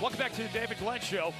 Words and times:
Welcome 0.00 0.18
back 0.18 0.32
to 0.32 0.42
the 0.42 0.48
David 0.48 0.78
Glenn 0.78 1.00
Show. 1.00 1.34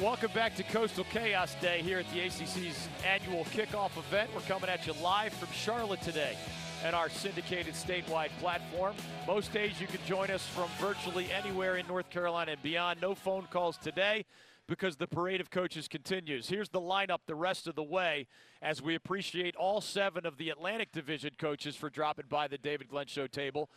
Welcome 0.00 0.30
back 0.32 0.54
to 0.54 0.62
Coastal 0.62 1.02
Chaos 1.10 1.56
Day 1.56 1.82
here 1.82 1.98
at 1.98 2.08
the 2.12 2.20
ACC's 2.20 2.88
annual 3.04 3.44
kickoff 3.46 3.96
event. 3.96 4.30
We're 4.32 4.42
coming 4.42 4.70
at 4.70 4.86
you 4.86 4.92
live 5.02 5.32
from 5.32 5.48
Charlotte 5.50 6.00
today 6.00 6.36
and 6.84 6.94
our 6.94 7.10
syndicated 7.10 7.74
statewide 7.74 8.30
platform. 8.38 8.94
Most 9.26 9.52
days 9.52 9.80
you 9.80 9.88
can 9.88 9.98
join 10.06 10.30
us 10.30 10.46
from 10.46 10.68
virtually 10.78 11.26
anywhere 11.32 11.74
in 11.74 11.84
North 11.88 12.08
Carolina 12.08 12.52
and 12.52 12.62
beyond. 12.62 13.00
No 13.00 13.16
phone 13.16 13.48
calls 13.50 13.76
today 13.78 14.26
because 14.68 14.94
the 14.94 15.08
parade 15.08 15.40
of 15.40 15.50
coaches 15.50 15.88
continues. 15.88 16.48
Here's 16.48 16.68
the 16.68 16.80
lineup 16.80 17.18
the 17.26 17.34
rest 17.34 17.66
of 17.66 17.74
the 17.74 17.82
way 17.82 18.28
as 18.62 18.80
we 18.80 18.94
appreciate 18.94 19.56
all 19.56 19.80
seven 19.80 20.24
of 20.24 20.36
the 20.36 20.50
Atlantic 20.50 20.92
Division 20.92 21.32
coaches 21.36 21.74
for 21.74 21.90
dropping 21.90 22.26
by 22.28 22.46
the 22.46 22.58
David 22.58 22.88
Glenn 22.88 23.08
Show 23.08 23.26
table. 23.26 23.68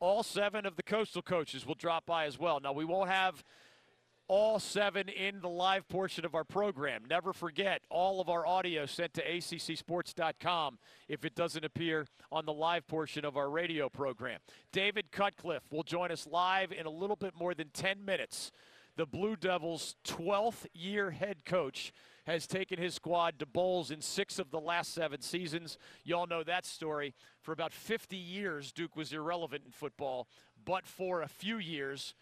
All 0.00 0.22
seven 0.22 0.66
of 0.66 0.76
the 0.76 0.82
coastal 0.82 1.22
coaches 1.22 1.66
will 1.66 1.74
drop 1.74 2.06
by 2.06 2.26
as 2.26 2.38
well. 2.38 2.60
Now, 2.60 2.72
we 2.72 2.84
won't 2.84 3.10
have 3.10 3.44
all 4.26 4.58
seven 4.58 5.08
in 5.08 5.40
the 5.40 5.48
live 5.48 5.86
portion 5.88 6.24
of 6.24 6.34
our 6.34 6.44
program. 6.44 7.02
Never 7.08 7.32
forget, 7.32 7.82
all 7.90 8.20
of 8.20 8.28
our 8.28 8.46
audio 8.46 8.86
sent 8.86 9.12
to 9.14 9.22
accsports.com 9.22 10.78
if 11.08 11.24
it 11.24 11.34
doesn't 11.34 11.64
appear 11.64 12.06
on 12.32 12.46
the 12.46 12.52
live 12.52 12.86
portion 12.86 13.24
of 13.24 13.36
our 13.36 13.50
radio 13.50 13.88
program. 13.88 14.40
David 14.72 15.12
Cutcliffe 15.12 15.70
will 15.70 15.82
join 15.82 16.10
us 16.10 16.26
live 16.26 16.72
in 16.72 16.86
a 16.86 16.90
little 16.90 17.16
bit 17.16 17.34
more 17.38 17.54
than 17.54 17.68
10 17.68 18.04
minutes. 18.04 18.50
The 18.96 19.06
Blue 19.06 19.36
Devils' 19.36 19.96
12th 20.04 20.66
year 20.72 21.10
head 21.10 21.44
coach 21.44 21.92
has 22.26 22.46
taken 22.46 22.78
his 22.78 22.94
squad 22.94 23.38
to 23.38 23.46
bowls 23.46 23.90
in 23.90 24.00
six 24.00 24.38
of 24.38 24.50
the 24.50 24.60
last 24.60 24.94
seven 24.94 25.20
seasons. 25.20 25.78
You 26.04 26.16
all 26.16 26.26
know 26.26 26.42
that 26.42 26.64
story. 26.64 27.14
For 27.40 27.52
about 27.52 27.72
50 27.72 28.16
years, 28.16 28.72
Duke 28.72 28.96
was 28.96 29.12
irrelevant 29.12 29.62
in 29.66 29.72
football, 29.72 30.28
but 30.64 30.86
for 30.86 31.22
a 31.22 31.28
few 31.28 31.58
years, 31.58 32.14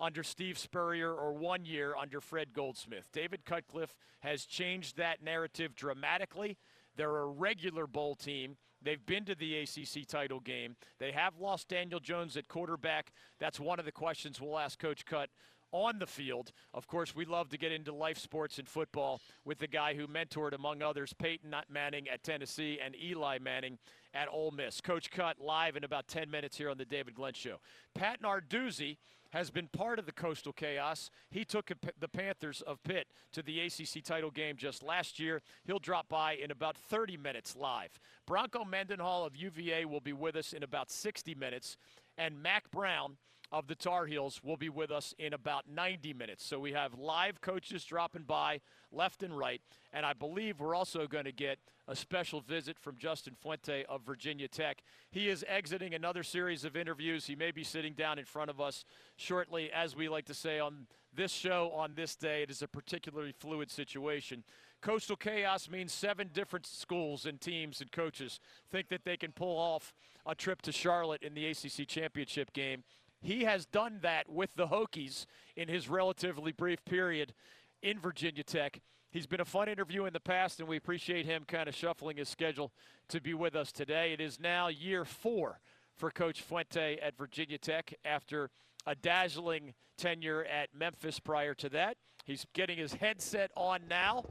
under 0.00 0.22
Steve 0.22 0.58
Spurrier 0.58 1.12
or 1.12 1.32
one 1.32 1.64
year 1.64 1.94
under 1.96 2.20
Fred 2.20 2.52
Goldsmith. 2.52 3.08
David 3.12 3.44
Cutcliffe 3.44 3.96
has 4.20 4.44
changed 4.44 4.96
that 4.96 5.22
narrative 5.22 5.74
dramatically. 5.74 6.56
They're 6.96 7.16
a 7.16 7.26
regular 7.26 7.86
bowl 7.86 8.14
team. 8.14 8.56
They've 8.80 9.04
been 9.04 9.24
to 9.24 9.34
the 9.34 9.58
ACC 9.58 10.06
title 10.06 10.40
game. 10.40 10.76
They 10.98 11.10
have 11.12 11.38
lost 11.38 11.68
Daniel 11.68 11.98
Jones 11.98 12.36
at 12.36 12.46
quarterback. 12.46 13.12
That's 13.40 13.58
one 13.58 13.80
of 13.80 13.84
the 13.84 13.92
questions 13.92 14.40
we'll 14.40 14.58
ask 14.58 14.78
Coach 14.78 15.04
Cut 15.04 15.30
on 15.72 15.98
the 15.98 16.06
field. 16.06 16.52
Of 16.74 16.86
course, 16.86 17.14
we 17.14 17.24
love 17.24 17.48
to 17.50 17.58
get 17.58 17.72
into 17.72 17.92
life 17.94 18.18
sports 18.18 18.58
and 18.58 18.68
football 18.68 19.20
with 19.44 19.58
the 19.58 19.66
guy 19.66 19.94
who 19.94 20.06
mentored, 20.06 20.52
among 20.52 20.82
others, 20.82 21.12
Peyton 21.12 21.54
Manning 21.68 22.08
at 22.08 22.22
Tennessee 22.22 22.78
and 22.84 22.94
Eli 22.96 23.38
Manning 23.38 23.78
at 24.14 24.28
Ole 24.32 24.50
Miss. 24.50 24.80
Coach 24.80 25.10
Cut 25.10 25.38
live 25.40 25.76
in 25.76 25.84
about 25.84 26.08
10 26.08 26.30
minutes 26.30 26.56
here 26.56 26.70
on 26.70 26.78
the 26.78 26.84
David 26.84 27.14
Glenn 27.14 27.34
Show. 27.34 27.56
Pat 27.94 28.22
Narduzzi 28.22 28.96
has 29.30 29.50
been 29.50 29.68
part 29.68 29.98
of 29.98 30.06
the 30.06 30.12
Coastal 30.12 30.54
Chaos. 30.54 31.10
He 31.30 31.44
took 31.44 31.70
the 32.00 32.08
Panthers 32.08 32.62
of 32.62 32.82
Pitt 32.82 33.08
to 33.32 33.42
the 33.42 33.60
ACC 33.60 34.02
title 34.02 34.30
game 34.30 34.56
just 34.56 34.82
last 34.82 35.18
year. 35.18 35.42
He'll 35.66 35.78
drop 35.78 36.08
by 36.08 36.32
in 36.32 36.50
about 36.50 36.78
30 36.78 37.18
minutes 37.18 37.54
live. 37.54 38.00
Bronco 38.26 38.64
Mendenhall 38.64 39.26
of 39.26 39.36
UVA 39.36 39.84
will 39.84 40.00
be 40.00 40.14
with 40.14 40.34
us 40.34 40.54
in 40.54 40.62
about 40.62 40.90
60 40.90 41.34
minutes, 41.34 41.76
and 42.16 42.42
Mack 42.42 42.70
Brown 42.70 43.18
of 43.50 43.66
the 43.66 43.74
Tar 43.74 44.06
Heels 44.06 44.40
will 44.44 44.56
be 44.56 44.68
with 44.68 44.90
us 44.90 45.14
in 45.18 45.32
about 45.32 45.68
90 45.68 46.12
minutes. 46.12 46.44
So 46.44 46.58
we 46.58 46.72
have 46.72 46.98
live 46.98 47.40
coaches 47.40 47.84
dropping 47.84 48.24
by 48.24 48.60
left 48.92 49.22
and 49.22 49.36
right, 49.36 49.60
and 49.92 50.04
I 50.04 50.12
believe 50.12 50.60
we're 50.60 50.74
also 50.74 51.06
going 51.06 51.24
to 51.24 51.32
get 51.32 51.58
a 51.86 51.96
special 51.96 52.40
visit 52.40 52.78
from 52.78 52.96
Justin 52.98 53.34
Fuente 53.40 53.84
of 53.88 54.02
Virginia 54.02 54.48
Tech. 54.48 54.82
He 55.10 55.28
is 55.28 55.44
exiting 55.48 55.94
another 55.94 56.22
series 56.22 56.64
of 56.64 56.76
interviews. 56.76 57.26
He 57.26 57.36
may 57.36 57.50
be 57.50 57.64
sitting 57.64 57.94
down 57.94 58.18
in 58.18 58.26
front 58.26 58.50
of 58.50 58.60
us 58.60 58.84
shortly, 59.16 59.70
as 59.72 59.96
we 59.96 60.08
like 60.08 60.26
to 60.26 60.34
say 60.34 60.58
on 60.58 60.86
this 61.14 61.32
show 61.32 61.72
on 61.74 61.94
this 61.94 62.14
day. 62.14 62.42
It 62.42 62.50
is 62.50 62.60
a 62.60 62.68
particularly 62.68 63.32
fluid 63.32 63.70
situation. 63.70 64.44
Coastal 64.80 65.16
Chaos 65.16 65.68
means 65.68 65.92
seven 65.92 66.30
different 66.32 66.66
schools 66.66 67.26
and 67.26 67.40
teams 67.40 67.80
and 67.80 67.90
coaches 67.90 68.38
think 68.70 68.88
that 68.88 69.04
they 69.04 69.16
can 69.16 69.32
pull 69.32 69.56
off 69.58 69.92
a 70.26 70.34
trip 70.34 70.62
to 70.62 70.72
Charlotte 70.72 71.22
in 71.22 71.34
the 71.34 71.46
ACC 71.46 71.88
championship 71.88 72.52
game. 72.52 72.84
He 73.20 73.44
has 73.44 73.66
done 73.66 73.98
that 74.02 74.28
with 74.28 74.50
the 74.54 74.68
Hokies 74.68 75.26
in 75.56 75.68
his 75.68 75.88
relatively 75.88 76.52
brief 76.52 76.84
period 76.84 77.34
in 77.82 77.98
Virginia 77.98 78.42
Tech. 78.42 78.80
He's 79.10 79.26
been 79.26 79.40
a 79.40 79.44
fun 79.44 79.68
interview 79.68 80.04
in 80.04 80.12
the 80.12 80.20
past, 80.20 80.60
and 80.60 80.68
we 80.68 80.76
appreciate 80.76 81.24
him 81.24 81.44
kind 81.46 81.68
of 81.68 81.74
shuffling 81.74 82.18
his 82.18 82.28
schedule 82.28 82.72
to 83.08 83.20
be 83.20 83.34
with 83.34 83.56
us 83.56 83.72
today. 83.72 84.12
It 84.12 84.20
is 84.20 84.38
now 84.38 84.68
year 84.68 85.04
four 85.04 85.60
for 85.96 86.10
Coach 86.10 86.42
Fuente 86.42 86.98
at 87.02 87.16
Virginia 87.16 87.58
Tech 87.58 87.94
after 88.04 88.50
a 88.86 88.94
dazzling 88.94 89.74
tenure 89.96 90.44
at 90.44 90.74
Memphis 90.74 91.18
prior 91.18 91.54
to 91.54 91.68
that. 91.70 91.96
He's 92.24 92.46
getting 92.52 92.78
his 92.78 92.92
headset 92.94 93.50
on 93.56 93.80
now, 93.88 94.26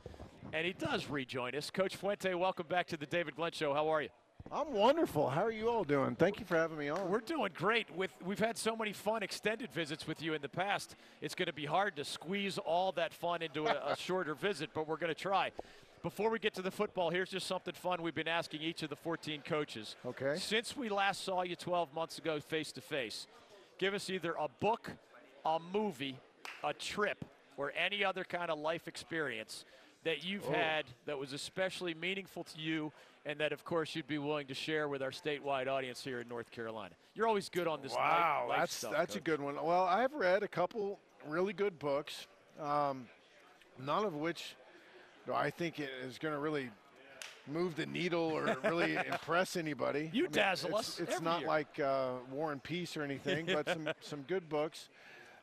and 0.54 0.66
he 0.66 0.74
does 0.74 1.09
rejoin 1.09 1.56
us. 1.56 1.72
Coach 1.72 1.96
Fuente, 1.96 2.34
welcome 2.36 2.68
back 2.68 2.88
to 2.88 2.98
the 2.98 3.08
David 3.08 3.36
Glenn 3.36 3.52
Show. 3.52 3.74
How 3.74 3.90
are 3.90 4.02
you? 4.02 4.09
I'm 4.52 4.74
wonderful. 4.74 5.30
How 5.30 5.44
are 5.44 5.52
you 5.52 5.69
all 5.69 5.84
doing? 5.84 6.16
Thank 6.16 6.40
you 6.40 6.46
for 6.46 6.56
having 6.56 6.78
me 6.78 6.90
on. 6.90 7.09
We're 7.09 7.19
doing 7.19 7.52
great. 7.53 7.94
With 7.96 8.13
we've 8.24 8.40
had 8.40 8.58
so 8.58 8.75
many 8.75 8.94
fun 8.94 9.24
extended 9.24 9.72
visits 9.72 10.08
with 10.08 10.22
you 10.22 10.34
in 10.34 10.41
the 10.41 10.50
past. 10.50 10.96
It's 11.22 11.35
going 11.35 11.47
to 11.47 11.53
be 11.53 11.66
hard 11.66 11.96
to 11.97 12.06
squeeze 12.06 12.57
all 12.57 12.91
that 12.94 13.13
fun 13.13 13.41
into 13.41 13.66
a, 13.66 13.94
a 13.94 13.96
shorter 14.00 14.36
visit, 14.36 14.69
but 14.74 14.88
we're 14.88 14.97
going 14.97 15.13
to 15.13 15.19
try. 15.19 15.52
Before 16.02 16.30
we 16.30 16.40
get 16.40 16.53
to 16.53 16.62
the 16.62 16.72
football, 16.72 17.09
here's 17.09 17.30
just 17.30 17.47
something 17.47 17.74
fun 17.74 18.02
we've 18.02 18.16
been 18.16 18.28
asking 18.28 18.62
each 18.62 18.84
of 18.84 18.90
the 18.90 18.96
14 18.96 19.41
coaches. 19.41 19.96
Okay. 20.06 20.36
Since 20.38 20.78
we 20.78 20.90
last 20.90 21.25
saw 21.25 21.41
you 21.41 21.56
12 21.56 21.94
months 21.94 22.18
ago 22.18 22.40
face 22.40 22.72
to 22.74 22.81
face, 22.81 23.28
give 23.80 23.94
us 23.94 24.09
either 24.09 24.34
a 24.40 24.47
book, 24.59 24.91
a 25.46 25.59
movie, 25.74 26.18
a 26.63 26.74
trip, 26.74 27.25
or 27.57 27.74
any 27.78 28.06
other 28.06 28.24
kind 28.24 28.50
of 28.50 28.59
life 28.59 28.88
experience 28.88 29.66
that 30.03 30.24
you've 30.24 30.47
oh. 30.47 30.53
had 30.53 30.86
that 31.06 31.18
was 31.18 31.34
especially 31.34 31.94
meaningful 31.94 32.44
to 32.44 32.59
you 32.59 32.94
and 33.27 33.38
that, 33.41 33.51
of 33.51 33.65
course, 33.65 33.93
you'd 33.93 34.07
be 34.07 34.17
willing 34.17 34.47
to 34.47 34.53
share 34.53 34.88
with 34.88 35.03
our 35.03 35.11
statewide 35.11 35.67
audience 35.67 36.01
here 36.01 36.21
in 36.21 36.29
North 36.29 36.49
Carolina. 36.49 36.95
You're 37.13 37.27
always 37.27 37.49
good 37.49 37.67
on 37.67 37.81
this. 37.81 37.93
Wow, 37.93 38.45
life, 38.47 38.49
life 38.49 38.59
that's 38.59 38.75
stuff, 38.75 38.91
that's 38.93 39.13
Coach. 39.13 39.21
a 39.21 39.23
good 39.23 39.41
one. 39.41 39.55
Well, 39.55 39.83
I've 39.83 40.13
read 40.13 40.43
a 40.43 40.47
couple 40.47 40.97
really 41.27 41.51
good 41.51 41.77
books, 41.77 42.25
um, 42.59 43.05
none 43.85 44.05
of 44.05 44.15
which 44.15 44.55
I 45.31 45.49
think 45.49 45.75
is 45.79 46.17
going 46.17 46.33
to 46.33 46.39
really 46.39 46.69
move 47.47 47.75
the 47.75 47.85
needle 47.85 48.21
or 48.21 48.57
really 48.63 48.95
impress 49.11 49.57
anybody. 49.57 50.09
You 50.13 50.23
I 50.23 50.27
mean, 50.27 50.31
dazzle 50.31 50.77
it's, 50.77 50.79
us. 50.79 50.99
It's 51.01 51.21
not 51.21 51.41
year. 51.41 51.49
like 51.49 51.79
uh, 51.81 52.11
War 52.31 52.53
and 52.53 52.63
Peace 52.63 52.95
or 52.95 53.03
anything, 53.03 53.45
but 53.45 53.67
some 53.67 53.89
some 53.99 54.21
good 54.21 54.47
books. 54.47 54.88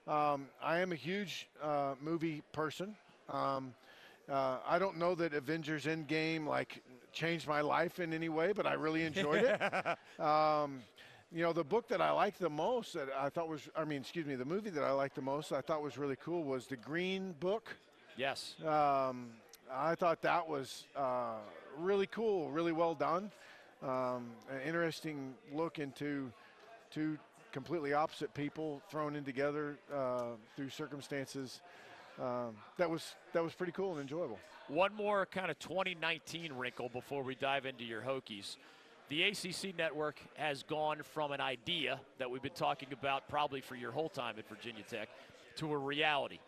Um, 0.08 0.46
I 0.62 0.78
am 0.78 0.92
a 0.92 0.96
huge 0.96 1.48
uh, 1.62 1.94
movie 2.00 2.42
person. 2.52 2.94
Um, 3.28 3.74
uh, 4.28 4.58
I 4.66 4.78
don't 4.78 4.96
know 4.96 5.14
that 5.16 5.34
Avengers 5.34 5.84
Endgame 5.84 6.46
like 6.46 6.82
changed 7.14 7.47
my 7.47 7.60
life 7.60 8.00
in 8.00 8.12
any 8.12 8.28
way, 8.28 8.52
but 8.52 8.66
I 8.66 8.75
really 8.75 9.04
enjoyed 9.04 9.44
it. 9.44 9.60
um, 10.20 10.82
you 11.32 11.42
know, 11.42 11.52
the 11.52 11.64
book 11.64 11.88
that 11.88 12.00
I 12.00 12.10
liked 12.10 12.38
the 12.38 12.50
most 12.50 12.92
that 12.94 13.08
I 13.19 13.28
thought 13.28 13.48
was, 13.48 13.69
I 13.76 13.84
mean, 13.84 14.00
excuse 14.00 14.26
me, 14.26 14.34
the 14.34 14.44
movie 14.44 14.70
that 14.70 14.84
I 14.84 14.92
liked 14.92 15.14
the 15.14 15.22
most 15.22 15.52
I 15.52 15.60
thought 15.60 15.82
was 15.82 15.97
really 15.97 16.16
cool 16.22 16.44
was 16.44 16.66
The 16.66 16.76
Green 16.76 17.34
Book. 17.41 17.75
Yes. 18.16 18.54
Um, 18.64 19.30
I 19.72 19.94
thought 19.94 20.22
that 20.22 20.48
was 20.48 20.84
uh, 20.94 21.38
really 21.78 22.06
cool, 22.06 22.50
really 22.50 22.72
well 22.72 22.94
done. 22.94 23.31
Um, 23.82 24.31
an 24.50 24.60
interesting 24.66 25.34
look 25.52 25.78
into 25.78 26.31
two 26.91 27.19
completely 27.52 27.92
opposite 27.92 28.32
people 28.34 28.82
thrown 28.91 29.16
in 29.16 29.25
together 29.25 29.76
uh, 29.92 30.32
through 30.56 30.70
circumstances 30.70 31.60
um, 32.20 32.56
that 32.76 32.88
was 32.88 33.14
that 33.32 33.42
was 33.42 33.52
pretty 33.54 33.72
cool 33.72 33.92
and 33.92 34.00
enjoyable. 34.00 34.38
One 34.69 34.94
more 34.94 35.26
kind 35.26 35.50
of 35.50 35.58
2019 35.58 36.54
wrinkle 36.54 36.88
before 36.88 37.22
we 37.22 37.34
dive 37.34 37.66
into 37.66 37.84
your 37.84 38.00
Hokies. 38.00 38.56
The 39.11 39.25
ACC 39.25 39.76
network 39.76 40.19
has 40.37 40.62
gone 40.62 41.02
from 41.02 41.32
an 41.32 41.40
idea 41.40 42.00
that 42.19 42.31
we've 42.31 42.40
been 42.40 42.52
talking 42.52 42.88
about 42.93 43.28
probably 43.28 43.61
for 43.61 43.76
your 43.76 43.93
whole 43.93 44.08
time 44.08 44.37
at 44.38 44.49
Virginia 44.49 44.82
Tech 44.88 45.11
to 45.56 45.70
a 45.70 45.76
reality. 45.76 46.38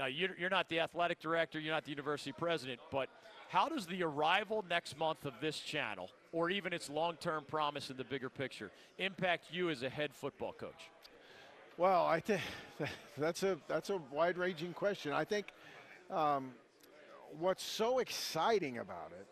Now, 0.00 0.06
you're 0.06 0.50
not 0.50 0.68
the 0.68 0.80
athletic 0.80 1.20
director, 1.20 1.60
you're 1.60 1.72
not 1.72 1.84
the 1.84 1.90
university 1.90 2.32
president, 2.32 2.80
but 2.90 3.08
how 3.48 3.68
does 3.68 3.86
the 3.86 4.02
arrival 4.02 4.64
next 4.68 4.98
month 4.98 5.24
of 5.24 5.34
this 5.40 5.60
channel, 5.60 6.10
or 6.32 6.50
even 6.50 6.72
its 6.72 6.90
long 6.90 7.16
term 7.16 7.44
promise 7.44 7.88
in 7.90 7.96
the 7.96 8.04
bigger 8.04 8.30
picture, 8.30 8.72
impact 8.98 9.46
you 9.52 9.70
as 9.70 9.84
a 9.84 9.88
head 9.88 10.12
football 10.12 10.52
coach? 10.52 10.90
Well, 11.76 12.04
I 12.04 12.18
think 12.18 12.40
that's 13.18 13.44
a 13.44 13.58
that's 13.68 13.90
a 13.90 13.98
wide-ranging 14.10 14.72
question. 14.72 15.12
I 15.12 15.24
think 15.24 15.46
um, 16.10 16.52
what's 17.38 17.62
so 17.62 17.98
exciting 17.98 18.78
about 18.78 19.12
it, 19.18 19.26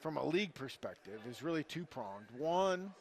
from 0.00 0.16
a 0.16 0.24
league 0.24 0.54
perspective, 0.54 1.20
is 1.28 1.42
really 1.42 1.64
two-pronged. 1.64 2.26
One, 2.38 2.92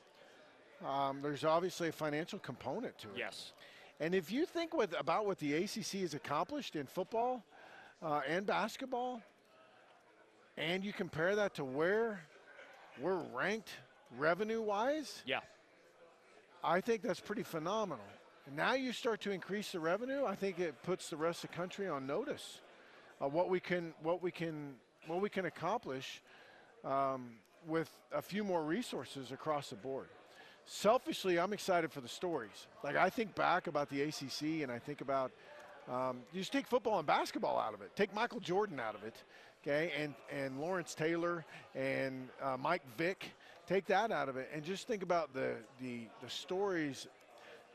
um, 0.86 1.20
there's 1.22 1.44
obviously 1.44 1.90
a 1.90 1.92
financial 1.92 2.40
component 2.40 2.98
to 3.00 3.10
it. 3.10 3.18
Yes. 3.18 3.54
And 4.00 4.14
if 4.14 4.32
you 4.32 4.46
think 4.46 4.74
with, 4.74 4.94
about 5.00 5.26
what 5.26 5.40
the 5.40 5.54
ACC 5.54 6.02
has 6.02 6.14
accomplished 6.14 6.76
in 6.76 6.86
football 6.86 7.44
uh, 8.02 8.22
and 8.28 8.46
basketball, 8.46 9.22
and 10.58 10.84
you 10.84 10.94
compare 10.94 11.36
that 11.36 11.56
to 11.56 11.66
where 11.66 12.22
we're 13.00 13.22
ranked 13.34 13.70
revenue-wise, 14.18 15.24
yeah, 15.26 15.42
I 16.64 16.82
think 16.82 17.02
that's 17.02 17.20
pretty 17.20 17.44
phenomenal. 17.44 18.06
And 18.48 18.56
now 18.56 18.74
you 18.74 18.92
start 18.92 19.22
to 19.22 19.32
increase 19.32 19.72
the 19.72 19.80
revenue. 19.80 20.26
I 20.26 20.36
think 20.36 20.60
it 20.60 20.82
puts 20.84 21.10
the 21.10 21.18
rest 21.18 21.44
of 21.44 21.52
the 21.52 21.56
country 21.56 21.88
on 21.88 22.06
notice 22.06 22.62
of 23.20 23.34
what 23.34 23.50
we 23.50 23.60
can 23.60 23.94
what 24.02 24.22
we 24.22 24.32
can 24.32 24.76
what 25.08 25.22
we 25.22 25.30
can 25.30 25.46
accomplish 25.46 26.22
um, 26.84 27.32
with 27.68 27.90
a 28.14 28.22
few 28.22 28.44
more 28.44 28.64
resources 28.64 29.32
across 29.32 29.70
the 29.70 29.76
board. 29.76 30.08
Selfishly, 30.66 31.40
I'm 31.40 31.54
excited 31.54 31.92
for 31.92 32.02
the 32.02 32.08
stories. 32.08 32.68
Like 32.84 32.96
I 32.96 33.10
think 33.10 33.36
back 33.36 33.68
about 33.68 33.90
the 33.90 34.02
ACC, 34.02 34.64
and 34.64 34.72
I 34.72 34.80
think 34.80 35.02
about 35.02 35.32
um, 35.92 36.22
you 36.34 36.42
just 36.42 36.52
take 36.52 36.68
football 36.68 36.98
and 36.98 37.08
basketball 37.08 37.60
out 37.60 37.74
of 37.74 37.82
it. 37.82 37.96
Take 37.96 38.14
Michael 38.14 38.40
Jordan 38.40 38.80
out 38.80 38.96
of 38.96 39.04
it, 39.04 39.16
okay, 39.62 39.92
and 39.98 40.16
and 40.32 40.60
Lawrence 40.60 40.96
Taylor 40.96 41.46
and 41.76 42.30
uh, 42.42 42.58
Mike 42.58 42.84
Vick. 42.98 43.32
Take 43.68 43.86
that 43.88 44.12
out 44.12 44.30
of 44.30 44.38
it, 44.38 44.50
and 44.54 44.64
just 44.64 44.88
think 44.88 45.04
about 45.04 45.34
the 45.34 45.56
the 45.80 46.08
the 46.24 46.30
stories 46.30 47.08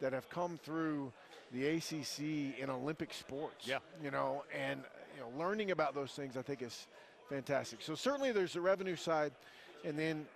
that 0.01 0.13
have 0.13 0.29
come 0.29 0.59
through 0.63 1.13
the 1.53 1.67
ACC 1.67 2.59
in 2.59 2.71
Olympic 2.71 3.13
sports. 3.13 3.67
Yeah. 3.67 3.79
You 4.03 4.11
know, 4.11 4.45
and 4.57 4.81
you 5.15 5.21
know, 5.21 5.39
learning 5.39 5.71
about 5.71 5.95
those 5.95 6.13
things, 6.13 6.37
I 6.37 6.43
think 6.43 6.63
is 6.63 6.87
fantastic. 7.29 7.81
So 7.83 7.95
certainly 7.95 8.33
there's 8.33 8.55
the 8.55 8.61
revenue 8.61 8.97
side, 8.97 9.33
and 9.85 9.99
then 9.99 10.27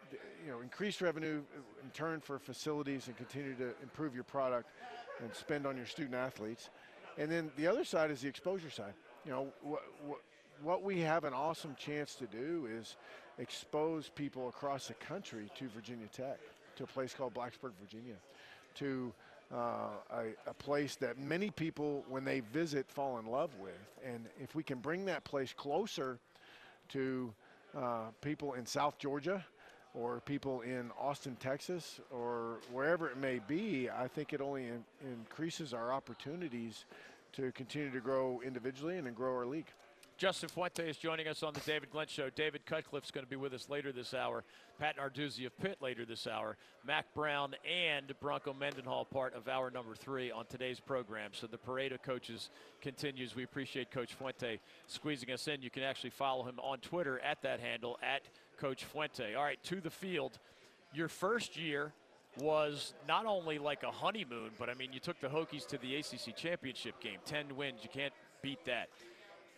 you 0.44 0.52
know, 0.52 0.60
increased 0.60 1.00
revenue 1.00 1.42
in 1.82 1.90
turn 1.92 2.20
for 2.20 2.38
facilities 2.38 3.08
and 3.08 3.16
continue 3.16 3.54
to 3.54 3.74
improve 3.82 4.14
your 4.14 4.24
product 4.24 4.68
and 5.20 5.34
spend 5.34 5.66
on 5.66 5.76
your 5.76 5.86
student 5.86 6.14
athletes. 6.14 6.70
And 7.18 7.30
then 7.30 7.50
the 7.56 7.66
other 7.66 7.84
side 7.84 8.10
is 8.10 8.20
the 8.20 8.28
exposure 8.28 8.70
side. 8.70 8.94
You 9.24 9.32
know, 9.32 9.46
what, 9.62 9.82
what, 10.06 10.20
what 10.62 10.82
we 10.82 11.00
have 11.00 11.24
an 11.24 11.32
awesome 11.32 11.76
chance 11.78 12.14
to 12.16 12.26
do 12.26 12.68
is 12.70 12.96
expose 13.38 14.08
people 14.08 14.48
across 14.48 14.88
the 14.88 14.94
country 14.94 15.50
to 15.56 15.68
Virginia 15.68 16.06
Tech, 16.12 16.38
to 16.76 16.84
a 16.84 16.86
place 16.86 17.14
called 17.14 17.34
Blacksburg, 17.34 17.72
Virginia, 17.80 18.16
to 18.76 19.12
uh, 19.52 19.56
a, 20.10 20.50
a, 20.50 20.54
place 20.54 20.96
that 20.96 21.18
many 21.18 21.50
people, 21.50 22.04
when 22.08 22.24
they 22.24 22.40
visit, 22.40 22.90
fall 22.90 23.18
in 23.18 23.26
love 23.26 23.50
with. 23.60 23.72
And 24.04 24.26
if 24.40 24.54
we 24.54 24.62
can 24.62 24.78
bring 24.78 25.04
that 25.06 25.24
place 25.24 25.52
closer 25.52 26.18
to 26.90 27.32
uh, 27.76 28.06
people 28.20 28.54
in 28.54 28.66
South 28.66 28.98
Georgia 28.98 29.44
or 29.94 30.20
people 30.20 30.62
in 30.62 30.90
Austin, 30.98 31.36
Texas, 31.36 32.00
or 32.10 32.58
wherever 32.72 33.08
it 33.08 33.16
may 33.16 33.40
be, 33.46 33.88
I 33.88 34.08
think 34.08 34.32
it 34.32 34.40
only 34.40 34.64
in, 34.64 34.84
increases 35.04 35.72
our 35.72 35.92
opportunities 35.92 36.84
to 37.34 37.52
continue 37.52 37.90
to 37.90 38.00
grow 38.00 38.40
individually 38.44 38.96
and 38.96 39.06
then 39.06 39.14
grow 39.14 39.34
our 39.34 39.46
league. 39.46 39.68
Justin 40.24 40.48
Fuente 40.48 40.88
is 40.88 40.96
joining 40.96 41.28
us 41.28 41.42
on 41.42 41.52
the 41.52 41.60
David 41.60 41.90
Glenn 41.90 42.06
Show. 42.06 42.30
David 42.30 42.64
Cutcliffe's 42.64 43.10
going 43.10 43.26
to 43.26 43.28
be 43.28 43.36
with 43.36 43.52
us 43.52 43.68
later 43.68 43.92
this 43.92 44.14
hour. 44.14 44.42
Pat 44.78 44.96
Narduzzi 44.96 45.44
of 45.44 45.54
Pitt 45.58 45.76
later 45.82 46.06
this 46.06 46.26
hour. 46.26 46.56
Mack 46.82 47.12
Brown 47.12 47.54
and 47.70 48.10
Bronco 48.22 48.54
Mendenhall 48.54 49.04
part 49.04 49.34
of 49.34 49.48
hour 49.48 49.70
number 49.70 49.94
three 49.94 50.30
on 50.30 50.46
today's 50.46 50.80
program. 50.80 51.32
So 51.34 51.46
the 51.46 51.58
parade 51.58 51.92
of 51.92 52.00
coaches 52.00 52.48
continues. 52.80 53.36
We 53.36 53.42
appreciate 53.42 53.90
Coach 53.90 54.14
Fuente 54.14 54.60
squeezing 54.86 55.30
us 55.30 55.46
in. 55.46 55.60
You 55.60 55.68
can 55.68 55.82
actually 55.82 56.08
follow 56.08 56.42
him 56.42 56.58
on 56.58 56.78
Twitter 56.78 57.18
at 57.18 57.42
that 57.42 57.60
handle, 57.60 57.98
at 58.02 58.22
Coach 58.58 58.86
Fuente. 58.86 59.34
All 59.34 59.44
right, 59.44 59.62
to 59.64 59.82
the 59.82 59.90
field. 59.90 60.38
Your 60.94 61.08
first 61.08 61.58
year 61.58 61.92
was 62.40 62.94
not 63.06 63.26
only 63.26 63.58
like 63.58 63.82
a 63.82 63.90
honeymoon, 63.90 64.52
but 64.58 64.70
I 64.70 64.74
mean, 64.74 64.90
you 64.90 65.00
took 65.00 65.20
the 65.20 65.28
Hokies 65.28 65.66
to 65.66 65.76
the 65.76 65.96
ACC 65.96 66.34
championship 66.34 66.98
game. 67.00 67.18
10 67.26 67.54
wins. 67.56 67.80
You 67.82 67.90
can't 67.92 68.14
beat 68.40 68.64
that. 68.64 68.88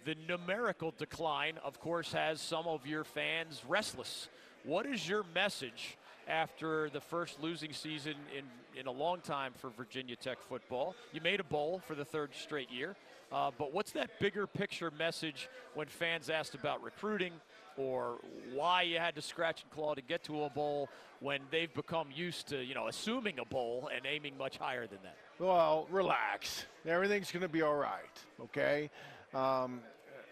The 0.07 0.15
numerical 0.29 0.95
decline, 0.97 1.55
of 1.65 1.81
course, 1.81 2.13
has 2.13 2.41
some 2.41 2.69
of 2.69 2.87
your 2.87 3.03
fans 3.03 3.65
restless. 3.67 4.29
What 4.63 4.87
is 4.87 5.09
your 5.09 5.25
message 5.35 5.99
after 6.29 6.89
the 6.91 7.01
first 7.01 7.43
losing 7.43 7.73
season 7.73 8.15
in, 8.33 8.45
in 8.81 8.87
a 8.87 8.93
long 8.93 9.19
time 9.21 9.53
for 9.57 9.69
Virginia 9.71 10.15
Tech 10.15 10.39
football? 10.49 10.95
You 11.13 11.21
made 11.23 11.41
a 11.41 11.45
bowl 11.45 11.83
for 11.85 11.97
the 11.97 12.05
third 12.05 12.31
straight 12.41 12.71
year, 12.71 12.95
uh, 13.33 13.51
but 13.59 13.75
what's 13.75 13.91
that 13.93 14.21
bigger 14.21 14.47
picture 14.47 14.93
message 14.97 15.49
when 15.75 15.89
fans 15.89 16.31
asked 16.31 16.55
about 16.55 16.85
recruiting 16.85 17.33
or 17.77 18.21
why 18.55 18.83
you 18.83 19.01
had 19.01 19.17
to 19.17 19.23
scratch 19.23 19.65
and 19.65 19.73
claw 19.73 19.95
to 19.95 20.03
get 20.03 20.23
to 20.23 20.45
a 20.45 20.51
bowl 20.51 20.89
when 21.19 21.41
they've 21.51 21.75
become 21.75 22.07
used 22.15 22.47
to, 22.47 22.63
you 22.63 22.77
know, 22.77 22.87
assuming 22.87 23.41
a 23.41 23.45
bowl 23.45 23.91
and 23.93 24.07
aiming 24.07 24.39
much 24.39 24.57
higher 24.57 24.87
than 24.87 24.99
that? 25.03 25.17
Well, 25.41 25.89
relax. 25.91 26.65
Everything's 26.87 27.33
going 27.33 27.43
to 27.43 27.49
be 27.49 27.63
all 27.63 27.75
right, 27.75 28.25
okay? 28.41 28.89
Um, 29.35 29.81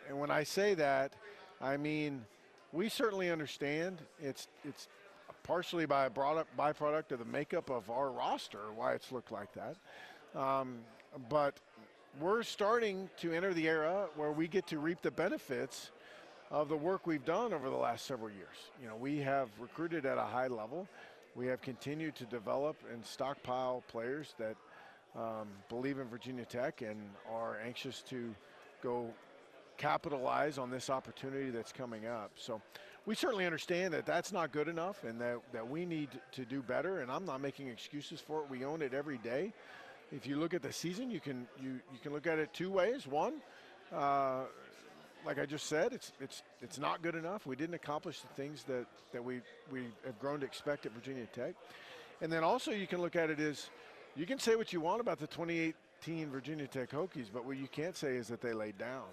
and 0.08 0.18
when 0.18 0.30
I 0.30 0.44
say 0.44 0.74
that, 0.74 1.14
I 1.60 1.76
mean 1.76 2.24
we 2.72 2.88
certainly 2.88 3.30
understand 3.30 4.02
it's 4.20 4.48
it's 4.64 4.88
partially 5.44 5.86
by 5.86 6.06
a 6.06 6.10
product, 6.10 6.56
byproduct 6.56 7.12
of 7.12 7.18
the 7.18 7.24
makeup 7.24 7.70
of 7.70 7.88
our 7.90 8.10
roster 8.10 8.72
why 8.74 8.94
it's 8.94 9.12
looked 9.12 9.30
like 9.30 9.48
that. 9.52 9.76
Um, 10.38 10.78
but 11.28 11.54
we're 12.20 12.42
starting 12.42 13.08
to 13.18 13.32
enter 13.32 13.52
the 13.54 13.68
era 13.68 14.06
where 14.16 14.32
we 14.32 14.48
get 14.48 14.66
to 14.68 14.78
reap 14.78 15.02
the 15.02 15.10
benefits 15.10 15.90
of 16.50 16.68
the 16.68 16.76
work 16.76 17.06
we've 17.06 17.24
done 17.24 17.52
over 17.52 17.68
the 17.68 17.76
last 17.76 18.06
several 18.06 18.30
years. 18.30 18.56
You 18.80 18.88
know, 18.88 18.96
we 18.96 19.18
have 19.18 19.48
recruited 19.58 20.06
at 20.06 20.18
a 20.18 20.22
high 20.22 20.46
level. 20.46 20.88
We 21.34 21.46
have 21.48 21.60
continued 21.62 22.14
to 22.16 22.24
develop 22.24 22.76
and 22.92 23.04
stockpile 23.04 23.82
players 23.88 24.34
that 24.38 24.56
um, 25.16 25.48
believe 25.68 25.98
in 25.98 26.06
Virginia 26.06 26.44
Tech 26.44 26.82
and 26.82 27.00
are 27.30 27.58
anxious 27.64 28.02
to 28.02 28.34
go 28.82 29.06
capitalize 29.76 30.58
on 30.58 30.70
this 30.70 30.90
opportunity 30.90 31.50
that's 31.50 31.72
coming 31.72 32.06
up. 32.06 32.30
So 32.36 32.60
we 33.06 33.14
certainly 33.14 33.44
understand 33.44 33.92
that 33.94 34.06
that's 34.06 34.32
not 34.32 34.52
good 34.52 34.68
enough 34.68 35.04
and 35.04 35.20
that, 35.20 35.38
that 35.52 35.68
we 35.68 35.84
need 35.84 36.08
to 36.32 36.44
do 36.44 36.62
better. 36.62 37.00
And 37.00 37.10
I'm 37.10 37.26
not 37.26 37.40
making 37.40 37.68
excuses 37.68 38.20
for 38.20 38.40
it. 38.40 38.50
We 38.50 38.64
own 38.64 38.82
it 38.82 38.94
every 38.94 39.18
day. 39.18 39.52
If 40.12 40.26
you 40.26 40.36
look 40.36 40.54
at 40.54 40.62
the 40.62 40.72
season, 40.72 41.10
you 41.10 41.20
can 41.20 41.46
you, 41.60 41.80
you 41.92 41.98
can 42.02 42.12
look 42.12 42.26
at 42.26 42.38
it 42.38 42.52
two 42.52 42.70
ways. 42.70 43.06
One, 43.06 43.34
uh, 43.92 44.42
like 45.24 45.38
I 45.38 45.46
just 45.46 45.66
said, 45.66 45.92
it's 45.92 46.12
it's 46.20 46.42
it's 46.62 46.78
not 46.78 47.02
good 47.02 47.14
enough. 47.14 47.46
We 47.46 47.56
didn't 47.56 47.74
accomplish 47.74 48.20
the 48.20 48.28
things 48.28 48.64
that, 48.64 48.86
that 49.12 49.24
we, 49.24 49.40
we 49.72 49.84
have 50.04 50.18
grown 50.20 50.40
to 50.40 50.46
expect 50.46 50.86
at 50.86 50.92
Virginia 50.92 51.26
Tech. 51.32 51.54
And 52.20 52.32
then 52.32 52.44
also 52.44 52.70
you 52.70 52.86
can 52.86 53.00
look 53.00 53.16
at 53.16 53.30
it 53.30 53.40
as 53.40 53.70
you 54.16 54.26
can 54.26 54.38
say 54.38 54.54
what 54.54 54.72
you 54.72 54.80
want 54.80 55.00
about 55.00 55.18
the 55.18 55.26
2018 55.26 56.30
Virginia 56.30 56.66
Tech 56.66 56.90
Hokies, 56.90 57.26
but 57.32 57.44
what 57.44 57.56
you 57.56 57.66
can't 57.66 57.96
say 57.96 58.16
is 58.16 58.28
that 58.28 58.40
they 58.40 58.52
laid 58.52 58.78
down. 58.78 59.04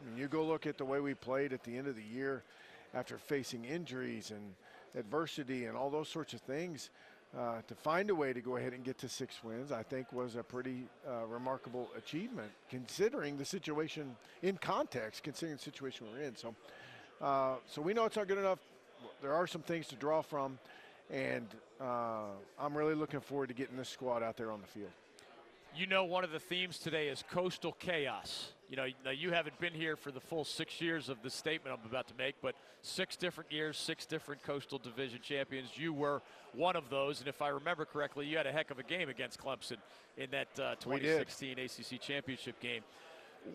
I 0.00 0.08
mean, 0.08 0.18
you 0.18 0.28
go 0.28 0.44
look 0.44 0.66
at 0.66 0.78
the 0.78 0.84
way 0.84 1.00
we 1.00 1.14
played 1.14 1.52
at 1.52 1.62
the 1.64 1.76
end 1.76 1.86
of 1.86 1.96
the 1.96 2.02
year 2.02 2.42
after 2.94 3.18
facing 3.18 3.64
injuries 3.64 4.30
and 4.30 4.54
adversity 4.98 5.66
and 5.66 5.76
all 5.76 5.90
those 5.90 6.08
sorts 6.08 6.32
of 6.34 6.40
things. 6.40 6.90
Uh, 7.38 7.62
to 7.68 7.76
find 7.76 8.10
a 8.10 8.14
way 8.14 8.32
to 8.32 8.40
go 8.40 8.56
ahead 8.56 8.72
and 8.72 8.82
get 8.82 8.98
to 8.98 9.08
six 9.08 9.44
wins, 9.44 9.70
I 9.70 9.84
think 9.84 10.12
was 10.12 10.34
a 10.34 10.42
pretty 10.42 10.88
uh, 11.06 11.26
remarkable 11.26 11.88
achievement 11.96 12.50
considering 12.68 13.36
the 13.36 13.44
situation 13.44 14.16
in 14.42 14.56
context, 14.56 15.22
considering 15.22 15.56
the 15.56 15.62
situation 15.62 16.08
we're 16.12 16.22
in. 16.22 16.34
So, 16.34 16.56
uh, 17.22 17.54
so 17.68 17.82
we 17.82 17.94
know 17.94 18.04
it's 18.04 18.16
not 18.16 18.26
good 18.26 18.38
enough. 18.38 18.58
There 19.22 19.32
are 19.32 19.46
some 19.46 19.62
things 19.62 19.86
to 19.88 19.94
draw 19.94 20.22
from, 20.22 20.58
and 21.08 21.46
uh, 21.80 22.30
I'm 22.58 22.76
really 22.76 22.96
looking 22.96 23.20
forward 23.20 23.46
to 23.46 23.54
getting 23.54 23.76
this 23.76 23.88
squad 23.88 24.24
out 24.24 24.36
there 24.36 24.50
on 24.50 24.60
the 24.60 24.66
field. 24.66 24.90
You 25.76 25.86
know, 25.86 26.02
one 26.04 26.24
of 26.24 26.32
the 26.32 26.40
themes 26.40 26.78
today 26.78 27.06
is 27.06 27.22
coastal 27.30 27.76
chaos. 27.78 28.50
You 28.70 28.76
know, 28.76 28.86
now 29.04 29.10
you 29.10 29.32
haven't 29.32 29.58
been 29.58 29.74
here 29.74 29.96
for 29.96 30.12
the 30.12 30.20
full 30.20 30.44
six 30.44 30.80
years 30.80 31.08
of 31.08 31.20
the 31.22 31.30
statement 31.30 31.76
I'm 31.76 31.90
about 31.90 32.06
to 32.06 32.14
make, 32.16 32.36
but 32.40 32.54
six 32.82 33.16
different 33.16 33.50
years, 33.50 33.76
six 33.76 34.06
different 34.06 34.44
coastal 34.44 34.78
division 34.78 35.18
champions. 35.20 35.70
You 35.74 35.92
were 35.92 36.22
one 36.54 36.76
of 36.76 36.88
those, 36.88 37.18
and 37.18 37.28
if 37.28 37.42
I 37.42 37.48
remember 37.48 37.84
correctly, 37.84 38.26
you 38.26 38.36
had 38.36 38.46
a 38.46 38.52
heck 38.52 38.70
of 38.70 38.78
a 38.78 38.84
game 38.84 39.08
against 39.08 39.40
Clemson 39.40 39.78
in 40.16 40.30
that 40.30 40.60
uh, 40.60 40.76
2016 40.76 41.58
ACC 41.58 42.00
championship 42.00 42.60
game. 42.60 42.82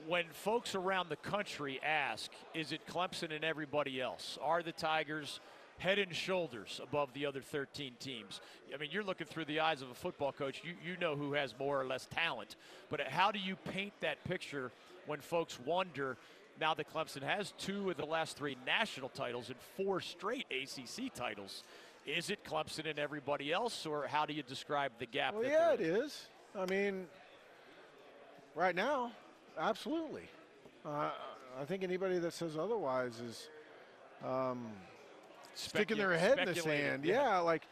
When 0.06 0.26
folks 0.32 0.76
around 0.76 1.08
the 1.08 1.16
country 1.16 1.80
ask, 1.82 2.30
is 2.54 2.74
it 2.74 2.86
Clemson 2.86 3.34
and 3.34 3.46
everybody 3.46 4.02
else? 4.02 4.38
Are 4.42 4.62
the 4.62 4.74
Tigers 4.74 5.40
head 5.78 6.00
and 6.00 6.16
shoulders 6.16 6.80
above 6.82 7.14
the 7.14 7.26
other 7.26 7.42
13 7.42 7.94
teams. 8.00 8.40
I 8.74 8.78
mean, 8.78 8.90
you're 8.92 9.04
looking 9.04 9.28
through 9.28 9.46
the 9.46 9.60
eyes 9.60 9.82
of 9.82 9.90
a 9.90 9.94
football 9.94 10.32
coach. 10.32 10.62
You, 10.64 10.74
you 10.86 10.98
know 10.98 11.16
who 11.16 11.34
has 11.34 11.54
more 11.60 11.80
or 11.80 11.86
less 11.86 12.08
talent. 12.08 12.56
But 12.90 13.02
how 13.02 13.32
do 13.32 13.40
you 13.40 13.56
paint 13.58 13.92
that 14.00 14.24
picture 14.24 14.72
when 15.08 15.20
folks 15.20 15.60
wonder 15.66 16.18
now 16.60 16.74
that 16.74 16.92
Clemson 16.94 17.24
has 17.24 17.54
two 17.58 17.90
of 17.90 17.98
the 17.98 18.06
last 18.06 18.38
three 18.38 18.58
national 18.66 19.10
titles 19.10 19.50
and 19.50 19.58
four 19.78 20.00
straight 20.00 20.46
ACC 20.52 21.14
titles? 21.14 21.64
Is 22.06 22.30
it 22.30 22.44
Clemson 22.44 22.90
and 22.90 23.00
everybody 23.00 23.52
else, 23.52 23.86
or 23.86 24.08
how 24.08 24.26
do 24.26 24.34
you 24.34 24.44
describe 24.44 24.92
the 25.00 25.06
gap? 25.06 25.34
Well, 25.34 25.44
yeah, 25.44 25.74
it 25.74 25.82
is. 25.82 26.28
I 26.58 26.66
mean, 26.68 27.08
right 28.54 28.76
now, 28.76 29.12
absolutely. 29.60 30.30
Uh, 30.86 31.10
I 31.60 31.66
think 31.66 31.84
anybody 31.84 32.20
that 32.20 32.34
says 32.34 32.58
otherwise 32.58 33.20
is 33.20 33.50
um,– 34.24 34.68
sticking 35.56 35.98
their 35.98 36.18
head 36.18 36.40
in 36.40 36.46
the 36.48 36.56
sand. 36.56 37.06
Yeah. 37.06 37.22
yeah, 37.22 37.38
like 37.40 37.64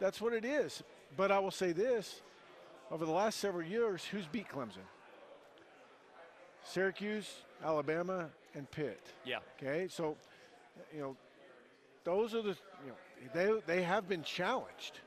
that's 0.00 0.20
what 0.20 0.32
it 0.32 0.44
is. 0.44 0.82
But 1.16 1.30
I 1.30 1.38
will 1.38 1.50
say 1.50 1.72
this 1.72 2.22
over 2.90 3.04
the 3.04 3.12
last 3.12 3.38
several 3.38 3.66
years, 3.66 4.04
who's 4.04 4.26
beat 4.26 4.48
Clemson? 4.48 4.86
Syracuse, 6.64 7.30
Alabama, 7.64 8.28
and 8.54 8.70
Pitt. 8.70 9.00
Yeah. 9.24 9.38
Okay, 9.60 9.88
so 9.88 10.16
you 10.94 11.00
know 11.00 11.16
those 12.04 12.34
are 12.34 12.42
the 12.42 12.56
you 12.84 12.88
know 12.88 12.94
they 13.34 13.74
they 13.74 13.82
have 13.82 14.08
been 14.08 14.22
challenged. 14.22 15.00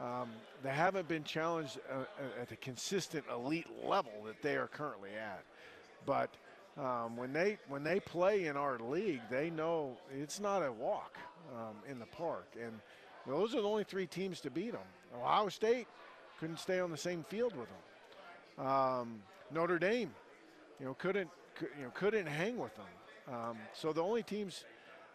Um, 0.00 0.30
they 0.62 0.70
haven't 0.70 1.06
been 1.06 1.22
challenged 1.22 1.78
uh, 1.88 2.04
at 2.40 2.48
the 2.48 2.56
consistent 2.56 3.24
elite 3.32 3.68
level 3.84 4.12
that 4.26 4.42
they 4.42 4.56
are 4.56 4.66
currently 4.66 5.10
at. 5.10 5.44
But 6.04 6.30
um, 6.76 7.16
when 7.16 7.32
they 7.32 7.58
when 7.68 7.84
they 7.84 8.00
play 8.00 8.46
in 8.46 8.56
our 8.56 8.78
league, 8.78 9.20
they 9.30 9.50
know 9.50 9.96
it's 10.12 10.40
not 10.40 10.60
a 10.60 10.72
walk 10.72 11.16
um, 11.54 11.76
in 11.88 11.98
the 11.98 12.06
park, 12.06 12.48
and 12.60 12.72
those 13.26 13.54
are 13.54 13.62
the 13.62 13.68
only 13.68 13.84
three 13.84 14.06
teams 14.06 14.40
to 14.40 14.50
beat 14.50 14.72
them. 14.72 14.82
Ohio 15.16 15.48
State 15.48 15.86
couldn't 16.40 16.58
stay 16.58 16.80
on 16.80 16.90
the 16.90 16.96
same 16.96 17.24
field 17.24 17.54
with 17.56 17.68
them. 17.68 18.66
Um, 18.66 19.22
Notre 19.52 19.78
Dame, 19.78 20.12
you 20.80 20.86
know, 20.86 20.94
couldn't 20.94 21.30
you 21.60 21.84
know 21.84 21.90
couldn't 21.94 22.26
hang 22.26 22.58
with 22.58 22.74
them. 22.76 23.34
Um, 23.34 23.56
so 23.72 23.92
the 23.92 24.02
only 24.02 24.22
teams 24.22 24.64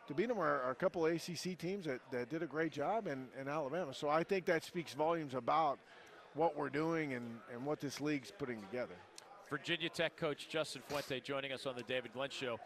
to 0.07 0.15
beat 0.15 0.27
them 0.27 0.39
are, 0.39 0.61
are, 0.63 0.71
a 0.71 0.75
couple 0.75 1.05
ACC 1.05 1.55
teams 1.57 1.85
that, 1.85 1.99
that 2.11 2.29
did 2.29 2.41
a 2.41 2.47
great 2.47 2.71
job 2.71 3.05
in, 3.05 3.27
in 3.39 3.47
Alabama. 3.47 3.93
So 3.93 4.09
I 4.09 4.23
think 4.23 4.45
that 4.45 4.63
speaks 4.63 4.93
volumes 4.93 5.35
about 5.35 5.77
what 6.33 6.57
we're 6.57 6.69
doing 6.69 7.13
and, 7.13 7.25
and 7.53 7.63
what 7.63 7.79
this 7.79 8.01
league's 8.01 8.31
putting 8.35 8.59
together. 8.59 8.95
Virginia 9.51 9.89
Tech 9.89 10.15
coach 10.17 10.49
Justin 10.49 10.81
Fuente 10.87 11.19
joining 11.19 11.51
us 11.51 11.67
on 11.67 11.75
the 11.75 11.83
David 11.83 12.13
Glenn 12.13 12.31
Show. 12.31 12.59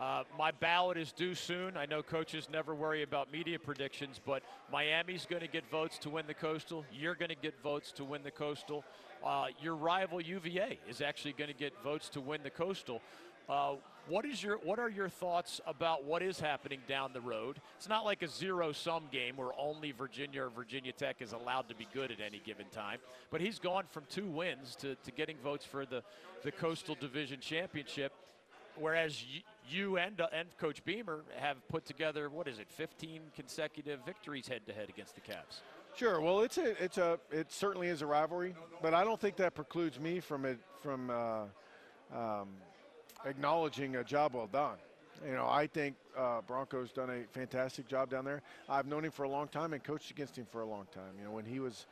Uh, 0.00 0.24
my 0.36 0.50
ballot 0.50 0.98
is 0.98 1.12
due 1.12 1.34
soon. 1.34 1.76
I 1.76 1.86
know 1.86 2.02
coaches 2.02 2.48
never 2.52 2.74
worry 2.74 3.02
about 3.02 3.32
media 3.32 3.58
predictions, 3.58 4.20
but 4.24 4.42
Miami's 4.72 5.24
going 5.24 5.42
to 5.42 5.48
get 5.48 5.68
votes 5.70 5.98
to 5.98 6.10
win 6.10 6.26
the 6.26 6.34
Coastal. 6.34 6.84
You're 6.92 7.14
going 7.14 7.28
to 7.28 7.36
get 7.36 7.54
votes 7.62 7.92
to 7.92 8.04
win 8.04 8.22
the 8.24 8.30
Coastal. 8.32 8.84
Uh, 9.24 9.46
your 9.62 9.76
rival 9.76 10.20
UVA 10.20 10.80
is 10.88 11.00
actually 11.00 11.32
going 11.32 11.48
to 11.48 11.56
get 11.56 11.72
votes 11.84 12.08
to 12.10 12.20
win 12.20 12.42
the 12.42 12.50
Coastal. 12.50 13.00
Uh, 13.48 13.74
what 14.08 14.24
is 14.24 14.42
your 14.42 14.56
what 14.58 14.78
are 14.78 14.88
your 14.88 15.08
thoughts 15.08 15.60
about 15.66 16.04
what 16.04 16.22
is 16.22 16.40
happening 16.40 16.80
down 16.88 17.12
the 17.12 17.20
road? 17.20 17.60
It's 17.76 17.88
not 17.88 18.04
like 18.04 18.22
a 18.22 18.28
zero-sum 18.28 19.04
game 19.12 19.36
where 19.36 19.50
only 19.58 19.92
Virginia 19.92 20.44
or 20.44 20.50
Virginia 20.50 20.92
Tech 20.92 21.16
is 21.20 21.32
allowed 21.32 21.68
to 21.68 21.74
be 21.74 21.86
good 21.94 22.10
at 22.10 22.20
any 22.20 22.40
given 22.44 22.66
time. 22.70 22.98
But 23.30 23.40
he's 23.40 23.58
gone 23.58 23.84
from 23.90 24.04
two 24.10 24.26
wins 24.26 24.76
to, 24.76 24.94
to 24.96 25.10
getting 25.10 25.36
votes 25.38 25.64
for 25.64 25.86
the, 25.86 26.02
the 26.42 26.52
Coastal 26.52 26.96
Division 26.98 27.40
Championship, 27.40 28.12
whereas 28.76 29.24
you, 29.68 29.98
and 29.98 30.20
uh, 30.20 30.28
and 30.32 30.48
Coach 30.58 30.84
Beamer 30.84 31.24
have 31.38 31.56
put 31.68 31.84
together 31.84 32.28
what 32.28 32.48
is 32.48 32.58
it, 32.58 32.66
15 32.70 33.20
consecutive 33.34 34.00
victories 34.04 34.48
head-to-head 34.48 34.88
against 34.88 35.14
the 35.14 35.20
Cavs. 35.20 35.60
Sure. 35.96 36.20
Well, 36.20 36.40
it's 36.40 36.58
a 36.58 36.82
it's 36.82 36.98
a 36.98 37.18
it 37.30 37.52
certainly 37.52 37.88
is 37.88 38.02
a 38.02 38.06
rivalry, 38.06 38.54
but 38.82 38.94
I 38.94 39.04
don't 39.04 39.20
think 39.20 39.36
that 39.36 39.54
precludes 39.54 39.98
me 40.00 40.20
from 40.20 40.44
it 40.44 40.58
from. 40.82 41.10
Uh, 41.10 41.44
um, 42.14 42.48
acknowledging 43.24 43.96
a 43.96 44.04
job 44.04 44.34
well 44.34 44.46
done. 44.46 44.76
You 45.26 45.34
know, 45.34 45.46
I 45.48 45.66
think 45.66 45.96
uh, 46.16 46.40
Bronco's 46.46 46.92
done 46.92 47.10
a 47.10 47.22
fantastic 47.32 47.88
job 47.88 48.10
down 48.10 48.24
there. 48.24 48.42
I've 48.68 48.86
known 48.86 49.04
him 49.04 49.12
for 49.12 49.22
a 49.22 49.28
long 49.28 49.48
time 49.48 49.72
and 49.72 49.82
coached 49.82 50.10
against 50.10 50.36
him 50.36 50.46
for 50.50 50.60
a 50.60 50.66
long 50.66 50.86
time. 50.92 51.14
You 51.18 51.24
know, 51.24 51.30
when 51.30 51.44
he 51.44 51.60
was 51.60 51.86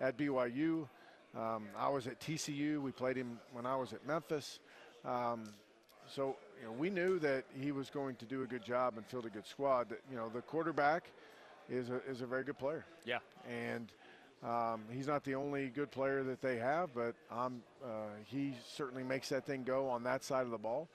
at 0.00 0.18
BYU, 0.18 0.88
um, 1.36 1.66
I 1.78 1.88
was 1.88 2.06
at 2.06 2.20
TCU. 2.20 2.82
We 2.82 2.90
played 2.90 3.16
him 3.16 3.38
when 3.52 3.64
I 3.64 3.76
was 3.76 3.92
at 3.92 4.06
Memphis. 4.06 4.58
Um, 5.04 5.44
so, 6.08 6.36
you 6.60 6.66
know, 6.66 6.72
we 6.72 6.90
knew 6.90 7.18
that 7.20 7.44
he 7.60 7.72
was 7.72 7.90
going 7.90 8.16
to 8.16 8.24
do 8.24 8.42
a 8.42 8.46
good 8.46 8.64
job 8.64 8.94
and 8.96 9.06
field 9.06 9.26
a 9.26 9.30
good 9.30 9.46
squad. 9.46 9.88
That, 9.90 10.00
you 10.10 10.16
know, 10.16 10.28
the 10.28 10.42
quarterback 10.42 11.04
is 11.68 11.90
a, 11.90 12.00
is 12.08 12.20
a 12.20 12.26
very 12.26 12.44
good 12.44 12.58
player. 12.58 12.84
Yeah. 13.04 13.18
And– 13.48 13.90
um, 14.44 14.82
he's 14.92 15.06
not 15.06 15.24
the 15.24 15.36
only 15.36 15.68
good 15.68 15.90
player 15.90 16.22
that 16.22 16.42
they 16.42 16.58
have, 16.58 16.90
but 16.94 17.14
um, 17.30 17.62
uh, 17.82 18.08
he 18.26 18.54
certainly 18.76 19.02
makes 19.02 19.30
that 19.30 19.46
thing 19.46 19.62
go 19.64 19.88
on 19.88 20.02
that 20.04 20.22
side 20.22 20.44
of 20.44 20.50
the 20.50 20.58
ball. 20.58 20.88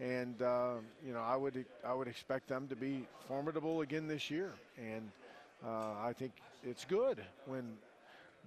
And 0.00 0.40
uh, 0.40 0.74
you 1.04 1.12
know, 1.12 1.20
I 1.20 1.36
would 1.36 1.64
I 1.84 1.92
would 1.92 2.08
expect 2.08 2.48
them 2.48 2.68
to 2.68 2.76
be 2.76 3.06
formidable 3.26 3.80
again 3.80 4.06
this 4.06 4.30
year. 4.30 4.52
And 4.78 5.10
uh, 5.64 5.94
I 6.02 6.12
think 6.12 6.32
it's 6.62 6.84
good 6.84 7.20
when 7.46 7.64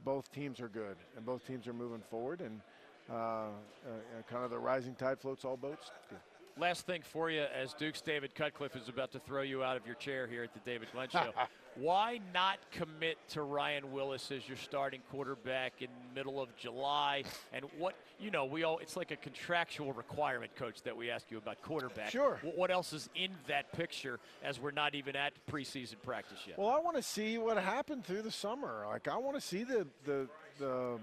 both 0.06 0.32
teams 0.32 0.62
are 0.62 0.70
good 0.70 0.96
and 1.16 1.26
both 1.26 1.46
teams 1.46 1.68
are 1.68 1.74
moving 1.74 2.04
forward. 2.10 2.40
And 2.42 2.62
Uh, 3.10 3.14
uh, 3.14 3.48
uh, 3.86 4.22
kind 4.30 4.44
of 4.44 4.50
the 4.50 4.60
rising 4.60 4.96
tide 4.96 5.20
floats 5.20 5.46
all 5.46 5.58
boats. 5.58 5.92
Good. 6.10 6.20
Last 6.60 6.88
thing 6.88 7.04
for 7.04 7.30
you, 7.30 7.46
as 7.56 7.74
Duke's 7.74 8.02
David 8.02 8.34
Cutcliffe 8.34 8.76
is 8.76 8.90
about 8.90 9.12
to 9.12 9.20
throw 9.20 9.44
you 9.44 9.64
out 9.64 9.78
of 9.78 9.86
your 9.86 9.96
chair 9.96 10.26
here 10.26 10.44
at 10.44 10.54
the 10.54 10.60
David 10.66 10.88
Glenn 10.92 11.08
Show. 11.10 11.32
Why 11.76 12.20
not 12.34 12.58
commit 12.72 13.18
to 13.30 13.44
Ryan 13.44 13.92
Willis 13.92 14.32
as 14.32 14.48
your 14.48 14.58
starting 14.58 15.02
quarterback 15.12 15.74
in 15.82 15.90
middle 16.16 16.42
of 16.42 16.56
July? 16.58 17.24
And 17.54 17.66
what 17.78 17.94
you 18.20 18.32
know, 18.32 18.46
we 18.46 18.64
all 18.64 18.80
it's 18.80 18.98
like 18.98 19.12
a 19.12 19.16
contractual 19.16 19.94
requirement, 19.94 20.56
coach, 20.56 20.82
that 20.82 20.98
we 20.98 21.12
ask 21.12 21.30
you 21.30 21.38
about 21.38 21.62
quarterback. 21.62 22.10
Sure. 22.10 22.40
What 22.56 22.72
else 22.72 22.94
is 22.94 23.10
in 23.14 23.30
that 23.48 23.72
picture 23.74 24.20
as 24.44 24.60
we're 24.60 24.72
not 24.72 24.96
even 24.96 25.16
at 25.16 25.34
preseason 25.52 26.02
practice 26.02 26.40
yet? 26.48 26.58
Well, 26.58 26.70
I 26.70 26.80
want 26.80 26.98
to 26.98 27.04
see 27.04 27.38
what 27.38 27.58
happened 27.58 28.06
through 28.06 28.24
the 28.24 28.32
summer. 28.32 28.86
Like 28.88 29.08
I 29.08 29.18
want 29.18 29.36
to 29.36 29.42
see 29.42 29.64
the 29.64 29.86
the 30.04 30.28
the 30.58 31.00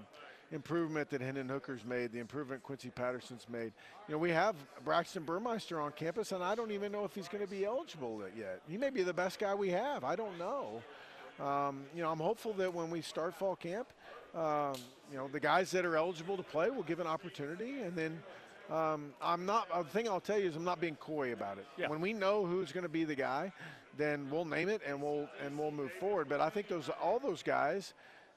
improvement 0.51 1.09
that 1.09 1.21
Hendon 1.21 1.49
Hooker's 1.49 1.83
made, 1.83 2.11
the 2.11 2.19
improvement 2.19 2.63
Quincy 2.63 2.89
Patterson's 2.89 3.45
made. 3.49 3.73
You 4.07 4.13
know, 4.13 4.17
we 4.17 4.31
have 4.31 4.55
Braxton 4.83 5.23
Burmeister 5.23 5.79
on 5.81 5.91
campus, 5.91 6.31
and 6.31 6.43
I 6.43 6.55
don't 6.55 6.71
even 6.71 6.91
know 6.91 7.03
if 7.03 7.15
he's 7.15 7.27
going 7.27 7.43
to 7.43 7.49
be 7.49 7.65
eligible 7.65 8.21
yet. 8.37 8.61
He 8.67 8.77
may 8.77 8.89
be 8.89 9.03
the 9.03 9.13
best 9.13 9.39
guy 9.39 9.55
we 9.55 9.69
have. 9.69 10.03
I 10.03 10.15
don't 10.15 10.37
know. 10.37 10.81
Um, 11.39 11.83
you 11.95 12.01
know, 12.01 12.11
I'm 12.11 12.19
hopeful 12.19 12.53
that 12.53 12.73
when 12.73 12.89
we 12.89 13.01
start 13.01 13.35
fall 13.35 13.55
camp, 13.55 13.87
um, 14.35 14.73
you 15.11 15.17
know, 15.17 15.27
the 15.27 15.39
guys 15.39 15.71
that 15.71 15.85
are 15.85 15.97
eligible 15.97 16.37
to 16.37 16.43
play 16.43 16.69
will 16.69 16.83
give 16.83 16.99
an 16.99 17.07
opportunity, 17.07 17.81
and 17.81 17.95
then 17.95 18.21
um, 18.69 19.13
I'm 19.21 19.45
not. 19.45 19.67
The 19.69 19.83
thing 19.89 20.07
I'll 20.07 20.19
tell 20.19 20.39
you 20.39 20.47
is 20.47 20.55
I'm 20.55 20.63
not 20.63 20.79
being 20.79 20.95
coy 20.95 21.33
about 21.33 21.57
it. 21.57 21.65
Yeah. 21.77 21.87
When 21.87 22.01
we 22.01 22.13
know 22.13 22.45
who's 22.45 22.71
going 22.71 22.83
to 22.83 22.89
be 22.89 23.03
the 23.03 23.15
guy, 23.15 23.51
then 23.97 24.27
we'll 24.29 24.45
name 24.45 24.69
it 24.69 24.81
and 24.87 25.01
we'll 25.01 25.29
and 25.43 25.57
we'll 25.57 25.71
move 25.71 25.91
forward. 25.99 26.27
But 26.29 26.41
I 26.41 26.49
think 26.49 26.67
those 26.67 26.89
all 27.01 27.19
those 27.19 27.43
guys 27.43 27.93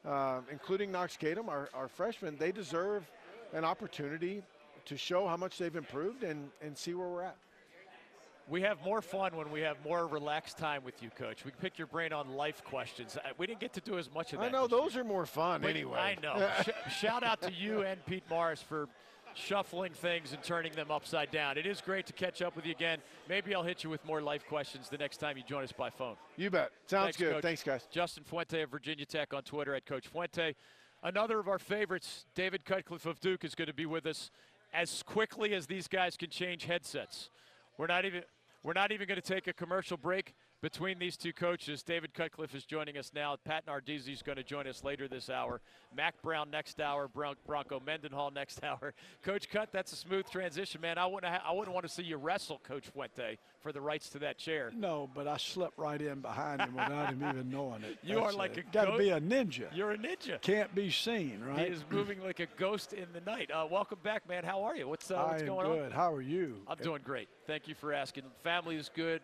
uh, 0.06 0.40
including 0.50 0.92
Knox 0.92 1.16
Kadum, 1.16 1.48
our, 1.48 1.68
our 1.74 1.88
freshmen, 1.88 2.36
they 2.38 2.52
deserve 2.52 3.10
an 3.52 3.64
opportunity 3.64 4.42
to 4.86 4.96
show 4.96 5.26
how 5.26 5.36
much 5.36 5.58
they've 5.58 5.76
improved 5.76 6.22
and, 6.22 6.48
and 6.62 6.76
see 6.76 6.94
where 6.94 7.08
we're 7.08 7.22
at. 7.22 7.36
We 8.48 8.62
have 8.62 8.82
more 8.82 9.02
fun 9.02 9.36
when 9.36 9.50
we 9.50 9.60
have 9.60 9.76
more 9.84 10.06
relaxed 10.06 10.56
time 10.56 10.82
with 10.82 11.02
you, 11.02 11.10
Coach. 11.10 11.44
We 11.44 11.50
pick 11.50 11.76
your 11.76 11.86
brain 11.86 12.14
on 12.14 12.30
life 12.30 12.64
questions. 12.64 13.18
Uh, 13.18 13.28
we 13.36 13.46
didn't 13.46 13.60
get 13.60 13.74
to 13.74 13.80
do 13.82 13.98
as 13.98 14.10
much 14.12 14.32
of 14.32 14.40
that. 14.40 14.46
I 14.46 14.48
know 14.48 14.66
those 14.66 14.96
are 14.96 15.04
more 15.04 15.26
fun 15.26 15.60
but 15.60 15.68
anyway. 15.70 15.98
I 15.98 16.16
know. 16.22 16.48
Sh- 16.62 16.94
shout 17.00 17.22
out 17.22 17.42
to 17.42 17.52
you 17.52 17.82
and 17.82 18.04
Pete 18.06 18.24
Morris 18.30 18.62
for 18.62 18.88
shuffling 19.34 19.92
things 19.92 20.32
and 20.32 20.42
turning 20.42 20.72
them 20.72 20.90
upside 20.90 21.30
down. 21.30 21.56
It 21.58 21.66
is 21.66 21.80
great 21.80 22.06
to 22.06 22.12
catch 22.12 22.42
up 22.42 22.56
with 22.56 22.66
you 22.66 22.72
again. 22.72 22.98
Maybe 23.28 23.54
I'll 23.54 23.62
hit 23.62 23.84
you 23.84 23.90
with 23.90 24.04
more 24.04 24.20
life 24.20 24.46
questions 24.46 24.88
the 24.88 24.98
next 24.98 25.18
time 25.18 25.36
you 25.36 25.42
join 25.42 25.64
us 25.64 25.72
by 25.72 25.90
phone. 25.90 26.16
You 26.36 26.50
bet. 26.50 26.70
Sounds 26.86 27.04
Thanks, 27.04 27.16
good. 27.16 27.32
Coach. 27.34 27.42
Thanks, 27.42 27.62
guys. 27.62 27.86
Justin 27.90 28.24
Fuente 28.24 28.62
of 28.62 28.70
Virginia 28.70 29.06
Tech 29.06 29.32
on 29.34 29.42
Twitter 29.42 29.74
at 29.74 29.86
Coach 29.86 30.08
Fuente. 30.08 30.54
Another 31.02 31.38
of 31.38 31.48
our 31.48 31.58
favorites, 31.58 32.26
David 32.34 32.64
Cutcliffe 32.64 33.06
of 33.06 33.20
Duke, 33.20 33.44
is 33.44 33.54
going 33.54 33.68
to 33.68 33.74
be 33.74 33.86
with 33.86 34.06
us 34.06 34.30
as 34.74 35.02
quickly 35.02 35.54
as 35.54 35.66
these 35.66 35.88
guys 35.88 36.16
can 36.16 36.30
change 36.30 36.64
headsets. 36.64 37.30
We're 37.76 37.86
not 37.86 38.04
even 38.04 38.22
we're 38.64 38.72
not 38.72 38.90
even 38.90 39.06
going 39.06 39.20
to 39.20 39.26
take 39.26 39.46
a 39.46 39.52
commercial 39.52 39.96
break 39.96 40.34
between 40.60 40.98
these 40.98 41.16
two 41.16 41.32
coaches. 41.32 41.82
David 41.82 42.14
Cutcliffe 42.14 42.54
is 42.54 42.64
joining 42.64 42.96
us 42.98 43.12
now. 43.14 43.36
Pat 43.44 43.66
Narduzzi 43.66 44.12
is 44.12 44.22
going 44.22 44.36
to 44.36 44.42
join 44.42 44.66
us 44.66 44.82
later 44.82 45.06
this 45.06 45.30
hour. 45.30 45.60
Mack 45.96 46.20
Brown 46.22 46.50
next 46.50 46.80
hour. 46.80 47.08
Bronco 47.08 47.80
Mendenhall 47.84 48.30
next 48.34 48.62
hour. 48.64 48.92
Coach 49.22 49.48
Cut, 49.48 49.70
that's 49.72 49.92
a 49.92 49.96
smooth 49.96 50.28
transition, 50.28 50.80
man. 50.80 50.98
I 50.98 51.06
wouldn't, 51.06 51.32
ha- 51.32 51.42
I 51.48 51.52
wouldn't 51.52 51.74
want 51.74 51.86
to 51.86 51.92
see 51.92 52.02
you 52.02 52.16
wrestle, 52.16 52.60
Coach 52.66 52.88
Fuente, 52.88 53.38
for 53.60 53.72
the 53.72 53.80
rights 53.80 54.08
to 54.10 54.18
that 54.20 54.38
chair. 54.38 54.72
No, 54.74 55.08
but 55.14 55.28
I 55.28 55.36
slipped 55.36 55.78
right 55.78 56.00
in 56.00 56.20
behind 56.20 56.60
him 56.60 56.74
without 56.74 57.10
him 57.10 57.24
even 57.28 57.50
knowing 57.50 57.82
it. 57.84 57.98
You 58.08 58.16
That's 58.20 58.34
are 58.34 58.38
like 58.38 58.56
it. 58.56 58.64
a 58.68 58.72
got 58.72 58.86
to 58.86 58.96
be 58.96 59.10
a 59.10 59.20
ninja. 59.20 59.66
You're 59.74 59.90
a 59.92 59.98
ninja. 59.98 60.40
Can't 60.40 60.74
be 60.74 60.90
seen, 60.90 61.42
right? 61.46 61.66
He 61.66 61.72
is 61.74 61.84
moving 61.90 62.22
like 62.22 62.40
a 62.40 62.46
ghost 62.56 62.92
in 62.94 63.06
the 63.12 63.20
night. 63.20 63.50
Uh, 63.50 63.66
welcome 63.70 63.98
back, 64.02 64.26
man. 64.28 64.44
How 64.44 64.62
are 64.62 64.74
you? 64.76 64.88
What's, 64.88 65.10
uh, 65.10 65.22
what's 65.28 65.42
going 65.42 65.66
good. 65.66 65.86
on? 65.86 65.90
How 65.90 66.12
are 66.12 66.22
you? 66.22 66.56
I'm 66.66 66.78
doing 66.78 67.00
great. 67.04 67.28
Thank 67.46 67.68
you 67.68 67.74
for 67.74 67.92
asking. 67.92 68.24
Family 68.42 68.76
is 68.76 68.90
good. 68.94 69.20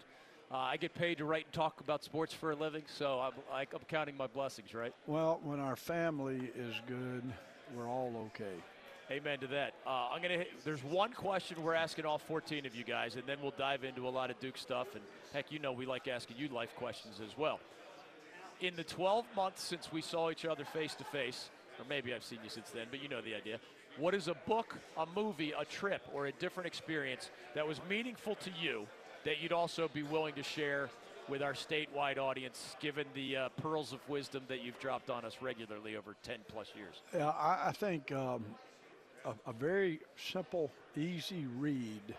Uh, 0.50 0.56
I 0.56 0.76
get 0.76 0.94
paid 0.94 1.18
to 1.18 1.24
write 1.24 1.46
and 1.46 1.52
talk 1.52 1.80
about 1.80 2.04
sports 2.04 2.32
for 2.32 2.52
a 2.52 2.56
living, 2.56 2.82
so 2.86 3.18
I'm, 3.20 3.32
I- 3.52 3.60
I'm 3.62 3.82
counting 3.88 4.16
my 4.16 4.26
blessings, 4.26 4.74
right? 4.74 4.92
Well, 5.06 5.40
when 5.42 5.58
our 5.58 5.74
family 5.76 6.50
is 6.56 6.74
good, 6.86 7.22
we're 7.74 7.88
all 7.88 8.12
okay. 8.34 8.54
Amen 9.10 9.38
to 9.40 9.46
that. 9.48 9.74
Uh, 9.86 10.08
I'm 10.12 10.22
gonna. 10.22 10.38
Hit, 10.38 10.64
there's 10.64 10.82
one 10.82 11.12
question 11.12 11.62
we're 11.62 11.74
asking 11.74 12.06
all 12.06 12.16
14 12.18 12.64
of 12.64 12.74
you 12.74 12.84
guys, 12.84 13.16
and 13.16 13.24
then 13.26 13.36
we'll 13.42 13.52
dive 13.58 13.84
into 13.84 14.08
a 14.08 14.10
lot 14.10 14.30
of 14.30 14.38
Duke 14.40 14.56
stuff. 14.56 14.94
And 14.94 15.02
heck, 15.34 15.52
you 15.52 15.58
know 15.58 15.72
we 15.72 15.84
like 15.84 16.08
asking 16.08 16.36
you 16.38 16.48
life 16.48 16.74
questions 16.76 17.20
as 17.22 17.36
well. 17.36 17.60
In 18.60 18.74
the 18.76 18.84
12 18.84 19.26
months 19.36 19.62
since 19.62 19.92
we 19.92 20.00
saw 20.00 20.30
each 20.30 20.46
other 20.46 20.64
face 20.64 20.94
to 20.94 21.04
face, 21.04 21.50
or 21.78 21.84
maybe 21.86 22.14
I've 22.14 22.24
seen 22.24 22.38
you 22.42 22.48
since 22.48 22.70
then, 22.70 22.86
but 22.90 23.02
you 23.02 23.08
know 23.10 23.20
the 23.20 23.34
idea. 23.34 23.58
What 23.98 24.14
is 24.14 24.28
a 24.28 24.34
book, 24.46 24.74
a 24.96 25.04
movie, 25.14 25.52
a 25.58 25.64
trip, 25.66 26.02
or 26.14 26.26
a 26.26 26.32
different 26.32 26.66
experience 26.66 27.30
that 27.54 27.66
was 27.68 27.80
meaningful 27.88 28.36
to 28.36 28.50
you 28.58 28.86
that 29.24 29.40
you'd 29.40 29.52
also 29.52 29.88
be 29.92 30.02
willing 30.02 30.34
to 30.34 30.42
share 30.42 30.88
with 31.28 31.42
our 31.42 31.54
statewide 31.54 32.18
audience, 32.18 32.76
given 32.80 33.06
the 33.14 33.36
uh, 33.36 33.48
pearls 33.60 33.92
of 33.92 34.06
wisdom 34.08 34.42
that 34.48 34.62
you've 34.62 34.78
dropped 34.78 35.08
on 35.10 35.24
us 35.24 35.38
regularly 35.40 35.96
over 35.96 36.14
10 36.22 36.36
plus 36.48 36.68
years? 36.76 37.02
Yeah, 37.14 37.30
I, 37.30 37.68
I 37.68 37.72
think 37.72 38.12
um, 38.12 38.44
a, 39.24 39.32
a 39.48 39.52
very 39.52 40.00
simple, 40.16 40.70
easy 40.96 41.46
read. 41.56 42.14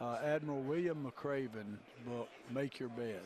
Uh, 0.00 0.18
Admiral 0.24 0.62
William 0.62 1.04
McRaven's 1.04 1.78
book, 2.06 2.28
Make 2.50 2.78
Your 2.78 2.88
Bed. 2.88 3.20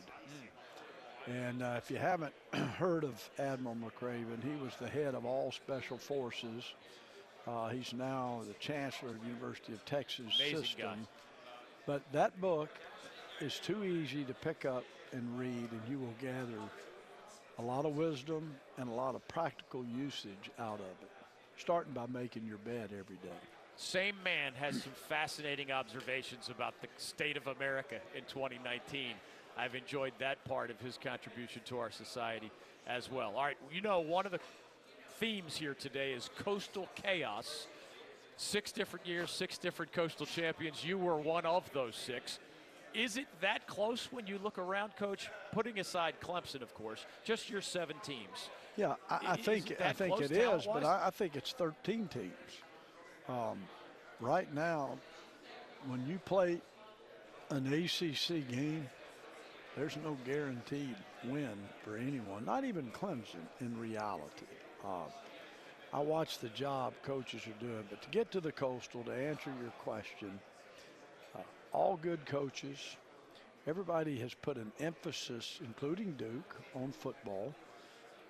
And 1.27 1.63
uh, 1.63 1.75
if 1.79 1.91
you 1.91 1.97
haven't 1.99 2.35
heard 2.53 3.05
of 3.05 3.31
Admiral 3.39 3.77
McRaven, 3.77 4.43
he 4.43 4.63
was 4.63 4.73
the 4.81 4.89
head 4.89 5.15
of 5.15 5.25
all 5.25 5.53
special 5.53 5.97
forces. 5.99 6.65
Uh, 7.47 7.69
he's 7.69 7.93
now 7.93 8.43
the 8.47 8.55
chancellor 8.55 9.11
of 9.11 9.21
the 9.21 9.27
University 9.27 9.73
of 9.73 9.85
Texas 9.85 10.27
Amazing 10.41 10.59
system. 10.65 10.81
guy. 10.83 10.97
But 11.87 12.03
that 12.13 12.41
book 12.41 12.71
is 13.41 13.59
too 13.59 13.85
easy 13.85 14.25
to 14.25 14.35
pick 14.35 14.65
up 14.65 14.85
and 15.13 15.39
read, 15.39 15.69
and 15.71 15.81
you 15.89 15.99
will 15.99 16.15
gather 16.21 16.61
a 17.59 17.63
lot 17.63 17.85
of 17.85 17.97
wisdom 17.97 18.55
and 18.79 18.89
a 18.89 18.93
lot 18.93 19.15
of 19.15 19.27
practical 19.29 19.85
usage 19.85 20.51
out 20.59 20.81
of 20.81 21.03
it, 21.03 21.11
starting 21.57 21.93
by 21.93 22.07
making 22.07 22.47
your 22.47 22.59
bed 22.59 22.91
every 22.99 23.17
day. 23.17 23.41
Same 23.77 24.15
man 24.25 24.53
has 24.55 24.83
some 24.83 24.93
fascinating 25.09 25.73
observations 25.73 26.49
about 26.49 26.75
the 26.81 26.89
state 26.97 27.37
of 27.37 27.47
America 27.49 27.97
in 28.17 28.23
2019. 28.25 29.15
I've 29.57 29.75
enjoyed 29.75 30.13
that 30.21 30.45
part 30.45 30.71
of 30.71 30.81
his 30.81 30.97
contribution 30.97 31.61
to 31.67 31.79
our 31.79 31.91
society 31.91 32.51
as 32.87 33.11
well. 33.11 33.35
All 33.37 33.45
right, 33.45 33.57
you 33.73 33.81
know, 33.81 34.01
one 34.01 34.27
of 34.27 34.33
the 34.33 34.41
themes 35.19 35.57
here 35.57 35.75
today 35.75 36.13
is 36.13 36.31
coastal 36.39 36.89
chaos. 36.95 37.67
Six 38.37 38.73
different 38.73 39.07
years, 39.07 39.31
six 39.31 39.59
different 39.59 39.93
coastal 39.93 40.27
champions. 40.27 40.85
You 40.85 40.99
were 40.99 41.17
one 41.17 41.47
of 41.47 41.71
those 41.73 41.95
six. 41.97 42.39
Is 42.95 43.17
it 43.17 43.27
that 43.41 43.67
close 43.67 44.09
when 44.13 44.27
you 44.27 44.39
look 44.43 44.59
around, 44.59 44.97
Coach? 44.97 45.29
Putting 45.53 45.81
aside 45.81 46.15
Clemson, 46.21 46.63
of 46.63 46.75
course, 46.75 47.07
just 47.25 47.51
your 47.51 47.61
seven 47.61 47.97
teams. 48.05 48.51
Yeah, 48.77 48.95
I, 49.11 49.21
I 49.29 49.37
think 49.37 49.75
I 49.81 49.93
think 49.93 50.21
it 50.21 50.33
is, 50.33 50.67
but? 50.67 50.85
I, 50.85 51.07
I 51.07 51.11
think 51.11 51.37
it's 51.37 51.53
13 51.53 52.09
teams. 52.09 52.33
Um, 53.29 53.59
right 54.21 54.53
now, 54.53 54.99
when 55.87 56.07
you 56.07 56.19
play 56.25 56.61
an 57.51 57.73
ACC 57.73 58.49
game, 58.49 58.89
there's 59.77 59.97
no 60.05 60.17
guaranteed 60.25 60.97
win 61.25 61.55
for 61.85 61.97
anyone, 61.97 62.45
not 62.45 62.65
even 62.65 62.91
Clemson 62.91 63.45
in 63.61 63.77
reality. 63.79 64.47
Uh, 64.85 65.07
I 65.95 66.01
watch 66.01 66.39
the 66.39 66.49
job 66.51 66.93
coaches 67.03 67.43
are 67.47 67.65
doing, 67.65 67.85
but 67.89 68.03
to 68.03 68.09
get 68.11 68.31
to 68.33 68.41
the 68.41 68.53
coastal, 68.53 69.03
to 69.05 69.13
answer 69.13 69.51
your 69.63 69.71
question, 69.79 70.39
uh, 71.35 71.39
all 71.73 71.97
good 72.03 72.27
coaches, 72.27 72.79
everybody 73.67 74.19
has 74.19 74.35
put 74.35 74.57
an 74.57 74.73
emphasis, 74.81 75.61
including 75.65 76.13
Duke, 76.19 76.57
on 76.75 76.93
football 76.93 77.55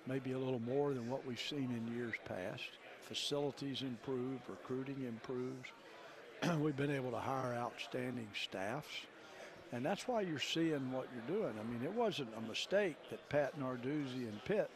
maybe 0.07 0.33
a 0.33 0.37
little 0.37 0.61
more 0.61 0.93
than 0.93 1.09
what 1.09 1.25
we've 1.25 1.39
seen 1.39 1.71
in 1.71 1.95
years 1.95 2.13
past. 2.25 2.63
Facilities 3.01 3.81
improve, 3.81 4.39
recruiting 4.47 5.03
improves. 5.07 5.69
we've 6.59 6.77
been 6.77 6.91
able 6.91 7.11
to 7.11 7.17
hire 7.17 7.53
outstanding 7.55 8.27
staffs. 8.43 8.87
And 9.71 9.83
that's 9.83 10.07
why 10.07 10.21
you're 10.21 10.39
seeing 10.39 10.91
what 10.91 11.07
you're 11.13 11.39
doing. 11.39 11.53
I 11.59 11.63
mean, 11.63 11.81
it 11.83 11.91
wasn't 11.91 12.29
a 12.37 12.47
mistake 12.47 12.97
that 13.09 13.27
Pat 13.29 13.59
Narduzzi 13.59 14.27
and 14.27 14.43
Pitt 14.45 14.69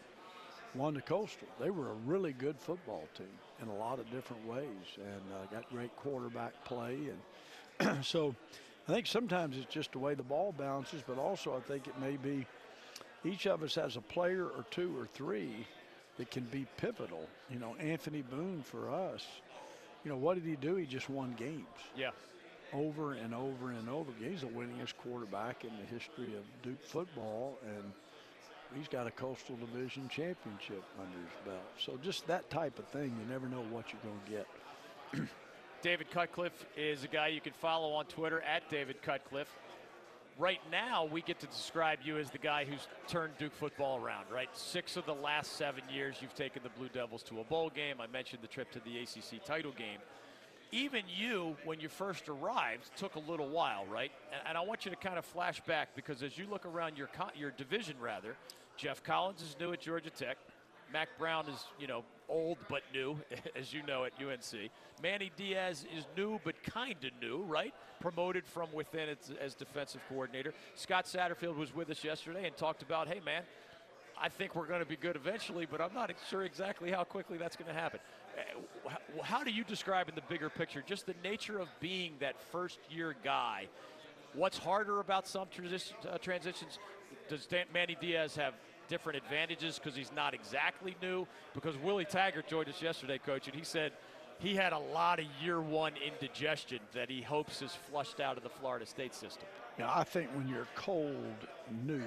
won 0.75 0.93
the 0.93 1.01
Coastal. 1.01 1.47
They 1.59 1.69
were 1.69 1.89
a 1.89 1.95
really 2.05 2.33
good 2.33 2.55
football 2.59 3.03
team 3.17 3.27
in 3.61 3.67
a 3.67 3.75
lot 3.75 3.99
of 3.99 4.09
different 4.11 4.45
ways 4.47 4.67
and 4.97 5.21
uh, 5.33 5.45
got 5.55 5.69
great 5.71 5.95
quarterback 5.97 6.53
play. 6.65 7.09
And 7.79 8.03
so 8.05 8.35
I 8.87 8.93
think 8.93 9.07
sometimes 9.07 9.57
it's 9.57 9.73
just 9.73 9.91
the 9.91 9.99
way 9.99 10.13
the 10.13 10.23
ball 10.23 10.53
bounces, 10.57 11.01
but 11.05 11.17
also 11.17 11.55
I 11.55 11.61
think 11.61 11.87
it 11.87 11.99
may 11.99 12.17
be 12.17 12.45
each 13.25 13.47
of 13.47 13.63
us 13.63 13.75
has 13.75 13.95
a 13.97 14.01
player 14.01 14.45
or 14.45 14.63
two 14.71 14.97
or 14.97 15.05
three 15.05 15.65
that 16.17 16.31
can 16.31 16.43
be 16.45 16.65
pivotal. 16.77 17.27
You 17.49 17.59
know, 17.59 17.75
Anthony 17.79 18.21
Boone 18.21 18.61
for 18.63 18.89
us, 18.89 19.25
you 20.03 20.11
know, 20.11 20.17
what 20.17 20.35
did 20.35 20.45
he 20.45 20.55
do? 20.55 20.75
He 20.75 20.85
just 20.85 21.09
won 21.09 21.33
games 21.37 21.65
Yeah. 21.95 22.11
over 22.73 23.13
and 23.13 23.33
over 23.33 23.71
and 23.71 23.89
over 23.89 24.11
again. 24.11 24.31
He's 24.31 24.41
the 24.41 24.47
winningest 24.47 24.95
quarterback 24.97 25.65
in 25.65 25.71
the 25.77 25.85
history 25.85 26.35
of 26.37 26.43
Duke 26.63 26.81
football, 26.83 27.57
and 27.65 27.91
he's 28.75 28.87
got 28.87 29.07
a 29.07 29.11
Coastal 29.11 29.55
Division 29.57 30.07
championship 30.09 30.83
under 30.99 31.17
his 31.17 31.45
belt. 31.45 31.63
So 31.77 31.97
just 32.01 32.27
that 32.27 32.49
type 32.49 32.79
of 32.79 32.87
thing, 32.87 33.15
you 33.19 33.31
never 33.31 33.47
know 33.47 33.63
what 33.69 33.85
you're 33.91 34.01
going 34.01 34.19
to 34.25 34.31
get. 34.31 35.27
David 35.81 36.11
Cutcliffe 36.11 36.65
is 36.75 37.03
a 37.03 37.07
guy 37.07 37.27
you 37.27 37.41
can 37.41 37.53
follow 37.53 37.93
on 37.93 38.05
Twitter 38.05 38.41
at 38.41 38.69
David 38.69 39.01
Cutcliffe. 39.01 39.53
Right 40.37 40.59
now, 40.71 41.05
we 41.05 41.21
get 41.21 41.39
to 41.39 41.47
describe 41.47 41.99
you 42.03 42.17
as 42.17 42.29
the 42.31 42.37
guy 42.37 42.63
who's 42.65 42.87
turned 43.07 43.37
Duke 43.37 43.53
football 43.53 43.97
around, 43.97 44.25
right? 44.31 44.49
Six 44.53 44.95
of 44.95 45.05
the 45.05 45.13
last 45.13 45.57
seven 45.57 45.83
years, 45.91 46.17
you've 46.21 46.35
taken 46.35 46.63
the 46.63 46.69
Blue 46.69 46.87
Devils 46.89 47.23
to 47.23 47.41
a 47.41 47.43
bowl 47.43 47.69
game. 47.69 47.97
I 47.99 48.07
mentioned 48.07 48.41
the 48.41 48.47
trip 48.47 48.71
to 48.71 48.79
the 48.79 48.99
ACC 48.99 49.43
title 49.43 49.71
game. 49.71 49.99
Even 50.71 51.03
you, 51.07 51.57
when 51.65 51.79
you 51.79 51.89
first 51.89 52.29
arrived, 52.29 52.91
took 52.95 53.15
a 53.15 53.19
little 53.19 53.49
while, 53.49 53.85
right? 53.87 54.11
And, 54.31 54.41
and 54.49 54.57
I 54.57 54.61
want 54.61 54.85
you 54.85 54.91
to 54.91 54.97
kind 54.97 55.17
of 55.17 55.25
flash 55.25 55.59
back 55.61 55.89
because 55.95 56.23
as 56.23 56.37
you 56.37 56.45
look 56.49 56.65
around 56.65 56.97
your 56.97 57.09
your 57.35 57.51
division, 57.51 57.95
rather, 57.99 58.35
Geoff 58.79 59.03
Collins 59.03 59.41
is 59.41 59.57
new 59.59 59.73
at 59.73 59.81
Georgia 59.81 60.09
Tech. 60.09 60.37
Mack 60.93 61.09
Brown 61.19 61.47
is, 61.49 61.65
you 61.77 61.85
know, 61.85 62.03
old 62.29 62.57
but 62.69 62.81
new, 62.93 63.17
as 63.55 63.73
you 63.73 63.83
know 63.83 64.05
at 64.05 64.13
UNC. 64.21 64.71
Manny 65.03 65.31
Diaz 65.35 65.85
is 65.97 66.05
new 66.15 66.39
but 66.45 66.63
kind 66.63 66.95
of 67.03 67.11
new, 67.21 67.43
right? 67.43 67.73
Promoted 67.99 68.47
from 68.47 68.71
within 68.71 69.09
as, 69.09 69.17
as 69.41 69.53
defensive 69.53 70.01
coordinator. 70.07 70.53
Scott 70.75 71.05
Satterfield 71.05 71.57
was 71.57 71.75
with 71.75 71.89
us 71.89 72.05
yesterday 72.05 72.47
and 72.47 72.55
talked 72.55 72.81
about, 72.81 73.09
hey, 73.09 73.19
man, 73.25 73.43
I 74.19 74.29
think 74.29 74.55
we're 74.55 74.65
going 74.65 74.79
to 74.79 74.85
be 74.85 74.95
good 74.95 75.17
eventually, 75.17 75.67
but 75.69 75.81
I'm 75.81 75.93
not 75.93 76.11
sure 76.29 76.43
exactly 76.43 76.89
how 76.89 77.03
quickly 77.03 77.37
that's 77.37 77.57
going 77.57 77.67
to 77.67 77.79
happen. 77.79 77.99
Uh, 78.87 78.91
How 79.23 79.43
do 79.43 79.51
you 79.51 79.65
describe 79.65 80.07
in 80.07 80.15
the 80.15 80.23
bigger 80.29 80.49
picture 80.49 80.81
just 80.87 81.05
the 81.05 81.15
nature 81.21 81.59
of 81.59 81.67
being 81.81 82.13
that 82.21 82.35
first 82.51 82.79
year 82.89 83.13
guy? 83.25 83.67
What's 84.33 84.57
harder 84.57 85.01
about 85.01 85.27
some 85.27 85.47
transi- 85.47 85.91
uh, 86.09 86.17
transitions? 86.19 86.79
Does 87.27 87.45
Dan- 87.45 87.65
Manny 87.73 87.97
Diaz 87.99 88.35
have 88.35 88.53
different 88.89 89.17
advantages 89.17 89.79
because 89.79 89.95
he's 89.95 90.11
not 90.13 90.33
exactly 90.33 90.95
new? 91.01 91.25
Because 91.53 91.77
Willie 91.77 92.05
Taggart 92.05 92.47
joined 92.47 92.67
us 92.67 92.81
yesterday, 92.81 93.19
coach, 93.19 93.47
and 93.47 93.55
he 93.55 93.63
said 93.63 93.93
he 94.39 94.55
had 94.55 94.73
a 94.73 94.79
lot 94.79 95.19
of 95.19 95.25
year 95.41 95.61
one 95.61 95.93
indigestion 96.05 96.79
that 96.93 97.09
he 97.09 97.21
hopes 97.21 97.61
is 97.61 97.71
flushed 97.89 98.19
out 98.19 98.37
of 98.37 98.43
the 98.43 98.49
Florida 98.49 98.85
State 98.85 99.13
system. 99.13 99.47
Yeah, 99.77 99.91
I 99.93 100.03
think 100.03 100.29
when 100.33 100.47
you're 100.47 100.67
cold, 100.75 101.35
new, 101.85 102.03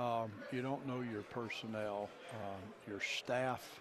um, 0.00 0.30
you 0.52 0.62
don't 0.62 0.86
know 0.86 1.00
your 1.00 1.22
personnel, 1.22 2.08
um, 2.32 2.62
your 2.88 3.00
staff 3.00 3.80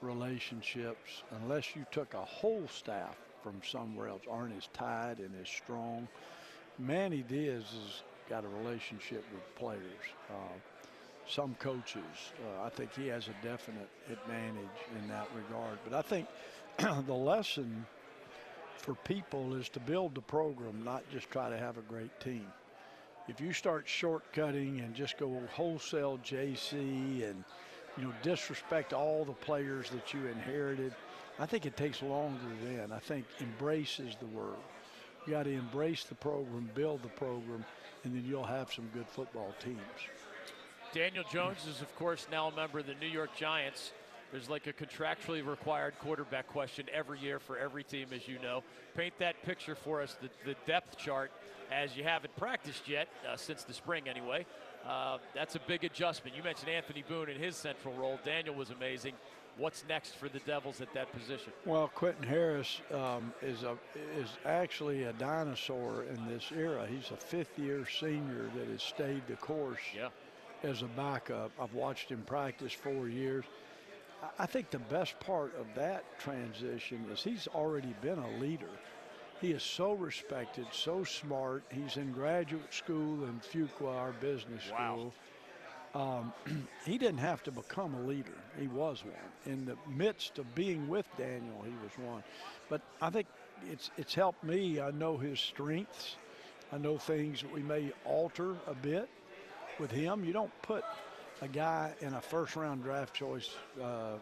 relationships, 0.00 1.22
unless 1.42 1.74
you 1.74 1.84
took 1.90 2.14
a 2.14 2.24
whole 2.24 2.66
staff 2.68 3.16
from 3.42 3.60
somewhere 3.64 4.08
else, 4.08 4.22
aren't 4.30 4.56
as 4.56 4.68
tied 4.72 5.18
and 5.18 5.30
as 5.40 5.48
strong. 5.48 6.08
Manny 6.78 7.24
Diaz 7.28 7.64
has 7.64 8.02
got 8.28 8.44
a 8.44 8.48
relationship 8.48 9.24
with 9.32 9.54
players. 9.56 9.82
Uh, 10.30 10.54
some 11.28 11.54
coaches, 11.58 12.32
uh, 12.42 12.64
I 12.64 12.70
think 12.70 12.94
he 12.94 13.06
has 13.08 13.28
a 13.28 13.46
definite 13.46 13.88
advantage 14.10 14.78
in 14.98 15.08
that 15.08 15.28
regard. 15.34 15.78
But 15.84 15.96
I 15.96 16.02
think 16.02 16.26
the 17.06 17.14
lesson 17.14 17.86
for 18.76 18.94
people 18.94 19.54
is 19.54 19.68
to 19.70 19.80
build 19.80 20.14
the 20.14 20.22
program, 20.22 20.82
not 20.84 21.02
just 21.10 21.30
try 21.30 21.50
to 21.50 21.58
have 21.58 21.76
a 21.76 21.82
great 21.82 22.18
team. 22.20 22.46
If 23.28 23.40
you 23.40 23.52
start 23.52 23.86
shortcutting 23.86 24.82
and 24.82 24.94
just 24.94 25.18
go 25.18 25.42
wholesale 25.52 26.18
JC 26.24 27.28
and 27.28 27.44
you 27.98 28.04
know 28.04 28.12
disrespect 28.22 28.94
all 28.94 29.24
the 29.24 29.32
players 29.32 29.90
that 29.90 30.14
you 30.14 30.26
inherited, 30.26 30.94
I 31.38 31.44
think 31.44 31.66
it 31.66 31.76
takes 31.76 32.02
longer 32.02 32.38
then. 32.64 32.90
I 32.90 32.98
think 32.98 33.26
embrace 33.40 34.00
is 34.00 34.16
the 34.18 34.26
word. 34.26 34.56
You 35.26 35.34
got 35.34 35.42
to 35.42 35.50
embrace 35.50 36.04
the 36.04 36.14
program, 36.14 36.70
build 36.74 37.02
the 37.02 37.08
program, 37.08 37.64
and 38.04 38.14
then 38.14 38.24
you'll 38.26 38.44
have 38.44 38.72
some 38.72 38.88
good 38.94 39.06
football 39.06 39.52
teams. 39.62 39.76
Daniel 40.92 41.24
Jones 41.30 41.66
is, 41.68 41.82
of 41.82 41.94
course, 41.96 42.26
now 42.30 42.48
a 42.48 42.54
member 42.54 42.78
of 42.78 42.86
the 42.86 42.94
New 42.94 43.08
York 43.08 43.36
Giants. 43.36 43.92
There's 44.32 44.48
like 44.48 44.66
a 44.66 44.72
contractually 44.72 45.46
required 45.46 45.94
quarterback 46.00 46.48
question 46.48 46.86
every 46.92 47.18
year 47.20 47.38
for 47.38 47.58
every 47.58 47.84
team, 47.84 48.08
as 48.14 48.26
you 48.26 48.38
know. 48.38 48.62
Paint 48.96 49.18
that 49.18 49.42
picture 49.42 49.74
for 49.74 50.02
us, 50.02 50.16
the, 50.20 50.28
the 50.44 50.56
depth 50.66 50.96
chart, 50.96 51.30
as 51.70 51.96
you 51.96 52.04
haven't 52.04 52.34
practiced 52.36 52.88
yet, 52.88 53.08
uh, 53.30 53.36
since 53.36 53.64
the 53.64 53.74
spring 53.74 54.08
anyway. 54.08 54.46
Uh, 54.86 55.18
that's 55.34 55.56
a 55.56 55.60
big 55.66 55.84
adjustment. 55.84 56.36
You 56.36 56.42
mentioned 56.42 56.70
Anthony 56.70 57.04
Boone 57.06 57.28
in 57.28 57.38
his 57.38 57.56
central 57.56 57.94
role. 57.94 58.18
Daniel 58.24 58.54
was 58.54 58.70
amazing. 58.70 59.12
What's 59.58 59.84
next 59.88 60.14
for 60.14 60.28
the 60.28 60.38
Devils 60.40 60.80
at 60.80 60.94
that 60.94 61.12
position? 61.12 61.52
Well, 61.66 61.88
Quentin 61.94 62.22
Harris 62.22 62.80
um, 62.94 63.34
is 63.42 63.64
a 63.64 63.76
is 64.16 64.28
actually 64.46 65.02
a 65.04 65.12
dinosaur 65.14 66.04
in 66.04 66.28
this 66.28 66.52
era. 66.56 66.86
He's 66.88 67.10
a 67.10 67.16
fifth-year 67.16 67.84
senior 68.00 68.48
that 68.56 68.68
has 68.68 68.82
stayed 68.82 69.26
the 69.26 69.34
course 69.34 69.80
Yeah. 69.96 70.08
As 70.62 70.82
a 70.82 70.86
backup. 70.86 71.50
I've 71.60 71.74
watched 71.74 72.10
him 72.10 72.22
practice 72.26 72.72
four 72.72 73.08
years. 73.08 73.44
I- 74.38 74.46
think 74.46 74.70
the 74.70 74.78
best 74.80 75.18
part 75.20 75.54
of 75.56 75.66
that 75.76 76.04
transition 76.18 77.06
is 77.12 77.22
he's 77.22 77.46
already 77.48 77.94
been 78.00 78.18
a 78.18 78.30
leader. 78.38 78.70
He 79.40 79.52
is 79.52 79.62
so 79.62 79.92
respected, 79.92 80.66
so 80.72 81.04
smart. 81.04 81.62
He's 81.70 81.96
in 81.96 82.12
graduate 82.12 82.74
school 82.74 83.24
in 83.24 83.40
Fuqua, 83.40 83.94
our 83.96 84.12
business 84.12 84.68
Wow. 84.72 85.12
school. 85.94 86.02
Um, 86.02 86.32
he 86.84 86.98
didn't 86.98 87.18
have 87.18 87.42
to 87.44 87.52
become 87.52 87.94
a 87.94 88.00
leader. 88.02 88.36
He 88.58 88.66
was 88.66 89.04
one. 89.04 89.14
In 89.46 89.64
the 89.64 89.76
midst 89.86 90.38
of 90.38 90.54
being 90.54 90.88
with 90.88 91.06
Daniel, 91.16 91.62
he 91.62 91.72
was 91.82 91.92
one. 92.06 92.24
But 92.68 92.82
I 93.00 93.10
think 93.10 93.28
it's 93.70 93.90
it's 93.96 94.14
helped 94.14 94.42
me. 94.44 94.80
I 94.80 94.90
know 94.90 95.16
his 95.16 95.40
strengths. 95.40 96.16
I 96.72 96.78
know 96.78 96.98
things 96.98 97.40
that 97.42 97.52
we 97.52 97.62
may 97.62 97.92
alter 98.04 98.56
a 98.66 98.74
bit. 98.74 99.08
With 99.78 99.90
him, 99.90 100.24
you 100.24 100.32
don't 100.32 100.50
put 100.62 100.84
a 101.40 101.48
guy 101.48 101.92
in 102.00 102.14
a 102.14 102.20
first 102.20 102.56
round 102.56 102.82
draft 102.82 103.14
choice 103.14 103.50
uh, 103.80 104.14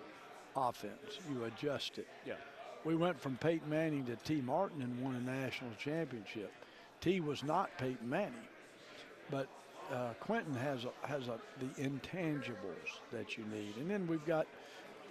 offense. 0.54 1.18
You 1.30 1.44
adjust 1.44 1.98
it. 1.98 2.06
Yeah. 2.26 2.34
We 2.84 2.94
went 2.94 3.20
from 3.20 3.36
Peyton 3.36 3.68
Manning 3.68 4.04
to 4.06 4.16
Tee 4.16 4.40
Martin 4.40 4.82
and 4.82 5.00
won 5.00 5.16
a 5.16 5.20
national 5.20 5.70
championship. 5.78 6.52
T 7.00 7.20
was 7.20 7.42
not 7.42 7.70
Peyton 7.78 8.08
Manning, 8.08 8.34
but 9.30 9.48
uh, 9.92 10.12
Quentin 10.20 10.54
has 10.54 10.84
a, 10.84 11.06
has 11.06 11.28
a, 11.28 11.38
the 11.58 11.82
intangibles 11.82 13.00
that 13.12 13.36
you 13.36 13.44
need. 13.46 13.76
And 13.78 13.90
then 13.90 14.06
we've 14.06 14.24
got 14.24 14.46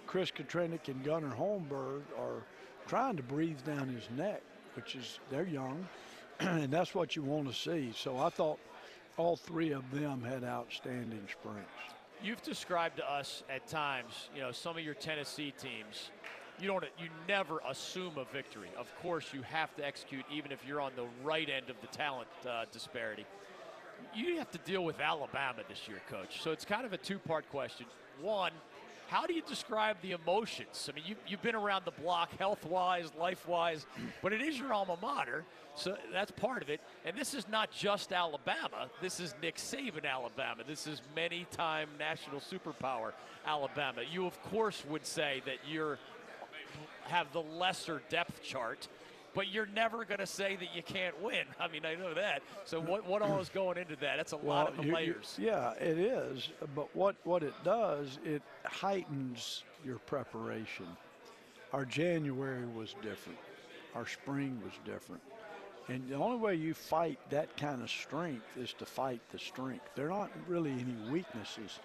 Chris 0.06 0.30
Katrenick 0.30 0.88
and 0.88 1.02
Gunnar 1.04 1.34
Holmberg 1.34 2.02
are 2.18 2.42
trying 2.86 3.16
to 3.16 3.22
breathe 3.22 3.62
down 3.64 3.88
his 3.88 4.08
neck, 4.16 4.42
which 4.74 4.94
is 4.94 5.18
they're 5.30 5.46
young, 5.46 5.86
and 6.40 6.70
that's 6.70 6.94
what 6.94 7.16
you 7.16 7.22
want 7.22 7.48
to 7.48 7.54
see. 7.54 7.92
So 7.96 8.18
I 8.18 8.28
thought 8.28 8.58
all 9.16 9.36
three 9.36 9.72
of 9.72 9.90
them 9.90 10.22
had 10.22 10.44
outstanding 10.44 11.26
sprints. 11.30 11.70
You've 12.22 12.42
described 12.42 12.96
to 12.96 13.10
us 13.10 13.42
at 13.50 13.66
times, 13.66 14.28
you 14.34 14.40
know, 14.40 14.52
some 14.52 14.76
of 14.76 14.84
your 14.84 14.94
Tennessee 14.94 15.52
teams. 15.58 16.10
You 16.58 16.68
don't, 16.68 16.84
you 16.98 17.08
never 17.28 17.60
assume 17.68 18.16
a 18.16 18.24
victory. 18.32 18.70
Of 18.78 18.94
course, 19.02 19.26
you 19.34 19.42
have 19.42 19.74
to 19.76 19.86
execute, 19.86 20.24
even 20.32 20.52
if 20.52 20.60
you're 20.66 20.80
on 20.80 20.92
the 20.96 21.06
right 21.22 21.48
end 21.48 21.68
of 21.68 21.76
the 21.82 21.86
talent 21.88 22.28
uh, 22.48 22.64
disparity. 22.72 23.26
You 24.14 24.38
have 24.38 24.50
to 24.52 24.58
deal 24.58 24.84
with 24.84 24.98
Alabama 25.00 25.62
this 25.68 25.86
year, 25.86 26.00
coach. 26.08 26.40
So 26.42 26.52
it's 26.52 26.64
kind 26.64 26.86
of 26.86 26.94
a 26.94 26.98
two-part 26.98 27.50
question. 27.50 27.86
One, 28.22 28.52
how 29.08 29.26
do 29.26 29.34
you 29.34 29.42
describe 29.42 29.96
the 30.02 30.12
emotions? 30.12 30.88
I 30.90 30.94
mean, 30.94 31.04
you, 31.06 31.16
you've 31.26 31.42
been 31.42 31.54
around 31.54 31.84
the 31.84 31.92
block 31.92 32.36
health 32.38 32.64
wise, 32.64 33.10
life 33.18 33.46
wise, 33.46 33.86
but 34.22 34.32
it 34.32 34.42
is 34.42 34.58
your 34.58 34.72
alma 34.72 34.96
mater, 35.00 35.44
so 35.74 35.96
that's 36.12 36.30
part 36.32 36.62
of 36.62 36.70
it. 36.70 36.80
And 37.04 37.16
this 37.16 37.34
is 37.34 37.46
not 37.48 37.70
just 37.70 38.12
Alabama. 38.12 38.90
This 39.00 39.20
is 39.20 39.34
Nick 39.40 39.56
Saban, 39.56 40.04
Alabama. 40.04 40.62
This 40.66 40.86
is 40.86 41.02
many 41.14 41.46
time 41.50 41.88
national 41.98 42.40
superpower, 42.40 43.12
Alabama. 43.46 44.02
You, 44.10 44.26
of 44.26 44.42
course, 44.44 44.84
would 44.88 45.06
say 45.06 45.42
that 45.46 45.56
you're 45.68 45.98
have 47.04 47.32
the 47.32 47.42
lesser 47.42 48.02
depth 48.08 48.42
chart 48.42 48.88
but 49.36 49.52
you're 49.52 49.68
never 49.74 50.04
going 50.06 50.18
to 50.18 50.26
say 50.26 50.56
that 50.56 50.74
you 50.74 50.82
can't 50.82 51.22
win. 51.22 51.44
I 51.60 51.68
mean, 51.68 51.84
I 51.84 51.94
know 51.94 52.14
that. 52.14 52.42
So 52.64 52.80
what, 52.80 53.06
what 53.06 53.20
all 53.20 53.38
is 53.38 53.50
going 53.50 53.76
into 53.76 53.94
that? 53.96 54.16
That's 54.16 54.32
a 54.32 54.38
well, 54.38 54.56
lot 54.56 54.78
of 54.78 54.84
you, 54.84 54.94
layers. 54.94 55.36
You, 55.38 55.48
yeah, 55.48 55.72
it 55.74 55.98
is. 55.98 56.48
But 56.74 56.94
what, 56.96 57.16
what 57.24 57.42
it 57.42 57.52
does, 57.62 58.18
it 58.24 58.42
heightens 58.64 59.62
your 59.84 59.98
preparation. 59.98 60.86
Our 61.74 61.84
January 61.84 62.66
was 62.66 62.94
different. 63.02 63.38
Our 63.94 64.06
spring 64.06 64.60
was 64.64 64.72
different. 64.86 65.22
And 65.88 66.08
the 66.08 66.14
only 66.14 66.38
way 66.38 66.54
you 66.54 66.72
fight 66.72 67.18
that 67.30 67.54
kind 67.58 67.82
of 67.82 67.90
strength 67.90 68.46
is 68.56 68.72
to 68.74 68.86
fight 68.86 69.20
the 69.30 69.38
strength. 69.38 69.84
There 69.94 70.06
are 70.06 70.20
not 70.20 70.30
really 70.48 70.72
any 70.72 71.12
weaknesses. 71.12 71.78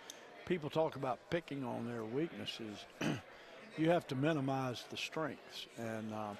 People 0.45 0.69
talk 0.69 0.95
about 0.95 1.19
picking 1.29 1.65
on 1.65 1.85
their 1.85 2.05
weaknesses. 2.05 2.85
you 3.77 3.89
have 3.89 4.07
to 4.07 4.15
minimize 4.15 4.85
the 4.89 4.97
strengths. 4.97 5.67
And 5.77 6.13
uh, 6.13 6.33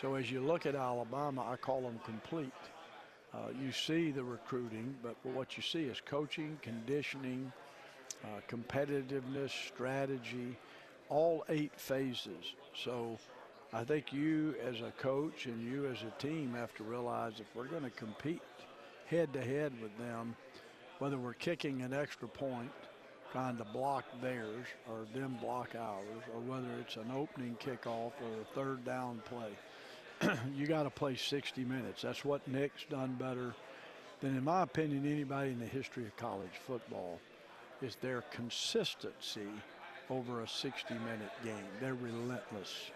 so 0.00 0.14
as 0.14 0.30
you 0.30 0.40
look 0.40 0.66
at 0.66 0.74
Alabama, 0.74 1.44
I 1.50 1.56
call 1.56 1.82
them 1.82 1.98
complete. 2.04 2.52
Uh, 3.34 3.48
you 3.60 3.72
see 3.72 4.10
the 4.10 4.22
recruiting, 4.22 4.94
but 5.02 5.16
what 5.24 5.56
you 5.56 5.62
see 5.62 5.84
is 5.84 6.00
coaching, 6.04 6.58
conditioning, 6.62 7.52
uh, 8.24 8.40
competitiveness, 8.48 9.50
strategy, 9.50 10.56
all 11.08 11.44
eight 11.48 11.72
phases. 11.76 12.54
So 12.74 13.18
I 13.72 13.84
think 13.84 14.12
you 14.12 14.54
as 14.64 14.80
a 14.80 14.92
coach 14.98 15.46
and 15.46 15.62
you 15.62 15.86
as 15.86 15.98
a 16.02 16.22
team 16.22 16.54
have 16.54 16.74
to 16.76 16.84
realize 16.84 17.34
if 17.40 17.46
we're 17.54 17.66
going 17.66 17.84
to 17.84 17.90
compete 17.90 18.40
head 19.06 19.32
to 19.32 19.42
head 19.42 19.72
with 19.82 19.96
them, 19.98 20.36
whether 21.00 21.18
we're 21.18 21.34
kicking 21.34 21.82
an 21.82 21.92
extra 21.92 22.28
point, 22.28 22.70
trying 23.32 23.56
to 23.58 23.64
block 23.64 24.04
theirs 24.22 24.64
or 24.88 25.06
them 25.12 25.38
block 25.40 25.74
ours, 25.78 26.22
or 26.34 26.40
whether 26.40 26.68
it's 26.80 26.96
an 26.96 27.10
opening 27.14 27.56
kickoff 27.60 28.12
or 28.22 28.40
a 28.40 28.54
third 28.54 28.84
down 28.84 29.20
play 29.26 29.52
you 30.56 30.66
got 30.66 30.84
to 30.84 30.90
play 30.90 31.16
60 31.16 31.64
minutes. 31.64 32.02
That's 32.02 32.24
what 32.24 32.46
Nick's 32.48 32.84
done 32.90 33.16
better 33.18 33.54
than, 34.20 34.36
in 34.36 34.44
my 34.44 34.62
opinion, 34.62 35.06
anybody 35.06 35.50
in 35.50 35.60
the 35.60 35.66
history 35.66 36.04
of 36.04 36.16
college 36.16 36.50
football. 36.66 37.20
Is 37.80 37.96
their 38.02 38.22
consistency 38.32 39.46
over 40.10 40.40
a 40.40 40.46
60-minute 40.46 41.30
game? 41.44 41.64
They're 41.80 41.94
relentless. 41.94 42.90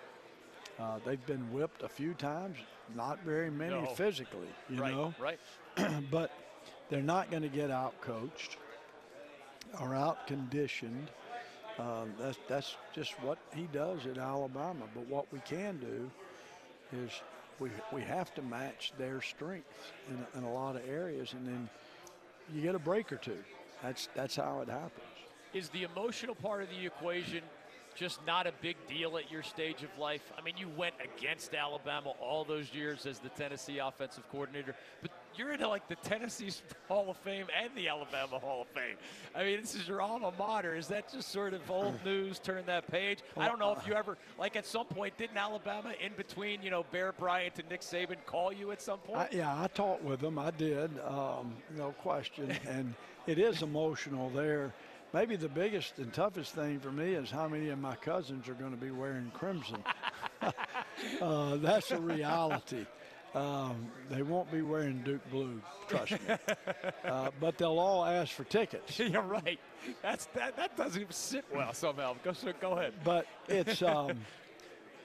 Uh, 0.80 0.98
they've 1.04 1.24
been 1.26 1.52
whipped 1.52 1.82
a 1.82 1.88
few 1.88 2.14
times, 2.14 2.56
not 2.96 3.22
very 3.22 3.50
many 3.50 3.80
no. 3.80 3.86
physically, 3.86 4.48
you 4.68 4.80
right, 4.80 4.92
know. 4.92 5.14
Right. 5.20 5.38
but 6.10 6.32
they're 6.90 7.00
not 7.00 7.30
going 7.30 7.42
to 7.42 7.48
get 7.48 7.70
out 7.70 8.00
coached 8.00 8.56
or 9.80 9.94
out 9.94 10.26
conditioned. 10.26 11.10
Um, 11.78 12.12
that's 12.18 12.38
that's 12.48 12.76
just 12.92 13.12
what 13.20 13.38
he 13.54 13.68
does 13.72 14.06
at 14.06 14.18
Alabama. 14.18 14.84
But 14.94 15.06
what 15.06 15.32
we 15.32 15.38
can 15.40 15.78
do 15.78 16.10
is 16.92 17.10
we, 17.58 17.70
we 17.92 18.02
have 18.02 18.34
to 18.34 18.42
match 18.42 18.92
their 18.98 19.20
strengths 19.20 19.92
in, 20.08 20.38
in 20.38 20.44
a 20.44 20.52
lot 20.52 20.76
of 20.76 20.82
areas, 20.88 21.32
and 21.32 21.46
then 21.46 21.68
you 22.52 22.62
get 22.62 22.74
a 22.74 22.78
break 22.78 23.12
or 23.12 23.16
two. 23.16 23.38
That's 23.82 24.08
that's 24.14 24.36
how 24.36 24.60
it 24.60 24.68
happens. 24.68 25.06
Is 25.54 25.68
the 25.70 25.82
emotional 25.82 26.34
part 26.34 26.62
of 26.62 26.68
the 26.70 26.86
equation 26.86 27.42
just 27.92 28.24
not 28.26 28.46
a 28.46 28.52
big 28.60 28.76
deal 28.88 29.16
at 29.16 29.30
your 29.30 29.42
stage 29.42 29.82
of 29.82 29.90
life? 29.98 30.32
I 30.38 30.42
mean, 30.42 30.54
you 30.56 30.68
went 30.76 30.94
against 31.02 31.54
Alabama 31.54 32.12
all 32.20 32.44
those 32.44 32.72
years 32.74 33.06
as 33.06 33.18
the 33.18 33.28
Tennessee 33.30 33.78
offensive 33.78 34.28
coordinator, 34.30 34.74
but 35.00 35.10
you're 35.36 35.52
in 35.52 35.60
like 35.60 35.88
the 35.88 35.96
Tennessee 35.96 36.50
Hall 36.88 37.10
of 37.10 37.16
Fame 37.18 37.46
and 37.60 37.70
the 37.74 37.88
Alabama 37.88 38.38
Hall 38.38 38.62
of 38.62 38.68
Fame. 38.68 38.96
I 39.34 39.44
mean, 39.44 39.60
this 39.60 39.74
is 39.74 39.88
your 39.88 40.02
alma 40.02 40.32
mater. 40.38 40.74
Is 40.74 40.88
that 40.88 41.10
just 41.12 41.28
sort 41.28 41.54
of 41.54 41.70
old 41.70 41.94
news? 42.04 42.38
Turn 42.38 42.64
that 42.66 42.90
page. 42.90 43.20
I 43.36 43.48
don't 43.48 43.58
know 43.58 43.74
if 43.78 43.86
you 43.86 43.94
ever, 43.94 44.18
like, 44.38 44.56
at 44.56 44.66
some 44.66 44.86
point, 44.86 45.16
didn't 45.16 45.36
Alabama, 45.36 45.94
in 46.00 46.12
between, 46.16 46.62
you 46.62 46.70
know, 46.70 46.84
Bear 46.92 47.12
Bryant 47.12 47.58
and 47.58 47.68
Nick 47.68 47.80
Saban, 47.80 48.16
call 48.26 48.52
you 48.52 48.70
at 48.72 48.82
some 48.82 48.98
point? 48.98 49.20
I, 49.20 49.28
yeah, 49.32 49.62
I 49.62 49.68
talked 49.68 50.02
with 50.02 50.20
them. 50.20 50.38
I 50.38 50.50
did, 50.50 50.90
um, 51.06 51.54
no 51.76 51.92
question, 52.02 52.50
and 52.68 52.94
it 53.26 53.38
is 53.38 53.62
emotional 53.62 54.30
there. 54.30 54.72
Maybe 55.12 55.36
the 55.36 55.48
biggest 55.48 55.98
and 55.98 56.12
toughest 56.12 56.54
thing 56.54 56.80
for 56.80 56.90
me 56.90 57.12
is 57.14 57.30
how 57.30 57.46
many 57.46 57.68
of 57.68 57.78
my 57.78 57.96
cousins 57.96 58.48
are 58.48 58.54
going 58.54 58.70
to 58.70 58.78
be 58.78 58.90
wearing 58.90 59.30
crimson. 59.34 59.84
uh, 61.20 61.56
that's 61.56 61.90
a 61.90 62.00
reality. 62.00 62.86
Um, 63.34 63.90
they 64.10 64.22
won't 64.22 64.50
be 64.50 64.62
wearing 64.62 65.02
Duke 65.02 65.28
blue, 65.30 65.60
trust 65.88 66.12
me. 66.12 66.36
uh, 67.04 67.30
but 67.40 67.56
they'll 67.56 67.78
all 67.78 68.04
ask 68.04 68.32
for 68.32 68.44
tickets. 68.44 68.98
You're 68.98 69.22
right. 69.22 69.58
That's 70.02 70.26
that. 70.34 70.56
That 70.56 70.76
doesn't 70.76 71.12
sit 71.14 71.44
well 71.54 71.72
somehow. 71.72 72.14
Go 72.22 72.32
go 72.60 72.72
ahead. 72.72 72.92
But 73.04 73.26
it's 73.48 73.82
um, 73.82 74.18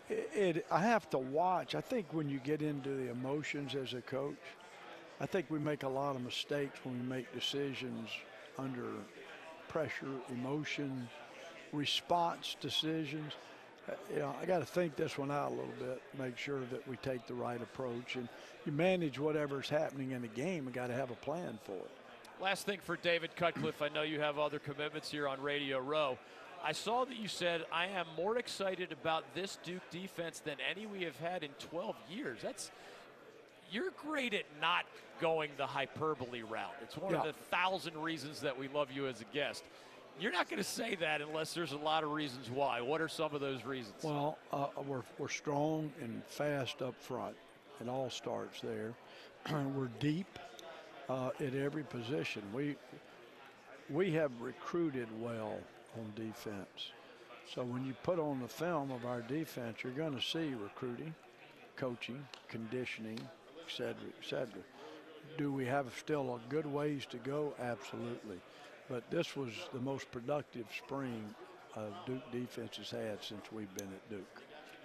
it, 0.10 0.30
it. 0.34 0.66
I 0.70 0.82
have 0.82 1.10
to 1.12 1.18
watch. 1.18 1.74
I 1.74 1.82
think 1.82 2.08
when 2.12 2.30
you 2.30 2.40
get 2.40 2.62
into 2.62 2.90
the 2.90 3.10
emotions 3.12 3.76
as 3.76 3.94
a 3.94 4.02
coach, 4.02 4.36
I 5.22 5.26
think 5.26 5.46
we 5.50 5.60
make 5.60 5.84
a 5.84 5.90
lot 5.90 6.18
of 6.18 6.22
mistakes 6.22 6.80
when 6.84 7.00
we 7.00 7.06
make 7.06 7.34
decisions 7.34 8.10
under 8.58 8.92
pressure, 9.68 10.12
emotion, 10.30 11.08
response 11.74 12.56
decisions 12.62 13.34
uh, 13.90 13.94
you 14.14 14.20
know, 14.20 14.36
I 14.42 14.46
got 14.46 14.60
to 14.60 14.66
think 14.66 14.96
this 14.96 15.18
one 15.18 15.32
out 15.32 15.48
a 15.48 15.56
little 15.56 15.74
bit, 15.80 16.02
make 16.20 16.38
sure 16.38 16.60
that 16.72 16.86
we 16.88 16.98
take 16.98 17.26
the 17.26 17.34
right 17.34 17.62
approach, 17.62 18.16
and 18.16 18.28
you 18.66 18.72
manage 18.72 19.18
whatever's 19.18 19.70
happening 19.70 20.12
in 20.12 20.22
the 20.22 20.28
game. 20.28 20.66
You 20.66 20.72
got 20.72 20.88
to 20.88 20.94
have 20.94 21.10
a 21.12 21.16
plan 21.16 21.58
for 21.64 21.74
it. 21.74 21.92
Last 22.42 22.66
thing 22.66 22.80
for 22.84 22.98
David 22.98 23.36
Cutcliffe, 23.36 23.82
I 23.82 23.90
know 23.90 24.04
you 24.04 24.20
have 24.20 24.38
other 24.38 24.60
commitments 24.60 25.10
here 25.10 25.28
on 25.28 25.42
Radio 25.42 25.80
Row. 25.80 26.18
I 26.64 26.72
saw 26.72 27.06
that 27.06 27.18
you 27.18 27.28
said 27.28 27.64
I 27.72 27.88
am 27.88 28.08
more 28.18 28.38
excited 28.38 28.92
about 28.92 29.24
this 29.34 29.58
Duke 29.64 29.90
defense 29.90 30.40
than 30.40 30.56
any 30.70 30.86
we 30.86 31.04
have 31.04 31.18
had 31.18 31.44
in 31.44 31.52
12 31.60 31.96
years. 32.10 32.40
That's 32.42 32.72
you're 33.72 33.92
great 34.06 34.34
at 34.34 34.46
not 34.62 34.86
going 35.20 35.52
the 35.58 35.66
hyperbole 35.66 36.42
route. 36.42 36.76
It's 36.82 36.98
one 36.98 37.14
yeah. 37.14 37.20
of 37.20 37.26
the 37.26 37.34
thousand 37.34 37.98
reasons 37.98 38.42
that 38.42 38.58
we 38.58 38.68
love 38.68 38.92
you 38.92 39.08
as 39.08 39.22
a 39.22 39.26
guest. 39.34 39.64
You're 40.20 40.32
not 40.32 40.50
going 40.50 40.58
to 40.58 40.68
say 40.68 40.96
that 40.96 41.22
unless 41.22 41.54
there's 41.54 41.74
a 41.74 41.78
lot 41.78 42.04
of 42.04 42.12
reasons 42.12 42.50
why. 42.50 42.82
What 42.82 43.02
are 43.02 43.08
some 43.08 43.36
of 43.36 43.42
those 43.42 43.64
reasons? 43.66 43.96
Well, 44.04 44.38
uh, 44.52 44.68
we're, 44.86 45.04
we're 45.20 45.28
strong 45.28 45.92
and 46.02 46.24
fast 46.26 46.82
up 46.82 46.96
front. 47.00 47.36
It 47.80 47.88
all 47.88 48.10
starts 48.10 48.62
there. 48.62 48.94
we're 49.76 49.90
deep 50.00 50.40
uh, 51.10 51.30
at 51.40 51.54
every 51.54 51.84
position. 51.84 52.42
We 52.54 52.76
we 53.90 54.12
have 54.12 54.32
recruited 54.42 55.08
well 55.22 55.58
on 55.96 56.12
defense. 56.16 56.92
So 57.54 57.64
when 57.64 57.86
you 57.86 57.94
put 58.04 58.20
on 58.20 58.42
the 58.42 58.48
film 58.48 58.92
of 58.92 59.06
our 59.06 59.22
defense, 59.22 59.78
you're 59.84 59.94
going 59.94 60.16
to 60.16 60.22
see 60.22 60.54
recruiting, 60.62 61.16
coaching, 61.78 62.22
conditioning, 62.50 63.20
cetera, 63.72 63.96
et 64.20 64.26
cetera. 64.28 64.62
Do 65.38 65.52
we 65.52 65.66
have 65.66 65.88
still 66.00 66.36
a 66.36 66.50
good 66.50 66.66
ways 66.66 67.06
to 67.08 67.18
go? 67.18 67.54
Absolutely. 67.60 68.38
But 68.90 69.10
this 69.12 69.36
was 69.36 69.52
the 69.74 69.80
most 69.80 70.10
productive 70.12 70.66
spring 70.78 71.24
uh, 71.76 71.82
Duke 72.06 72.32
defense 72.32 72.78
has 72.78 72.90
had 72.90 73.24
since 73.24 73.52
we've 73.52 73.74
been 73.76 73.88
at 73.88 74.10
Duke. 74.10 74.42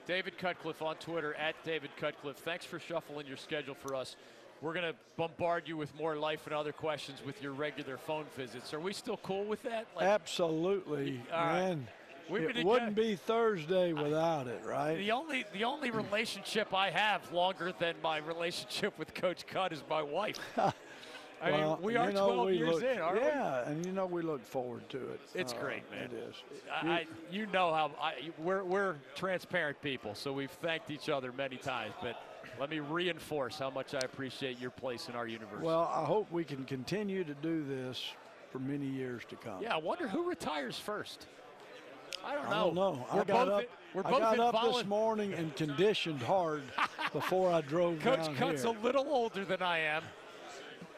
David 0.07 0.37
Cutcliffe 0.37 0.83
on 0.83 0.97
Twitter 0.97 1.35
at 1.35 1.55
David 1.64 1.90
Cutcliffe. 1.97 2.38
Thanks 2.38 2.64
for 2.64 2.81
shuffling 2.81 3.27
your 3.27 3.37
schedule 3.37 3.75
for 3.77 3.95
us. 3.95 4.16
we're 4.61 4.73
going 4.75 4.92
to 4.92 4.99
bombard 5.16 5.68
you 5.68 5.77
with 5.77 5.95
more 5.97 6.16
life 6.16 6.40
and 6.47 6.55
other 6.55 6.73
questions 6.73 7.21
with 7.25 7.40
your 7.42 7.53
regular 7.53 7.97
phone 7.97 8.25
visits. 8.37 8.75
Are 8.75 8.81
we 8.81 8.92
still 8.92 9.16
cool 9.18 9.45
with 9.45 9.62
that? 9.62 9.87
Like, 9.97 10.07
Absolutely, 10.07 11.21
all 11.33 11.47
right. 11.47 11.61
man. 11.68 11.88
It 12.31 12.65
wouldn't 12.65 12.95
be 12.95 13.17
Thursday 13.17 13.93
without 13.93 14.47
it, 14.47 14.63
right? 14.65 14.97
The 14.97 15.13
only 15.13 15.45
the 15.53 15.65
only 15.65 15.91
relationship 15.91 16.75
I 16.75 16.91
have 16.91 17.33
longer 17.33 17.73
than 17.79 17.95
my 18.03 18.19
relationship 18.19 18.99
with 18.99 19.15
Coach 19.15 19.47
Cutt 19.47 19.73
is 19.73 19.83
my 19.89 20.03
wife. 20.03 20.39
I 21.43 21.51
well, 21.51 21.75
mean, 21.75 21.83
we 21.83 21.97
are 21.97 22.13
know, 22.13 22.27
12 22.27 22.47
we 22.47 22.57
years 22.57 22.75
look, 22.75 22.83
in, 22.85 22.99
aren't 23.01 23.21
yeah, 23.21 23.25
we? 23.25 23.31
Yeah, 23.31 23.69
and 23.69 23.85
you 23.85 23.91
know 23.91 24.07
we 24.07 24.23
look 24.23 24.45
forward 24.45 24.89
to 24.91 24.99
it. 24.99 25.21
It's 25.35 25.53
uh, 25.53 25.57
great, 25.61 25.83
man. 25.91 26.05
It 26.05 26.13
is. 26.13 26.37
I, 26.73 26.89
I, 26.89 27.07
you 27.33 27.47
know 27.47 27.73
how 27.75 27.91
I, 28.01 28.31
we're 28.39 28.63
we're 28.63 28.95
transparent 29.17 29.83
people, 29.83 30.15
so 30.15 30.33
we've 30.33 30.51
thanked 30.51 30.91
each 30.91 31.09
other 31.09 31.33
many 31.33 31.57
times. 31.57 31.95
But 32.01 32.23
let 32.61 32.71
me 32.71 32.79
reinforce 32.79 33.59
how 33.59 33.71
much 33.71 33.93
I 33.93 33.99
appreciate 34.05 34.61
your 34.61 34.71
place 34.71 35.09
in 35.09 35.17
our 35.17 35.27
universe. 35.27 35.63
Well, 35.63 35.91
I 35.93 36.05
hope 36.05 36.31
we 36.31 36.45
can 36.45 36.65
continue 36.65 37.25
to 37.25 37.35
do 37.35 37.65
this 37.65 38.01
for 38.53 38.61
many 38.61 38.87
years 38.87 39.23
to 39.31 39.37
come. 39.37 39.63
Yeah, 39.63 39.75
I 39.75 39.79
wonder 39.79 40.07
who 40.07 40.29
retires 40.29 40.79
first. 40.79 41.27
I 42.25 42.35
don't 42.35 42.45
know. 42.45 42.51
I 42.51 42.55
don't 42.65 42.75
know. 42.75 43.07
We're 43.15 43.21
I 43.21 43.25
got 43.25 43.47
both 43.47 43.55
up. 43.55 43.61
in, 43.61 43.67
we're 43.95 44.03
both 44.03 44.15
I 44.15 44.37
got 44.37 44.39
up 44.41 44.55
volu- 44.55 44.75
this 44.79 44.87
morning 44.87 45.35
and 45.35 45.55
conditioned 45.57 46.23
hard 46.23 46.63
before 47.13 47.51
I 47.53 47.61
drove 47.63 48.01
Coach 48.01 48.25
down 48.27 48.37
Cutt's 48.37 48.63
here. 48.63 48.73
a 48.75 48.83
little 48.83 49.07
older 49.09 49.45
than 49.45 49.63
I 49.63 49.79
am. 49.81 50.03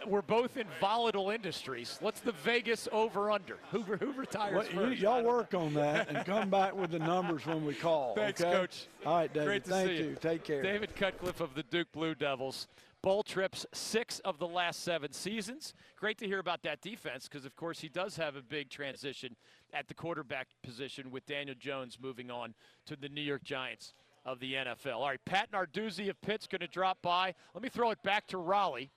We're 0.07 0.21
both 0.23 0.59
in 0.59 0.67
volatile 0.81 1.31
industries. 1.31 1.97
What's 2.01 2.21
the 2.21 2.33
Vegas 2.33 2.87
over 2.93 3.31
under? 3.31 3.57
Who, 3.71 3.81
who 3.83 4.13
retires 4.13 4.55
Well, 4.55 4.65
you, 4.85 4.91
first? 4.91 5.01
y'all 5.01 5.25
work 5.25 5.55
on 5.55 5.73
that 5.75 6.11
and 6.11 6.27
come 6.27 6.51
back 6.51 6.77
with 6.77 6.91
the 6.91 6.99
numbers 6.99 7.47
when 7.47 7.65
we 7.65 7.73
call. 7.73 8.15
Thanks, 8.15 8.39
okay? 8.43 8.53
Coach. 8.53 8.87
All 9.07 9.17
right, 9.17 9.33
David. 9.33 9.47
Great 9.47 9.65
to 9.65 9.71
Thank 9.71 9.89
see 9.89 9.97
you. 9.97 10.05
you. 10.11 10.17
Take 10.21 10.45
care. 10.45 10.63
David 10.63 10.95
Cutcliffe 10.95 11.41
of 11.41 11.55
the 11.55 11.63
Duke 11.63 11.91
Blue 11.93 12.15
Devils. 12.15 12.69
Bowl 13.05 13.23
trips 13.23 13.67
six 13.75 14.19
of 14.21 14.39
the 14.39 14.49
last 14.49 14.83
seven 14.83 15.13
seasons. 15.13 15.75
Great 16.01 16.17
to 16.17 16.27
hear 16.27 16.39
about 16.39 16.63
that 16.63 16.81
defense 16.81 17.29
because, 17.29 17.45
of 17.45 17.55
course, 17.55 17.79
he 17.79 17.91
does 17.91 18.17
have 18.17 18.35
a 18.35 18.41
big 18.41 18.71
transition 18.71 19.37
at 19.75 19.89
the 19.89 19.93
quarterback 19.93 20.49
position 20.63 21.11
with 21.11 21.27
Daniel 21.27 21.55
Jones 21.55 21.99
moving 22.01 22.31
on 22.31 22.55
to 22.87 22.97
the 22.97 23.11
New 23.11 23.21
York 23.21 23.45
Giants 23.45 23.93
of 24.25 24.41
the 24.41 24.55
NFL. 24.55 24.95
All 24.95 25.09
right, 25.09 25.21
Pat 25.27 25.53
Narduzzi 25.53 26.09
of 26.09 26.19
Pitt's 26.23 26.47
going 26.47 26.63
to 26.63 26.67
drop 26.67 27.03
by. 27.03 27.35
Let 27.53 27.63
me 27.63 27.69
throw 27.69 27.91
it 27.91 28.03
back 28.03 28.27
to 28.29 28.39
Raleigh. 28.39 28.91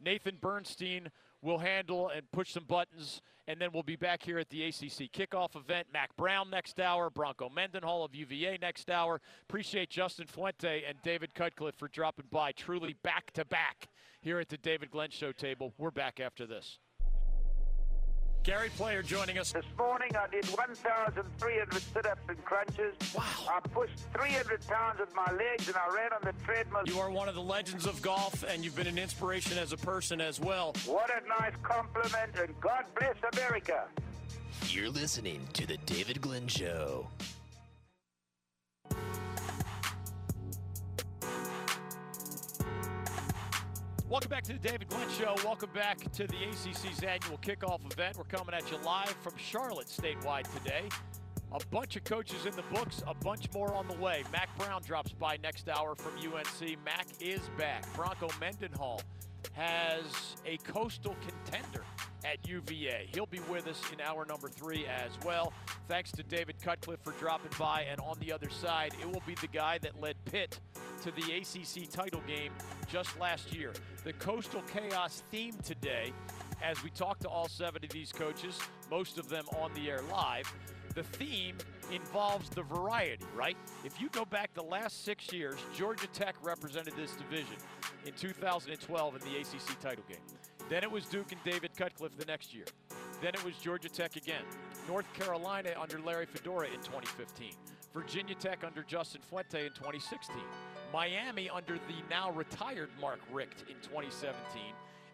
Nathan 0.00 0.36
Bernstein 0.40 1.10
will 1.42 1.58
handle 1.58 2.10
and 2.10 2.30
push 2.30 2.52
some 2.52 2.62
buttons, 2.62 3.22
and 3.48 3.58
then 3.58 3.70
we'll 3.72 3.82
be 3.82 3.96
back 3.96 4.22
here 4.22 4.38
at 4.38 4.50
the 4.50 4.62
ACC 4.64 5.10
kickoff 5.10 5.56
event. 5.56 5.88
Mack 5.90 6.14
Brown 6.16 6.50
next 6.50 6.78
hour, 6.78 7.08
Bronco 7.08 7.48
Mendenhall 7.48 8.04
of 8.04 8.14
UVA 8.14 8.58
next 8.60 8.90
hour. 8.90 9.22
Appreciate 9.48 9.88
Justin 9.88 10.26
Fuente 10.26 10.84
and 10.86 10.98
David 11.02 11.34
Cutcliffe 11.34 11.74
for 11.74 11.88
dropping 11.88 12.26
by, 12.30 12.52
truly 12.52 12.94
back 13.02 13.32
to 13.32 13.46
back 13.46 13.88
here 14.20 14.38
at 14.38 14.50
the 14.50 14.58
David 14.58 14.90
Glenn 14.90 15.10
Show 15.10 15.32
table. 15.32 15.72
We're 15.78 15.90
back 15.90 16.20
after 16.20 16.46
this. 16.46 16.78
Gary 18.44 18.70
Player 18.76 19.02
joining 19.02 19.38
us. 19.38 19.52
This 19.52 19.64
morning 19.76 20.10
I 20.16 20.26
did 20.28 20.46
1,300 20.46 21.82
sit-ups 21.82 22.20
and 22.28 22.44
crunches. 22.44 22.94
Wow. 23.14 23.24
I 23.48 23.60
pushed 23.68 23.98
300 24.14 24.66
pounds 24.66 25.00
with 25.00 25.14
my 25.14 25.30
legs 25.32 25.68
and 25.68 25.76
I 25.76 25.94
ran 25.94 26.12
on 26.12 26.20
the 26.22 26.32
treadmill. 26.44 26.82
You 26.86 26.98
are 26.98 27.10
one 27.10 27.28
of 27.28 27.34
the 27.34 27.42
legends 27.42 27.86
of 27.86 28.00
golf, 28.00 28.44
and 28.48 28.64
you've 28.64 28.76
been 28.76 28.86
an 28.86 28.98
inspiration 28.98 29.58
as 29.58 29.72
a 29.72 29.76
person 29.76 30.20
as 30.20 30.40
well. 30.40 30.74
What 30.86 31.10
a 31.10 31.26
nice 31.40 31.54
compliment, 31.62 32.32
and 32.40 32.58
God 32.60 32.84
bless 32.98 33.16
America. 33.34 33.84
You're 34.66 34.90
listening 34.90 35.46
to 35.54 35.66
The 35.66 35.76
David 35.86 36.20
Glenn 36.20 36.48
Show. 36.48 37.08
Welcome 44.08 44.30
back 44.30 44.44
to 44.44 44.54
the 44.54 44.58
David 44.58 44.88
Glenn 44.88 45.06
Show. 45.10 45.34
Welcome 45.44 45.68
back 45.74 45.98
to 46.12 46.26
the 46.26 46.36
ACC's 46.36 47.02
annual 47.02 47.36
kickoff 47.42 47.84
event. 47.92 48.16
We're 48.16 48.24
coming 48.24 48.54
at 48.54 48.70
you 48.70 48.78
live 48.78 49.14
from 49.20 49.34
Charlotte 49.36 49.88
statewide 49.88 50.50
today. 50.54 50.88
A 51.52 51.58
bunch 51.70 51.94
of 51.96 52.04
coaches 52.04 52.46
in 52.46 52.56
the 52.56 52.62
books, 52.72 53.02
a 53.06 53.12
bunch 53.12 53.52
more 53.52 53.74
on 53.74 53.86
the 53.86 53.96
way. 53.96 54.24
Mack 54.32 54.48
Brown 54.56 54.80
drops 54.82 55.12
by 55.12 55.36
next 55.42 55.68
hour 55.68 55.94
from 55.94 56.12
UNC. 56.16 56.82
Mack 56.86 57.06
is 57.20 57.42
back. 57.58 57.84
Bronco 57.94 58.28
Mendenhall 58.40 59.02
has 59.52 60.36
a 60.46 60.56
coastal 60.58 61.14
contender 61.20 61.84
at 62.24 62.48
UVA. 62.48 63.08
He'll 63.12 63.26
be 63.26 63.40
with 63.50 63.66
us 63.66 63.82
in 63.92 64.00
hour 64.00 64.24
number 64.24 64.48
three 64.48 64.86
as 64.86 65.10
well. 65.22 65.52
Thanks 65.86 66.12
to 66.12 66.22
David 66.22 66.56
Cutcliffe 66.62 67.00
for 67.04 67.12
dropping 67.12 67.52
by. 67.58 67.82
And 67.82 68.00
on 68.00 68.18
the 68.20 68.32
other 68.32 68.48
side, 68.48 68.94
it 69.00 69.06
will 69.06 69.22
be 69.26 69.34
the 69.34 69.48
guy 69.48 69.76
that 69.78 70.00
led 70.00 70.16
Pitt 70.24 70.60
to 71.02 71.10
the 71.10 71.36
ACC 71.36 71.90
title 71.90 72.22
game 72.26 72.52
just 72.90 73.18
last 73.20 73.54
year. 73.54 73.72
The 74.08 74.14
Coastal 74.14 74.62
Chaos 74.72 75.22
theme 75.30 75.52
today, 75.62 76.14
as 76.64 76.82
we 76.82 76.88
talk 76.88 77.18
to 77.18 77.28
all 77.28 77.46
seven 77.46 77.84
of 77.84 77.90
these 77.90 78.10
coaches, 78.10 78.58
most 78.90 79.18
of 79.18 79.28
them 79.28 79.44
on 79.60 79.70
the 79.74 79.90
air 79.90 80.00
live, 80.10 80.50
the 80.94 81.02
theme 81.02 81.58
involves 81.92 82.48
the 82.48 82.62
variety, 82.62 83.26
right? 83.36 83.58
If 83.84 84.00
you 84.00 84.08
go 84.08 84.24
back 84.24 84.54
the 84.54 84.62
last 84.62 85.04
six 85.04 85.30
years, 85.30 85.58
Georgia 85.76 86.06
Tech 86.06 86.36
represented 86.42 86.94
this 86.96 87.12
division 87.16 87.56
in 88.06 88.14
2012 88.14 89.14
in 89.14 89.20
the 89.20 89.40
ACC 89.40 89.78
title 89.78 90.04
game. 90.08 90.24
Then 90.70 90.84
it 90.84 90.90
was 90.90 91.04
Duke 91.04 91.30
and 91.32 91.44
David 91.44 91.76
Cutcliffe 91.76 92.16
the 92.16 92.24
next 92.24 92.54
year. 92.54 92.64
Then 93.20 93.34
it 93.34 93.44
was 93.44 93.56
Georgia 93.58 93.90
Tech 93.90 94.16
again. 94.16 94.44
North 94.88 95.12
Carolina 95.12 95.74
under 95.78 96.00
Larry 96.00 96.24
Fedora 96.24 96.68
in 96.68 96.80
2015. 96.80 97.50
Virginia 97.92 98.34
Tech 98.36 98.64
under 98.64 98.82
Justin 98.84 99.20
Fuente 99.20 99.66
in 99.66 99.72
2016. 99.72 100.34
Miami 100.92 101.50
under 101.50 101.74
the 101.74 101.94
now 102.08 102.30
retired 102.30 102.88
Mark 103.00 103.20
Richt 103.32 103.64
in 103.68 103.76
2017. 103.82 104.62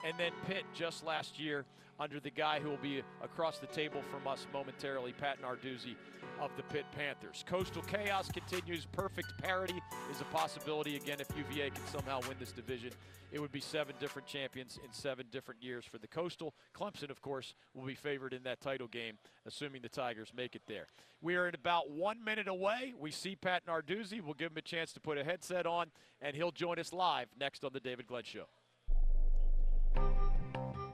And 0.04 0.14
then 0.18 0.32
Pitt 0.46 0.64
just 0.74 1.04
last 1.04 1.38
year 1.38 1.64
under 1.98 2.20
the 2.20 2.30
guy 2.30 2.60
who 2.60 2.68
will 2.68 2.76
be 2.76 3.02
across 3.22 3.58
the 3.58 3.66
table 3.66 4.02
from 4.10 4.26
us 4.26 4.46
momentarily, 4.52 5.12
Pat 5.12 5.38
Narduzzi 5.40 5.96
of 6.40 6.50
the 6.56 6.62
Pitt 6.64 6.84
Panthers. 6.96 7.44
Coastal 7.46 7.82
Chaos 7.82 8.30
continues. 8.30 8.86
Perfect 8.86 9.36
parity 9.42 9.80
is 10.10 10.20
a 10.20 10.24
possibility. 10.24 10.96
Again, 10.96 11.18
if 11.20 11.28
UVA 11.36 11.70
can 11.70 11.86
somehow 11.92 12.20
win 12.28 12.36
this 12.38 12.52
division, 12.52 12.90
it 13.32 13.40
would 13.40 13.52
be 13.52 13.60
seven 13.60 13.94
different 13.98 14.28
champions 14.28 14.78
in 14.84 14.92
seven 14.92 15.26
different 15.30 15.62
years 15.62 15.84
for 15.84 15.98
the 15.98 16.06
Coastal. 16.06 16.54
Clemson, 16.74 17.10
of 17.10 17.20
course, 17.20 17.54
will 17.74 17.84
be 17.84 17.94
favored 17.94 18.32
in 18.32 18.42
that 18.44 18.60
title 18.60 18.86
game, 18.86 19.18
assuming 19.46 19.82
the 19.82 19.88
Tigers 19.88 20.32
make 20.36 20.54
it 20.54 20.62
there. 20.68 20.86
We 21.20 21.36
are 21.36 21.48
in 21.48 21.54
about 21.54 21.90
one 21.90 22.22
minute 22.22 22.48
away. 22.48 22.94
We 22.98 23.10
see 23.10 23.34
Pat 23.34 23.66
Narduzzi. 23.66 24.20
We'll 24.20 24.34
give 24.34 24.52
him 24.52 24.58
a 24.58 24.62
chance 24.62 24.92
to 24.92 25.00
put 25.00 25.18
a 25.18 25.24
headset 25.24 25.66
on, 25.66 25.86
and 26.20 26.36
he'll 26.36 26.52
join 26.52 26.78
us 26.78 26.92
live 26.92 27.28
next 27.38 27.64
on 27.64 27.72
the 27.72 27.80
David 27.80 28.06
Glenn 28.06 28.24
Show. 28.24 28.44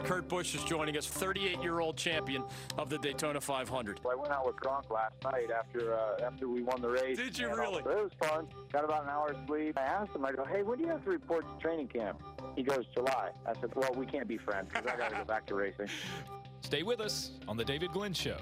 Kurt 0.04 0.28
Busch 0.28 0.54
is 0.54 0.64
joining 0.64 0.96
us, 0.96 1.06
38-year-old 1.06 1.96
champion 1.96 2.42
of 2.78 2.88
the 2.88 2.98
Daytona 2.98 3.40
500. 3.40 4.00
I 4.08 4.14
went 4.14 4.32
out 4.32 4.46
with 4.46 4.56
Gronk 4.56 4.90
last 4.90 5.14
night 5.24 5.50
after 5.50 5.94
uh, 5.94 6.24
after 6.24 6.48
we 6.48 6.62
won 6.62 6.80
the 6.80 6.88
race. 6.88 7.16
Did 7.16 7.38
you 7.38 7.48
And, 7.50 7.58
uh, 7.58 7.62
really? 7.62 7.78
It 7.78 7.84
was 7.86 8.12
fun. 8.22 8.46
Got 8.72 8.84
about 8.84 9.04
an 9.04 9.10
hour's 9.10 9.36
sleep. 9.46 9.78
I 9.78 9.82
asked 9.82 10.14
him, 10.14 10.24
I 10.24 10.32
go, 10.32 10.44
hey, 10.44 10.62
when 10.62 10.78
do 10.78 10.84
you 10.84 10.90
have 10.90 11.04
to 11.04 11.10
report 11.10 11.44
to 11.46 11.62
training 11.62 11.88
camp? 11.88 12.22
He 12.56 12.62
goes, 12.62 12.84
July. 12.94 13.30
I 13.46 13.52
said, 13.60 13.74
well, 13.74 13.92
we 13.94 14.06
can't 14.06 14.28
be 14.28 14.38
friends 14.38 14.68
because 14.72 14.86
I 14.86 14.96
got 14.96 15.10
to 15.10 15.16
go 15.16 15.24
back 15.24 15.46
to 15.46 15.54
racing. 15.54 15.88
Stay 16.62 16.82
with 16.82 17.00
us 17.00 17.32
on 17.48 17.56
The 17.56 17.64
David 17.64 17.92
Glenn 17.92 18.12
Show. 18.12 18.36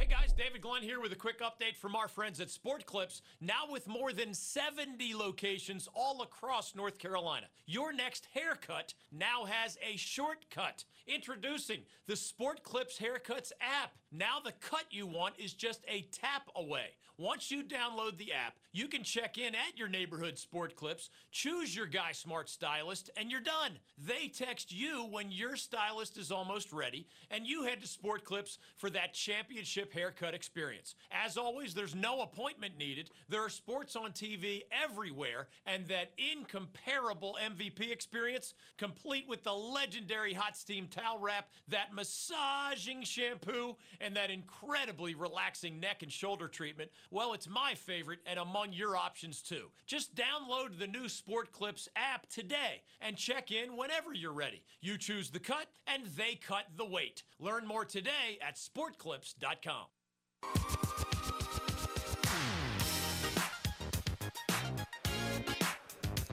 Hey 0.00 0.06
guys, 0.06 0.32
David 0.32 0.62
Glenn 0.62 0.80
here 0.82 0.98
with 0.98 1.12
a 1.12 1.14
quick 1.14 1.40
update 1.40 1.76
from 1.76 1.94
our 1.94 2.08
friends 2.08 2.40
at 2.40 2.48
Sport 2.48 2.86
Clips. 2.86 3.20
Now 3.38 3.64
with 3.68 3.86
more 3.86 4.14
than 4.14 4.32
70 4.32 5.14
locations 5.14 5.90
all 5.92 6.22
across 6.22 6.74
North 6.74 6.96
Carolina. 6.96 7.48
Your 7.66 7.92
next 7.92 8.26
haircut 8.32 8.94
now 9.12 9.44
has 9.44 9.76
a 9.86 9.98
shortcut. 9.98 10.84
Introducing 11.06 11.80
the 12.06 12.16
Sport 12.16 12.62
Clips 12.62 12.98
Haircuts 12.98 13.52
app. 13.60 13.92
Now 14.12 14.38
the 14.42 14.52
cut 14.52 14.86
you 14.90 15.06
want 15.06 15.34
is 15.38 15.52
just 15.52 15.84
a 15.88 16.02
tap 16.12 16.48
away. 16.56 16.90
Once 17.20 17.50
you 17.50 17.62
download 17.62 18.16
the 18.16 18.32
app, 18.32 18.54
you 18.72 18.88
can 18.88 19.04
check 19.04 19.36
in 19.36 19.54
at 19.54 19.76
your 19.76 19.88
neighborhood 19.88 20.38
Sport 20.38 20.74
Clips, 20.74 21.10
choose 21.30 21.76
your 21.76 21.84
Guy 21.84 22.12
Smart 22.12 22.48
stylist, 22.48 23.10
and 23.14 23.30
you're 23.30 23.42
done. 23.42 23.72
They 23.98 24.28
text 24.28 24.72
you 24.72 25.06
when 25.10 25.30
your 25.30 25.54
stylist 25.56 26.16
is 26.16 26.32
almost 26.32 26.72
ready, 26.72 27.06
and 27.30 27.46
you 27.46 27.64
head 27.64 27.82
to 27.82 27.86
Sport 27.86 28.24
Clips 28.24 28.58
for 28.78 28.88
that 28.90 29.12
championship 29.12 29.92
haircut 29.92 30.32
experience. 30.32 30.94
As 31.12 31.36
always, 31.36 31.74
there's 31.74 31.94
no 31.94 32.22
appointment 32.22 32.78
needed. 32.78 33.10
There 33.28 33.44
are 33.44 33.50
sports 33.50 33.96
on 33.96 34.12
TV 34.12 34.62
everywhere, 34.72 35.48
and 35.66 35.86
that 35.88 36.12
incomparable 36.16 37.36
MVP 37.44 37.92
experience, 37.92 38.54
complete 38.78 39.28
with 39.28 39.44
the 39.44 39.52
legendary 39.52 40.32
hot 40.32 40.56
steam 40.56 40.88
towel 40.88 41.18
wrap, 41.18 41.50
that 41.68 41.92
massaging 41.92 43.02
shampoo, 43.02 43.76
and 44.00 44.16
that 44.16 44.30
incredibly 44.30 45.14
relaxing 45.14 45.80
neck 45.80 46.02
and 46.02 46.12
shoulder 46.12 46.48
treatment. 46.48 46.90
Well, 47.10 47.32
it's 47.32 47.48
my 47.48 47.74
favorite 47.74 48.20
and 48.26 48.38
among 48.38 48.72
your 48.72 48.96
options 48.96 49.42
too. 49.42 49.70
Just 49.86 50.14
download 50.14 50.78
the 50.78 50.86
new 50.86 51.08
Sport 51.08 51.52
Clips 51.52 51.88
app 51.96 52.28
today 52.28 52.82
and 53.00 53.16
check 53.16 53.50
in 53.50 53.76
whenever 53.76 54.12
you're 54.12 54.32
ready. 54.32 54.62
You 54.80 54.96
choose 54.98 55.30
the 55.30 55.40
cut, 55.40 55.66
and 55.86 56.04
they 56.16 56.34
cut 56.34 56.64
the 56.76 56.84
weight. 56.84 57.22
Learn 57.38 57.66
more 57.66 57.84
today 57.84 58.38
at 58.40 58.56
sportclips.com. 58.56 59.86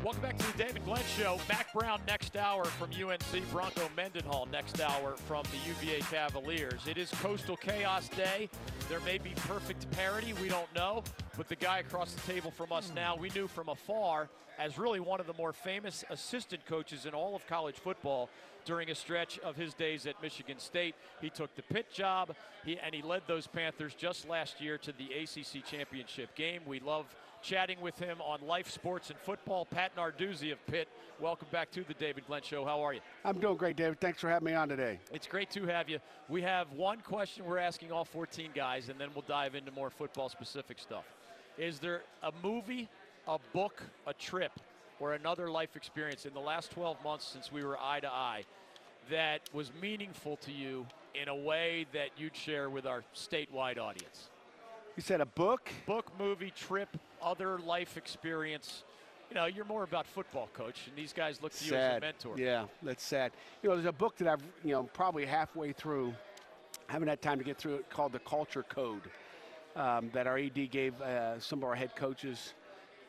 Welcome 0.07 0.23
back 0.23 0.37
to 0.37 0.51
the 0.53 0.63
David 0.63 0.85
Glenn 0.85 1.03
Show. 1.17 1.37
Mack 1.49 1.73
Brown 1.73 1.99
next 2.07 2.37
hour 2.37 2.63
from 2.63 2.91
UNC, 2.91 3.51
Bronco 3.51 3.89
Mendenhall 3.97 4.47
next 4.49 4.79
hour 4.79 5.17
from 5.17 5.43
the 5.51 5.69
UVA 5.69 5.99
Cavaliers. 6.09 6.79
It 6.87 6.97
is 6.97 7.11
Coastal 7.21 7.57
Chaos 7.57 8.07
Day. 8.07 8.47
There 8.87 9.01
may 9.01 9.17
be 9.17 9.31
perfect 9.31 9.91
parity, 9.91 10.31
we 10.41 10.47
don't 10.47 10.73
know. 10.73 11.03
But 11.35 11.49
the 11.49 11.57
guy 11.57 11.79
across 11.79 12.13
the 12.13 12.21
table 12.31 12.51
from 12.51 12.71
us 12.71 12.89
now, 12.95 13.17
we 13.17 13.31
knew 13.31 13.49
from 13.49 13.67
afar 13.67 14.29
as 14.57 14.77
really 14.77 15.01
one 15.01 15.19
of 15.19 15.27
the 15.27 15.33
more 15.33 15.51
famous 15.51 16.05
assistant 16.09 16.65
coaches 16.65 17.05
in 17.05 17.13
all 17.13 17.35
of 17.35 17.45
college 17.45 17.75
football 17.75 18.29
during 18.63 18.89
a 18.89 18.95
stretch 18.95 19.39
of 19.39 19.57
his 19.57 19.73
days 19.73 20.07
at 20.07 20.21
Michigan 20.21 20.57
State. 20.57 20.95
He 21.19 21.29
took 21.29 21.53
the 21.57 21.63
Pitt 21.63 21.91
job, 21.91 22.33
he, 22.63 22.79
and 22.79 22.95
he 22.95 23.01
led 23.01 23.23
those 23.27 23.45
Panthers 23.45 23.93
just 23.93 24.29
last 24.29 24.61
year 24.61 24.77
to 24.77 24.93
the 24.93 25.09
ACC 25.11 25.65
championship 25.65 26.33
game. 26.33 26.61
We 26.65 26.79
love 26.79 27.13
chatting 27.41 27.79
with 27.81 27.97
him 27.99 28.19
on 28.21 28.39
life, 28.41 28.69
sports, 28.69 29.09
and 29.09 29.19
football. 29.19 29.65
Pat 29.65 29.95
Narduzzi 29.95 30.51
of 30.51 30.65
Pitt, 30.67 30.87
welcome 31.19 31.47
back 31.51 31.71
to 31.71 31.83
the 31.83 31.93
David 31.93 32.25
Glenn 32.27 32.41
Show. 32.41 32.65
How 32.65 32.81
are 32.81 32.93
you? 32.93 32.99
I'm 33.23 33.39
doing 33.39 33.57
great, 33.57 33.75
David. 33.75 33.99
Thanks 33.99 34.21
for 34.21 34.29
having 34.29 34.47
me 34.47 34.53
on 34.53 34.69
today. 34.69 34.99
It's 35.11 35.27
great 35.27 35.49
to 35.51 35.65
have 35.65 35.89
you. 35.89 35.99
We 36.29 36.41
have 36.41 36.71
one 36.73 36.99
question 36.99 37.45
we're 37.45 37.57
asking 37.57 37.91
all 37.91 38.05
14 38.05 38.51
guys, 38.53 38.89
and 38.89 38.99
then 38.99 39.09
we'll 39.13 39.25
dive 39.27 39.55
into 39.55 39.71
more 39.71 39.89
football 39.89 40.29
specific 40.29 40.79
stuff. 40.79 41.05
Is 41.57 41.79
there 41.79 42.01
a 42.23 42.31
movie, 42.43 42.89
a 43.27 43.37
book, 43.53 43.83
a 44.05 44.13
trip, 44.13 44.51
or 44.99 45.13
another 45.13 45.49
life 45.49 45.75
experience 45.75 46.25
in 46.25 46.33
the 46.33 46.39
last 46.39 46.71
12 46.71 47.03
months 47.03 47.25
since 47.25 47.51
we 47.51 47.63
were 47.63 47.77
eye 47.79 47.99
to 47.99 48.09
eye 48.09 48.43
that 49.09 49.41
was 49.53 49.71
meaningful 49.81 50.37
to 50.37 50.51
you 50.51 50.85
in 51.19 51.29
a 51.29 51.35
way 51.35 51.85
that 51.93 52.09
you'd 52.17 52.35
share 52.35 52.69
with 52.69 52.85
our 52.85 53.03
statewide 53.15 53.77
audience? 53.79 54.29
You 54.95 55.03
said 55.03 55.21
a 55.21 55.25
book? 55.25 55.69
Book, 55.85 56.11
movie, 56.19 56.51
trip, 56.51 56.97
other 57.21 57.59
life 57.59 57.97
experience. 57.97 58.83
You 59.29 59.35
know, 59.35 59.45
you're 59.45 59.65
more 59.65 59.83
about 59.83 60.07
football, 60.07 60.47
coach, 60.53 60.87
and 60.87 60.95
these 60.95 61.11
guys 61.11 61.41
look 61.41 61.51
to 61.53 61.65
you 61.65 61.75
as 61.75 61.97
a 61.97 61.99
mentor. 61.99 62.35
Yeah, 62.37 62.65
that's 62.81 63.03
sad. 63.03 63.33
You 63.61 63.69
know, 63.69 63.75
there's 63.75 63.87
a 63.87 63.91
book 63.91 64.15
that 64.17 64.27
I've, 64.27 64.43
you 64.63 64.71
know, 64.71 64.83
probably 64.83 65.25
halfway 65.25 65.73
through, 65.73 66.13
I 66.87 66.93
haven't 66.93 67.09
had 67.09 67.21
time 67.21 67.37
to 67.37 67.43
get 67.43 67.57
through 67.57 67.75
it, 67.75 67.89
called 67.89 68.13
The 68.13 68.19
Culture 68.19 68.63
Code, 68.63 69.01
um, 69.75 70.09
that 70.13 70.27
our 70.27 70.37
AD 70.37 70.71
gave 70.71 70.99
uh, 71.01 71.39
some 71.39 71.59
of 71.59 71.65
our 71.65 71.75
head 71.75 71.95
coaches. 71.95 72.53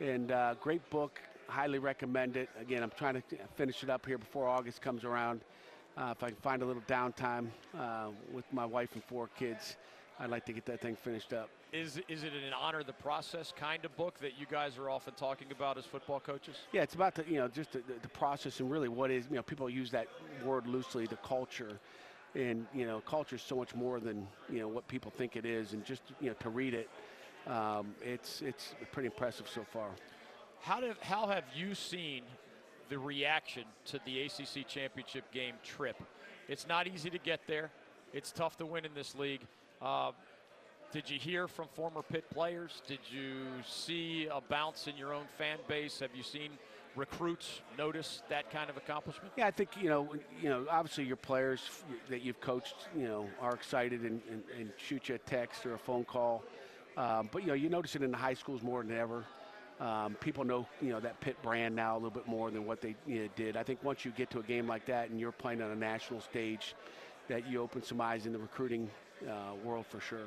And 0.00 0.32
uh, 0.32 0.54
great 0.60 0.88
book, 0.90 1.20
highly 1.46 1.78
recommend 1.78 2.36
it. 2.36 2.48
Again, 2.60 2.82
I'm 2.82 2.92
trying 2.96 3.14
to 3.14 3.22
finish 3.56 3.84
it 3.84 3.90
up 3.90 4.04
here 4.04 4.18
before 4.18 4.48
August 4.48 4.82
comes 4.82 5.04
around. 5.04 5.40
Uh, 5.96 6.14
if 6.16 6.22
I 6.22 6.28
can 6.28 6.36
find 6.36 6.62
a 6.62 6.64
little 6.64 6.82
downtime 6.82 7.48
uh, 7.76 8.08
with 8.32 8.44
my 8.52 8.64
wife 8.64 8.90
and 8.94 9.02
four 9.04 9.28
kids, 9.38 9.76
I'd 10.20 10.30
like 10.30 10.44
to 10.46 10.52
get 10.52 10.66
that 10.66 10.80
thing 10.80 10.96
finished 10.96 11.32
up. 11.32 11.48
Is, 11.72 12.00
is 12.08 12.24
it 12.24 12.32
an 12.32 12.52
honor 12.58 12.82
the 12.82 12.92
process 12.92 13.52
kind 13.56 13.84
of 13.84 13.96
book 13.96 14.18
that 14.20 14.32
you 14.38 14.46
guys 14.50 14.76
are 14.78 14.90
often 14.90 15.14
talking 15.14 15.48
about 15.52 15.78
as 15.78 15.84
football 15.84 16.18
coaches? 16.18 16.56
Yeah, 16.72 16.82
it's 16.82 16.94
about 16.94 17.14
the 17.14 17.24
you 17.28 17.36
know 17.36 17.48
just 17.48 17.72
the, 17.72 17.82
the, 18.02 18.08
process 18.08 18.58
and 18.60 18.70
really 18.70 18.88
what 18.88 19.10
is 19.10 19.26
you 19.30 19.36
know 19.36 19.42
people 19.42 19.68
use 19.70 19.90
that 19.92 20.08
word 20.44 20.66
loosely 20.66 21.06
the 21.06 21.16
culture, 21.16 21.78
and 22.34 22.66
you 22.74 22.86
know 22.86 23.00
culture 23.00 23.36
is 23.36 23.42
so 23.42 23.56
much 23.56 23.74
more 23.74 24.00
than 24.00 24.26
you 24.50 24.60
know 24.60 24.68
what 24.68 24.88
people 24.88 25.12
think 25.16 25.36
it 25.36 25.44
is 25.44 25.72
and 25.72 25.84
just 25.84 26.02
you 26.20 26.28
know 26.28 26.34
to 26.40 26.48
read 26.48 26.74
it, 26.74 26.88
um, 27.46 27.94
it's 28.02 28.42
it's 28.42 28.74
pretty 28.90 29.06
impressive 29.06 29.48
so 29.48 29.64
far. 29.72 29.90
How, 30.60 30.80
did, 30.80 30.96
how 31.00 31.28
have 31.28 31.44
you 31.54 31.74
seen 31.74 32.22
the 32.88 32.98
reaction 32.98 33.64
to 33.86 34.00
the 34.04 34.22
ACC 34.22 34.66
championship 34.66 35.30
game 35.32 35.54
trip? 35.62 36.02
It's 36.48 36.66
not 36.66 36.86
easy 36.86 37.10
to 37.10 37.18
get 37.18 37.46
there. 37.46 37.70
It's 38.12 38.32
tough 38.32 38.56
to 38.56 38.66
win 38.66 38.84
in 38.84 38.94
this 38.94 39.14
league. 39.14 39.42
Uh, 39.80 40.12
did 40.90 41.08
you 41.08 41.18
hear 41.18 41.46
from 41.46 41.68
former 41.74 42.02
Pitt 42.02 42.28
players? 42.30 42.82
Did 42.86 43.00
you 43.10 43.62
see 43.66 44.26
a 44.32 44.40
bounce 44.40 44.86
in 44.86 44.96
your 44.96 45.12
own 45.12 45.26
fan 45.36 45.58
base? 45.68 46.00
Have 46.00 46.10
you 46.14 46.22
seen 46.22 46.50
recruits 46.96 47.60
notice 47.76 48.22
that 48.28 48.50
kind 48.50 48.70
of 48.70 48.76
accomplishment? 48.76 49.32
Yeah, 49.36 49.46
I 49.46 49.50
think 49.50 49.70
you 49.80 49.90
know 49.90 50.08
you 50.42 50.48
know 50.48 50.66
obviously 50.70 51.04
your 51.04 51.16
players 51.16 51.60
that 52.08 52.22
you've 52.22 52.40
coached 52.40 52.74
you 52.96 53.06
know 53.06 53.28
are 53.40 53.54
excited 53.54 54.00
and, 54.00 54.20
and, 54.30 54.42
and 54.58 54.72
shoot 54.76 55.08
you 55.08 55.16
a 55.16 55.18
text 55.18 55.66
or 55.66 55.74
a 55.74 55.78
phone 55.78 56.04
call, 56.04 56.42
um, 56.96 57.28
but 57.30 57.42
you 57.42 57.48
know 57.48 57.54
you 57.54 57.68
notice 57.68 57.94
it 57.94 58.02
in 58.02 58.10
the 58.10 58.16
high 58.16 58.34
schools 58.34 58.62
more 58.62 58.82
than 58.82 58.96
ever. 58.96 59.24
Um, 59.80 60.14
people 60.14 60.42
know 60.42 60.66
you 60.80 60.88
know 60.88 61.00
that 61.00 61.20
Pitt 61.20 61.40
brand 61.42 61.76
now 61.76 61.94
a 61.94 61.98
little 61.98 62.10
bit 62.10 62.26
more 62.26 62.50
than 62.50 62.64
what 62.64 62.80
they 62.80 62.96
you 63.06 63.24
know, 63.24 63.28
did. 63.36 63.56
I 63.56 63.62
think 63.62 63.84
once 63.84 64.04
you 64.04 64.10
get 64.10 64.30
to 64.30 64.40
a 64.40 64.42
game 64.42 64.66
like 64.66 64.86
that 64.86 65.10
and 65.10 65.20
you're 65.20 65.32
playing 65.32 65.62
on 65.62 65.70
a 65.70 65.76
national 65.76 66.22
stage, 66.22 66.74
that 67.28 67.46
you 67.46 67.60
open 67.60 67.82
some 67.82 68.00
eyes 68.00 68.26
in 68.26 68.32
the 68.32 68.38
recruiting 68.38 68.90
uh, 69.26 69.54
world 69.64 69.86
for 69.86 70.00
sure. 70.00 70.26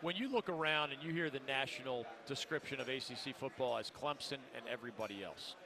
When 0.00 0.14
you 0.14 0.30
look 0.30 0.48
around 0.48 0.92
and 0.92 1.02
you 1.02 1.12
hear 1.12 1.28
the 1.28 1.40
national 1.48 2.06
description 2.26 2.80
of 2.80 2.88
ACC 2.88 3.36
football 3.36 3.78
as 3.78 3.90
Clemson 3.90 4.38
and 4.54 4.64
everybody 4.70 5.24
else, 5.24 5.56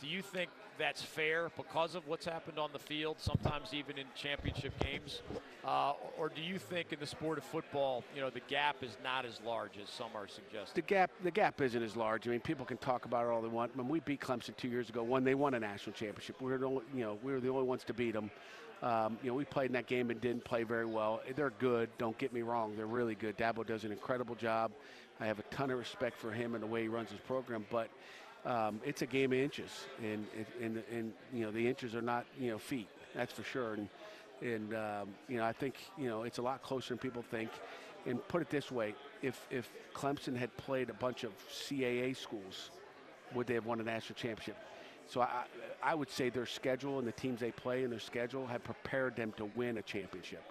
do 0.00 0.06
you 0.06 0.22
think 0.22 0.50
that's 0.78 1.02
fair 1.02 1.50
because 1.56 1.94
of 1.94 2.06
what's 2.06 2.24
happened 2.24 2.58
on 2.58 2.70
the 2.72 2.78
field, 2.78 3.16
sometimes 3.18 3.74
even 3.74 3.98
in 3.98 4.06
championship 4.14 4.72
games? 4.80 5.22
Uh, 5.64 5.94
or 6.16 6.28
do 6.28 6.40
you 6.40 6.58
think 6.58 6.92
in 6.92 7.00
the 7.00 7.06
sport 7.06 7.36
of 7.36 7.44
football, 7.44 8.04
you 8.14 8.20
know, 8.20 8.30
the 8.30 8.40
gap 8.48 8.76
is 8.82 8.96
not 9.02 9.24
as 9.24 9.40
large 9.44 9.72
as 9.82 9.88
some 9.88 10.08
are 10.14 10.28
suggesting? 10.28 10.74
The 10.74 10.82
gap, 10.82 11.10
the 11.24 11.30
gap 11.30 11.60
isn't 11.60 11.82
as 11.82 11.96
large. 11.96 12.28
I 12.28 12.30
mean, 12.30 12.40
people 12.40 12.64
can 12.64 12.76
talk 12.76 13.04
about 13.04 13.26
it 13.26 13.30
all 13.30 13.42
they 13.42 13.48
want. 13.48 13.76
When 13.76 13.88
we 13.88 14.00
beat 14.00 14.20
Clemson 14.20 14.56
two 14.56 14.68
years 14.68 14.88
ago, 14.88 15.02
when 15.02 15.24
they 15.24 15.34
won 15.34 15.54
a 15.54 15.60
national 15.60 15.94
championship, 15.94 16.40
we 16.40 16.50
were 16.50 16.58
the 16.58 16.66
only, 16.66 16.82
you 16.94 17.02
know, 17.02 17.18
we 17.22 17.32
were 17.32 17.40
the 17.40 17.48
only 17.48 17.64
ones 17.64 17.82
to 17.84 17.94
beat 17.94 18.12
them. 18.12 18.30
Um, 18.82 19.18
you 19.22 19.30
know, 19.30 19.34
we 19.34 19.44
played 19.44 19.66
in 19.66 19.72
that 19.72 19.86
game 19.86 20.10
and 20.10 20.20
didn't 20.20 20.44
play 20.44 20.62
very 20.62 20.86
well. 20.86 21.20
They're 21.34 21.52
good. 21.58 21.88
Don't 21.98 22.16
get 22.18 22.32
me 22.32 22.42
wrong. 22.42 22.74
They're 22.76 22.86
really 22.86 23.16
good. 23.16 23.36
Dabo 23.36 23.66
does 23.66 23.84
an 23.84 23.90
incredible 23.90 24.36
job. 24.36 24.70
I 25.20 25.26
have 25.26 25.38
a 25.38 25.42
ton 25.44 25.70
of 25.70 25.78
respect 25.78 26.16
for 26.16 26.30
him 26.30 26.54
and 26.54 26.62
the 26.62 26.66
way 26.66 26.82
he 26.82 26.88
runs 26.88 27.10
his 27.10 27.20
program. 27.20 27.66
But 27.70 27.88
um, 28.44 28.80
it's 28.84 29.02
a 29.02 29.06
game 29.06 29.32
of 29.32 29.38
inches, 29.38 29.70
and, 30.02 30.24
and 30.62 30.82
and 30.92 31.12
you 31.32 31.44
know 31.44 31.50
the 31.50 31.66
inches 31.66 31.94
are 31.94 32.02
not 32.02 32.24
you 32.38 32.50
know 32.50 32.58
feet. 32.58 32.88
That's 33.14 33.32
for 33.32 33.42
sure. 33.42 33.74
And 33.74 33.88
and 34.40 34.74
um, 34.74 35.08
you 35.28 35.38
know 35.38 35.44
I 35.44 35.52
think 35.52 35.74
you 35.96 36.08
know 36.08 36.22
it's 36.22 36.38
a 36.38 36.42
lot 36.42 36.62
closer 36.62 36.90
than 36.90 36.98
people 36.98 37.22
think. 37.22 37.50
And 38.06 38.26
put 38.28 38.40
it 38.42 38.48
this 38.48 38.70
way: 38.70 38.94
if 39.22 39.44
if 39.50 39.68
Clemson 39.92 40.36
had 40.36 40.56
played 40.56 40.88
a 40.88 40.94
bunch 40.94 41.24
of 41.24 41.32
CAA 41.50 42.16
schools, 42.16 42.70
would 43.34 43.48
they 43.48 43.54
have 43.54 43.66
won 43.66 43.80
a 43.80 43.82
national 43.82 44.14
championship? 44.14 44.56
So 45.08 45.22
I, 45.22 45.44
I 45.82 45.94
would 45.94 46.10
say 46.10 46.28
their 46.28 46.46
schedule 46.46 46.98
and 46.98 47.08
the 47.08 47.12
teams 47.12 47.40
they 47.40 47.50
play 47.50 47.82
and 47.82 47.92
their 47.92 47.98
schedule 47.98 48.46
have 48.46 48.62
prepared 48.62 49.16
them 49.16 49.32
to 49.38 49.46
win 49.56 49.78
a 49.78 49.82
championship. 49.82 50.42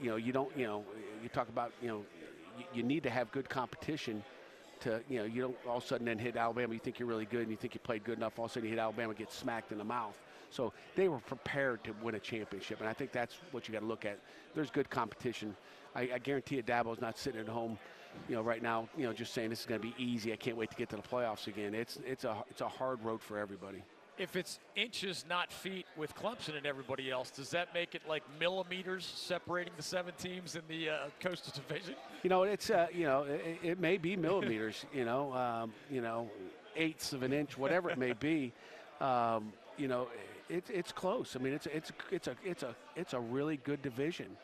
You 0.00 0.10
know, 0.10 0.16
you 0.16 0.32
don't, 0.32 0.56
you 0.56 0.66
know, 0.66 0.84
you 1.22 1.28
talk 1.28 1.48
about, 1.48 1.72
you 1.80 1.88
know, 1.88 2.02
you, 2.58 2.64
you 2.74 2.82
need 2.82 3.04
to 3.04 3.10
have 3.10 3.30
good 3.30 3.48
competition 3.48 4.24
to, 4.80 5.00
you 5.08 5.18
know, 5.18 5.24
you 5.24 5.40
don't 5.42 5.56
all 5.68 5.78
of 5.78 5.84
a 5.84 5.86
sudden 5.86 6.06
then 6.06 6.18
hit 6.18 6.36
Alabama, 6.36 6.74
you 6.74 6.80
think 6.80 6.98
you're 6.98 7.08
really 7.08 7.24
good 7.24 7.42
and 7.42 7.50
you 7.50 7.56
think 7.56 7.74
you 7.74 7.80
played 7.80 8.04
good 8.04 8.18
enough, 8.18 8.38
all 8.38 8.46
of 8.46 8.50
a 8.50 8.54
sudden 8.54 8.68
you 8.68 8.74
hit 8.74 8.80
Alabama, 8.80 9.14
get 9.14 9.32
smacked 9.32 9.72
in 9.72 9.78
the 9.78 9.84
mouth. 9.84 10.16
So 10.50 10.72
they 10.94 11.08
were 11.08 11.18
prepared 11.18 11.82
to 11.84 11.94
win 12.02 12.14
a 12.14 12.20
championship, 12.20 12.80
and 12.80 12.88
I 12.88 12.92
think 12.92 13.12
that's 13.12 13.36
what 13.50 13.68
you 13.68 13.72
got 13.72 13.80
to 13.80 13.86
look 13.86 14.04
at. 14.04 14.18
There's 14.54 14.70
good 14.70 14.88
competition. 14.88 15.56
I, 15.94 16.10
I 16.14 16.18
guarantee 16.18 16.56
you, 16.56 16.62
Dabo's 16.62 17.00
not 17.00 17.18
sitting 17.18 17.40
at 17.40 17.48
home, 17.48 17.78
you 18.28 18.34
know, 18.34 18.42
right 18.42 18.62
now, 18.62 18.88
you 18.96 19.04
know, 19.04 19.12
just 19.12 19.32
saying 19.32 19.50
this 19.50 19.60
is 19.60 19.66
going 19.66 19.80
to 19.80 19.86
be 19.86 19.94
easy. 19.98 20.32
I 20.32 20.36
can't 20.36 20.56
wait 20.56 20.70
to 20.70 20.76
get 20.76 20.88
to 20.90 20.96
the 20.96 21.02
playoffs 21.02 21.46
again. 21.46 21.74
It's 21.74 21.98
it's 22.06 22.24
a 22.24 22.44
it's 22.50 22.60
a 22.60 22.68
hard 22.68 23.02
road 23.04 23.22
for 23.22 23.38
everybody. 23.38 23.82
If 24.18 24.34
it's 24.34 24.58
inches, 24.76 25.26
not 25.28 25.52
feet, 25.52 25.84
with 25.94 26.14
Clemson 26.16 26.56
and 26.56 26.64
everybody 26.64 27.10
else, 27.10 27.28
does 27.28 27.50
that 27.50 27.74
make 27.74 27.94
it 27.94 28.00
like 28.08 28.22
millimeters 28.40 29.04
separating 29.04 29.74
the 29.76 29.82
seven 29.82 30.14
teams 30.18 30.56
in 30.56 30.62
the 30.68 30.88
uh, 30.88 30.96
Coastal 31.20 31.52
Division? 31.54 31.94
You 32.22 32.30
know, 32.30 32.44
it's 32.44 32.70
uh, 32.70 32.86
you 32.92 33.04
know, 33.04 33.24
it, 33.24 33.58
it 33.62 33.80
may 33.80 33.98
be 33.98 34.16
millimeters. 34.28 34.86
you 34.92 35.04
know, 35.04 35.32
um, 35.34 35.72
you 35.90 36.00
know, 36.00 36.30
eighths 36.76 37.12
of 37.12 37.22
an 37.22 37.32
inch, 37.32 37.58
whatever 37.58 37.90
it 37.90 37.98
may 37.98 38.14
be. 38.14 38.52
Um, 39.00 39.52
you 39.76 39.88
know, 39.88 40.08
it's 40.48 40.70
it's 40.70 40.92
close. 40.92 41.36
I 41.36 41.38
mean, 41.42 41.52
it's 41.52 41.66
it's 41.66 41.92
it's 42.10 42.28
a 42.28 42.36
it's 42.44 42.62
a 42.62 42.74
it's 42.94 43.12
a 43.12 43.20
really 43.20 43.58
good 43.58 43.82
division, 43.82 44.36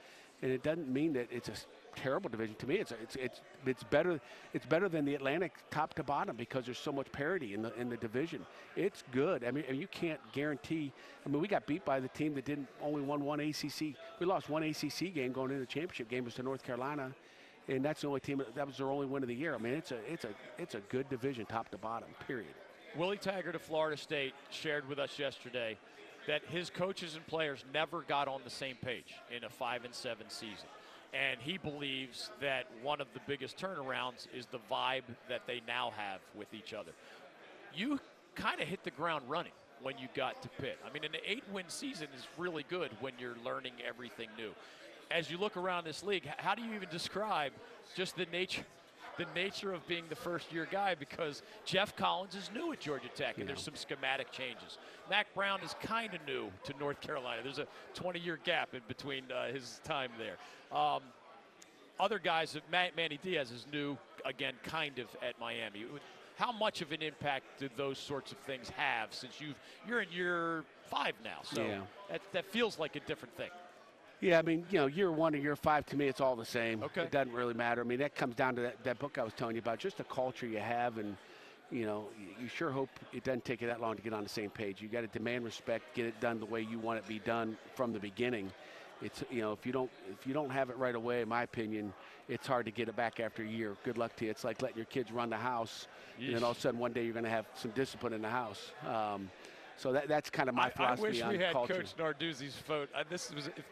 and 0.42 0.50
it 0.50 0.62
doesn't 0.62 0.88
mean 0.92 1.12
that 1.14 1.28
it's 1.30 1.48
a 1.48 1.54
terrible 1.96 2.31
division. 2.31 2.55
To 2.57 2.66
me, 2.66 2.76
it's 2.76 2.92
it's 2.92 3.16
it's 3.16 3.40
it's 3.66 3.83
better 3.85 4.20
it's 4.52 4.66
better 4.66 4.88
than 4.88 5.05
the 5.05 5.14
Atlantic 5.14 5.52
top 5.70 5.94
to 5.94 6.02
bottom 6.02 6.37
because 6.37 6.64
there's 6.64 6.78
so 6.78 6.92
much 6.92 7.11
parity 7.12 7.55
in 7.55 7.62
the 7.62 7.74
in 7.74 7.88
the 7.88 7.96
division. 7.96 8.44
It's 8.76 9.05
good. 9.12 9.45
I 9.45 9.51
mean, 9.51 9.64
you 9.70 9.86
can't 9.86 10.20
guarantee. 10.32 10.93
I 11.24 11.28
mean, 11.28 11.40
we 11.40 11.49
got 11.49 11.66
beat 11.66 11.84
by 11.84 12.01
the 12.01 12.09
team 12.09 12.34
that 12.34 12.45
didn't 12.45 12.68
only 12.82 13.03
won 13.03 13.24
one 13.24 13.40
ACC. 13.40 13.95
We 14.18 14.26
lost 14.26 14.49
one 14.49 14.62
ACC 14.62 15.14
game 15.14 15.32
going 15.32 15.51
into 15.51 15.61
the 15.61 15.66
championship 15.66 16.09
game 16.09 16.24
was 16.24 16.34
to 16.34 16.43
North 16.43 16.62
Carolina. 16.62 17.12
And 17.68 17.84
that's 17.84 18.01
the 18.01 18.09
only 18.09 18.20
team 18.20 18.43
that 18.55 18.66
was 18.66 18.76
their 18.76 18.90
only 18.90 19.07
win 19.07 19.22
of 19.22 19.28
the 19.28 19.34
year. 19.34 19.55
I 19.55 19.59
mean, 19.59 19.74
it's 19.74 19.93
a 19.93 19.99
it's 20.12 20.24
a 20.24 20.30
it's 20.59 20.74
a 20.74 20.80
good 20.88 21.09
division, 21.09 21.47
top 21.47 21.70
to 21.70 21.78
bottom. 21.78 22.09
Period. 22.26 22.55
Willie 22.97 23.16
Taggart 23.16 23.55
of 23.55 23.62
Florida 23.62 23.97
State 23.97 24.34
shared 24.51 24.86
with 24.86 24.99
us 24.99 25.18
yesterday 25.18 25.78
that 26.26 26.43
his 26.49 26.70
coaches 26.70 27.14
and 27.14 27.26
players 27.26 27.64
never 27.72 28.03
got 28.03 28.28
on 28.28 28.40
the 28.45 28.51
same 28.51 28.76
page 28.76 29.14
in 29.34 29.45
a 29.45 29.49
five 29.49 29.84
and 29.84 29.95
seven 29.95 30.28
season. 30.28 30.68
And 31.12 31.40
he 31.40 31.58
believes 31.58 32.30
that 32.40 32.66
one 32.82 33.00
of 33.00 33.06
the 33.12 33.20
biggest 33.26 33.58
turnarounds 33.58 34.26
is 34.34 34.46
the 34.46 34.60
vibe 34.70 35.02
that 35.28 35.42
they 35.46 35.60
now 35.66 35.92
have 35.96 36.20
with 36.34 36.54
each 36.54 36.72
other. 36.72 36.92
You 37.74 38.00
kind 38.34 38.60
of 38.60 38.68
hit 38.68 38.82
the 38.82 38.90
ground 38.90 39.24
running 39.28 39.52
when 39.82 39.98
you 39.98 40.08
got 40.14 40.40
to 40.42 40.48
Pitt. 40.48 40.78
I 40.88 40.92
mean, 40.92 41.04
an 41.04 41.10
eight 41.26 41.44
win 41.52 41.64
season 41.68 42.08
is 42.16 42.26
really 42.38 42.64
good 42.68 42.90
when 43.00 43.12
you're 43.18 43.36
learning 43.44 43.74
everything 43.86 44.28
new. 44.38 44.52
As 45.10 45.30
you 45.30 45.36
look 45.36 45.58
around 45.58 45.84
this 45.84 46.02
league, 46.02 46.24
how 46.38 46.54
do 46.54 46.62
you 46.62 46.72
even 46.74 46.88
describe 46.88 47.52
just 47.94 48.16
the 48.16 48.26
nature 48.32 48.64
the 49.18 49.26
nature 49.34 49.72
of 49.72 49.86
being 49.86 50.04
the 50.08 50.16
first 50.16 50.52
year 50.52 50.66
guy 50.70 50.94
because 50.94 51.42
Geoff 51.64 51.94
Collins 51.96 52.34
is 52.34 52.50
new 52.54 52.72
at 52.72 52.80
Georgia 52.80 53.08
Tech 53.14 53.36
and 53.36 53.40
Yeah. 53.44 53.46
there's 53.54 53.62
some 53.62 53.76
schematic 53.76 54.30
changes. 54.32 54.78
Mack 55.10 55.32
Brown 55.34 55.60
is 55.62 55.74
kind 55.82 56.14
of 56.14 56.24
new 56.26 56.50
to 56.64 56.72
North 56.78 57.00
Carolina. 57.00 57.42
There's 57.42 57.58
a 57.58 57.66
20 57.94 58.18
year 58.18 58.38
gap 58.44 58.74
in 58.74 58.80
between 58.88 59.30
uh, 59.30 59.52
his 59.52 59.80
time 59.84 60.10
there. 60.18 60.36
Um, 60.76 61.02
other 62.00 62.18
guys, 62.18 62.56
Matt, 62.70 62.96
Manny 62.96 63.18
Diaz 63.22 63.50
is 63.50 63.66
new 63.72 63.96
again, 64.24 64.54
kind 64.62 64.98
of 64.98 65.08
at 65.22 65.38
Miami. 65.38 65.84
How 66.36 66.50
much 66.50 66.80
of 66.80 66.90
an 66.92 67.02
impact 67.02 67.44
do 67.60 67.68
those 67.76 67.98
sorts 67.98 68.32
of 68.32 68.38
things 68.38 68.70
have 68.70 69.12
since 69.14 69.40
you've 69.40 69.58
you're 69.86 70.00
in 70.00 70.10
year 70.10 70.64
five 70.90 71.14
now? 71.22 71.40
So 71.44 71.62
Yeah. 71.66 71.82
that, 72.10 72.22
that 72.32 72.46
feels 72.46 72.78
like 72.78 72.96
a 72.96 73.00
different 73.00 73.36
thing. 73.36 73.50
Yeah, 74.23 74.39
I 74.39 74.43
mean, 74.43 74.64
you 74.70 74.79
know, 74.79 74.87
year 74.87 75.11
one 75.11 75.35
or 75.35 75.39
year 75.39 75.57
five, 75.57 75.85
to 75.87 75.97
me, 75.97 76.07
it's 76.07 76.20
all 76.20 76.37
the 76.37 76.45
same. 76.45 76.85
Okay. 76.85 77.03
It 77.03 77.11
doesn't 77.11 77.33
really 77.35 77.55
matter. 77.55 77.81
I 77.81 77.85
mean, 77.85 77.99
that 77.99 78.14
comes 78.14 78.37
down 78.37 78.55
to 78.55 78.62
that, 78.62 78.85
that 78.85 79.01
book 79.01 79.18
I 79.18 79.25
was 79.25 79.33
telling 79.33 79.57
you 79.57 79.61
about, 79.61 79.81
just 79.81 79.97
the 79.97 80.05
culture 80.05 80.47
you 80.47 80.61
have, 80.61 80.99
and, 80.99 81.16
you 81.73 81.85
know, 81.85 82.05
you, 82.41 82.47
sure 82.47 82.70
hope 82.70 82.89
it 83.12 83.25
doesn't 83.25 83.45
take 83.45 83.61
you 83.61 83.66
that 83.66 83.81
long 83.81 83.97
to 83.97 84.03
get 84.03 84.12
on 84.12 84.23
the 84.23 84.29
same 84.29 84.49
page. 84.49 84.81
You 84.81 84.87
got 84.87 85.01
to 85.01 85.09
demand 85.09 85.45
respect, 85.45 85.97
get 85.97 86.07
it 86.07 86.20
done 86.20 86.39
the 86.39 86.47
way 86.47 86.61
you 86.62 86.79
want 86.79 87.01
it 87.01 87.03
to 87.03 87.09
be 87.09 87.18
done 87.18 87.59
from 87.75 87.93
the 87.93 87.99
beginning. 87.99 88.53
It's, 89.03 89.25
you 89.29 89.41
know, 89.41 89.51
if 89.51 89.66
you 89.66 89.73
don't 89.73 89.91
if 90.12 90.25
you 90.25 90.33
don't 90.33 90.51
have 90.51 90.70
it 90.70 90.77
right 90.77 90.95
away, 90.95 91.23
in 91.23 91.29
my 91.29 91.43
opinion, 91.43 91.93
it's 92.29 92.47
hard 92.47 92.66
to 92.66 92.70
get 92.70 92.89
it 92.89 92.95
back 92.95 93.18
after 93.18 93.43
a 93.43 93.47
year. 93.47 93.77
Good 93.83 93.99
luck 93.99 94.14
to 94.18 94.27
you. 94.27 94.31
It's 94.31 94.45
like 94.45 94.62
letting 94.62 94.77
your 94.77 94.87
kids 94.87 95.11
run 95.11 95.31
the 95.31 95.37
house, 95.37 95.89
and 96.20 96.37
then 96.37 96.45
all 96.45 96.53
of 96.53 96.59
a 96.59 96.61
sudden 96.61 96.79
one 96.79 96.93
day 96.93 97.03
you're 97.03 97.12
going 97.12 97.25
to 97.25 97.31
have 97.31 97.47
some 97.55 97.73
discipline 97.73 98.12
in 98.12 98.23
the 98.23 98.31
house. 98.31 98.70
Um, 98.87 99.29
so 99.77 99.91
that, 99.91 100.07
that's 100.07 100.31
kind 100.31 100.49
of 100.49 100.55
my 100.55 100.64
I, 100.64 100.66
I 100.66 100.70
philosophy 100.70 101.09
wish 101.09 101.25
we 101.25 101.39
had 101.39 101.53
culture. 101.53 101.75
Coach 101.75 101.97
Narduzzi's 101.97 102.55
phone. 102.55 102.87
Uh, 102.95 103.03
this 103.11 103.35
was. 103.35 103.49
If, 103.49 103.64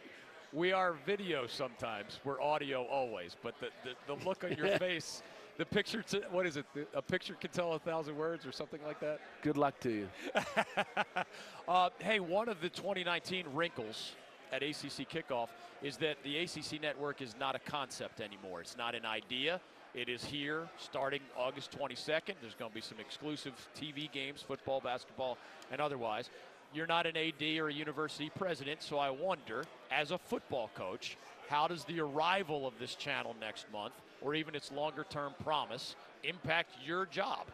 we 0.53 0.73
are 0.73 0.95
video 1.05 1.47
sometimes. 1.47 2.19
We're 2.23 2.41
audio 2.41 2.83
always, 2.83 3.35
but 3.41 3.55
the, 3.59 3.67
the, 3.83 4.15
the 4.15 4.25
look 4.25 4.43
on 4.43 4.53
your 4.53 4.77
face, 4.79 5.23
the 5.57 5.65
picture. 5.65 6.01
To, 6.03 6.21
what 6.31 6.45
is 6.45 6.57
it? 6.57 6.65
The, 6.73 6.85
a 6.93 7.01
picture 7.01 7.35
can 7.35 7.51
tell 7.51 7.73
a 7.73 7.79
thousand 7.79 8.17
words, 8.17 8.45
or 8.45 8.51
something 8.51 8.79
like 8.85 8.99
that. 8.99 9.19
Good 9.41 9.57
luck 9.57 9.79
to 9.81 9.89
you. 9.89 10.09
Uh, 11.67 11.89
hey, 11.99 12.19
one 12.19 12.49
of 12.49 12.59
the 12.59 12.67
2019 12.67 13.45
wrinkles 13.53 14.13
at 14.51 14.61
ACC 14.61 15.07
kickoff 15.07 15.47
is 15.81 15.95
that 15.97 16.17
the 16.23 16.39
ACC 16.39 16.81
network 16.81 17.21
is 17.21 17.33
not 17.39 17.55
a 17.55 17.59
concept 17.59 18.19
anymore. 18.19 18.59
It's 18.59 18.75
not 18.75 18.93
an 18.93 19.05
idea. 19.05 19.61
It 19.93 20.09
is 20.09 20.23
here 20.23 20.67
starting 20.77 21.21
August 21.37 21.71
22nd. 21.77 22.35
There's 22.41 22.55
going 22.55 22.71
to 22.71 22.75
be 22.75 22.81
some 22.81 22.99
exclusive 22.99 23.53
TV 23.79 24.11
games, 24.11 24.41
football, 24.41 24.81
basketball, 24.81 25.37
and 25.71 25.79
otherwise. 25.79 26.29
You're 26.73 26.87
not 26.87 27.05
an 27.05 27.17
AD 27.17 27.41
or 27.59 27.67
a 27.67 27.73
university 27.73 28.31
president, 28.37 28.81
so 28.81 28.97
I 28.97 29.09
wonder, 29.09 29.65
as 29.91 30.11
a 30.11 30.17
football 30.17 30.69
coach, 30.73 31.17
how 31.49 31.67
does 31.67 31.83
the 31.83 31.99
arrival 31.99 32.65
of 32.65 32.73
this 32.79 32.95
channel 32.95 33.35
next 33.41 33.65
month, 33.73 33.93
or 34.21 34.35
even 34.35 34.55
its 34.55 34.71
longer 34.71 35.05
term 35.09 35.33
promise, 35.43 35.95
impact 36.23 36.71
your 36.85 37.05
job? 37.05 37.47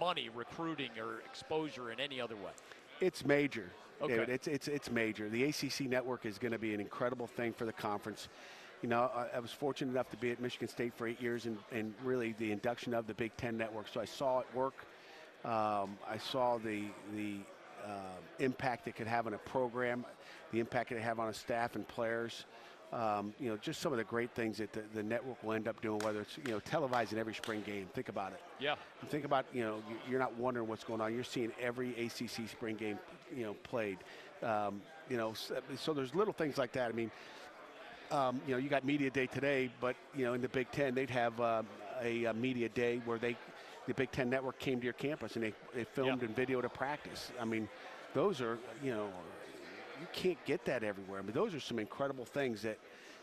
Money, 0.00 0.28
recruiting, 0.34 0.90
or 0.98 1.20
exposure 1.24 1.92
in 1.92 2.00
any 2.00 2.20
other 2.20 2.34
way? 2.34 2.50
It's 3.00 3.24
major, 3.24 3.70
Okay. 4.02 4.14
David. 4.14 4.28
It's 4.28 4.46
it's 4.48 4.68
it's 4.68 4.90
major. 4.90 5.28
The 5.28 5.44
ACC 5.44 5.82
network 5.82 6.26
is 6.26 6.36
going 6.38 6.52
to 6.52 6.58
be 6.58 6.74
an 6.74 6.80
incredible 6.80 7.28
thing 7.28 7.52
for 7.52 7.64
the 7.64 7.72
conference. 7.72 8.28
You 8.82 8.88
know, 8.88 9.08
I, 9.14 9.36
I 9.36 9.38
was 9.38 9.52
fortunate 9.52 9.92
enough 9.92 10.10
to 10.10 10.16
be 10.16 10.32
at 10.32 10.40
Michigan 10.40 10.66
State 10.68 10.92
for 10.94 11.06
eight 11.06 11.22
years, 11.22 11.46
and, 11.46 11.58
and 11.70 11.94
really 12.02 12.34
the 12.38 12.50
induction 12.50 12.92
of 12.92 13.06
the 13.06 13.14
Big 13.14 13.36
Ten 13.36 13.56
network. 13.56 13.86
So 13.88 14.00
I 14.00 14.04
saw 14.04 14.40
it 14.40 14.46
work. 14.52 14.84
Um, 15.44 15.96
I 16.08 16.18
saw 16.18 16.58
the 16.58 16.86
the 17.14 17.36
uh, 17.84 17.88
impact 18.38 18.88
it 18.88 18.96
could 18.96 19.06
have 19.06 19.26
on 19.26 19.34
a 19.34 19.38
program, 19.38 20.04
the 20.52 20.60
impact 20.60 20.90
it 20.92 20.94
could 20.96 21.04
have 21.04 21.18
on 21.20 21.28
a 21.28 21.34
staff 21.34 21.74
and 21.76 21.86
players. 21.86 22.44
Um, 22.92 23.34
you 23.40 23.48
know, 23.48 23.56
just 23.56 23.80
some 23.80 23.90
of 23.92 23.98
the 23.98 24.04
great 24.04 24.30
things 24.34 24.58
that 24.58 24.72
the, 24.72 24.82
the 24.94 25.02
network 25.02 25.42
will 25.42 25.54
end 25.54 25.66
up 25.66 25.80
doing, 25.82 25.98
whether 26.00 26.20
it's 26.20 26.36
you 26.46 26.52
know 26.52 26.60
televising 26.60 27.16
every 27.16 27.34
spring 27.34 27.62
game. 27.66 27.88
Think 27.92 28.08
about 28.08 28.32
it. 28.32 28.40
Yeah. 28.60 28.76
And 29.00 29.10
think 29.10 29.24
about, 29.24 29.46
you 29.52 29.62
know, 29.64 29.82
you- 29.90 29.96
you're 30.10 30.20
not 30.20 30.34
wondering 30.36 30.68
what's 30.68 30.84
going 30.84 31.00
on. 31.00 31.12
You're 31.12 31.24
seeing 31.24 31.50
every 31.60 31.90
ACC 31.98 32.46
spring 32.48 32.76
game, 32.76 32.98
you 33.34 33.42
know, 33.44 33.54
played. 33.64 33.98
Um, 34.42 34.80
you 35.10 35.16
know, 35.16 35.32
so, 35.32 35.56
so 35.76 35.92
there's 35.92 36.14
little 36.14 36.32
things 36.34 36.56
like 36.56 36.70
that. 36.72 36.88
I 36.88 36.92
mean, 36.92 37.10
um, 38.12 38.40
you 38.46 38.52
know, 38.52 38.58
you 38.58 38.68
got 38.68 38.84
media 38.84 39.10
day 39.10 39.26
today, 39.26 39.70
but 39.80 39.96
you 40.14 40.24
know, 40.24 40.34
in 40.34 40.40
the 40.40 40.48
Big 40.48 40.70
Ten, 40.70 40.94
they'd 40.94 41.10
have 41.10 41.40
um, 41.40 41.66
a, 42.00 42.24
a 42.26 42.34
media 42.34 42.68
day 42.68 43.00
where 43.04 43.18
they, 43.18 43.36
the 43.86 43.94
Big 43.94 44.10
Ten 44.10 44.30
network 44.30 44.58
came 44.58 44.78
to 44.80 44.84
your 44.84 44.94
campus 44.94 45.36
and 45.36 45.44
they, 45.44 45.52
they 45.74 45.84
filmed 45.84 46.22
Yeah. 46.22 46.28
and 46.28 46.36
videoed 46.36 46.64
a 46.64 46.68
practice. 46.68 47.30
I 47.40 47.44
mean, 47.44 47.68
those 48.14 48.40
are, 48.40 48.58
you 48.82 48.92
know, 48.92 49.08
you 50.00 50.06
can't 50.12 50.42
get 50.44 50.64
that 50.64 50.82
everywhere. 50.82 51.18
I 51.20 51.22
mean, 51.22 51.32
those 51.32 51.54
are 51.54 51.60
some 51.60 51.78
incredible 51.78 52.24
things 52.24 52.62
that 52.62 52.78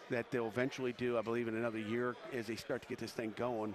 that 0.10 0.30
they'll 0.30 0.48
eventually 0.48 0.92
do. 0.94 1.18
I 1.18 1.22
believe 1.22 1.48
in 1.48 1.56
another 1.56 1.80
year 1.80 2.16
as 2.34 2.46
they 2.48 2.58
start 2.58 2.82
to 2.82 2.88
get 2.90 2.98
this 2.98 3.14
thing 3.14 3.34
going, 3.38 3.74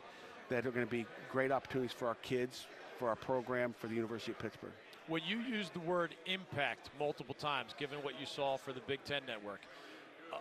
that 0.51 0.67
are 0.67 0.71
going 0.71 0.85
to 0.85 0.91
be 0.91 1.07
great 1.33 1.51
opportunities 1.51 1.93
for 1.97 2.09
our 2.09 2.15
kids, 2.17 2.67
for 2.99 3.09
our 3.09 3.17
program, 3.17 3.75
for 3.79 3.87
the 3.87 3.95
University 3.95 4.33
of 4.33 4.39
Pittsburgh. 4.39 4.73
When 5.09 5.23
you 5.27 5.39
use 5.39 5.71
the 5.71 5.81
word 5.81 6.15
impact 6.27 6.91
multiple 6.99 7.35
times, 7.35 7.75
given 7.79 8.03
what 8.03 8.21
you 8.21 8.27
saw 8.27 8.59
for 8.59 8.75
the 8.75 8.81
Big 8.87 9.03
Ten 9.05 9.23
Network, 9.27 9.61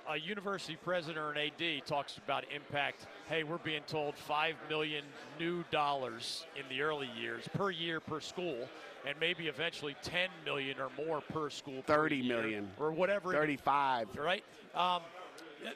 a, 0.09 0.17
university 0.17 0.77
president 0.83 1.17
or 1.17 1.31
an 1.31 1.37
AD 1.37 1.85
talks 1.85 2.17
about 2.17 2.45
impact. 2.53 3.07
Hey, 3.27 3.43
we're 3.43 3.57
being 3.57 3.83
told 3.87 4.15
five 4.15 4.55
million 4.69 5.03
new 5.39 5.63
dollars 5.71 6.45
in 6.55 6.63
the 6.69 6.81
early 6.81 7.09
years 7.19 7.47
per 7.53 7.71
year 7.71 7.99
per 7.99 8.19
school, 8.19 8.67
and 9.07 9.15
maybe 9.19 9.47
eventually 9.47 9.95
10 10.03 10.29
million 10.43 10.77
or 10.79 10.89
more 11.05 11.21
per 11.21 11.49
school. 11.49 11.81
per 11.83 11.95
30 11.95 12.15
year, 12.17 12.37
million. 12.37 12.71
or 12.79 12.91
whatever. 12.91 13.31
35. 13.31 14.15
right? 14.17 14.43
Um, 14.73 15.01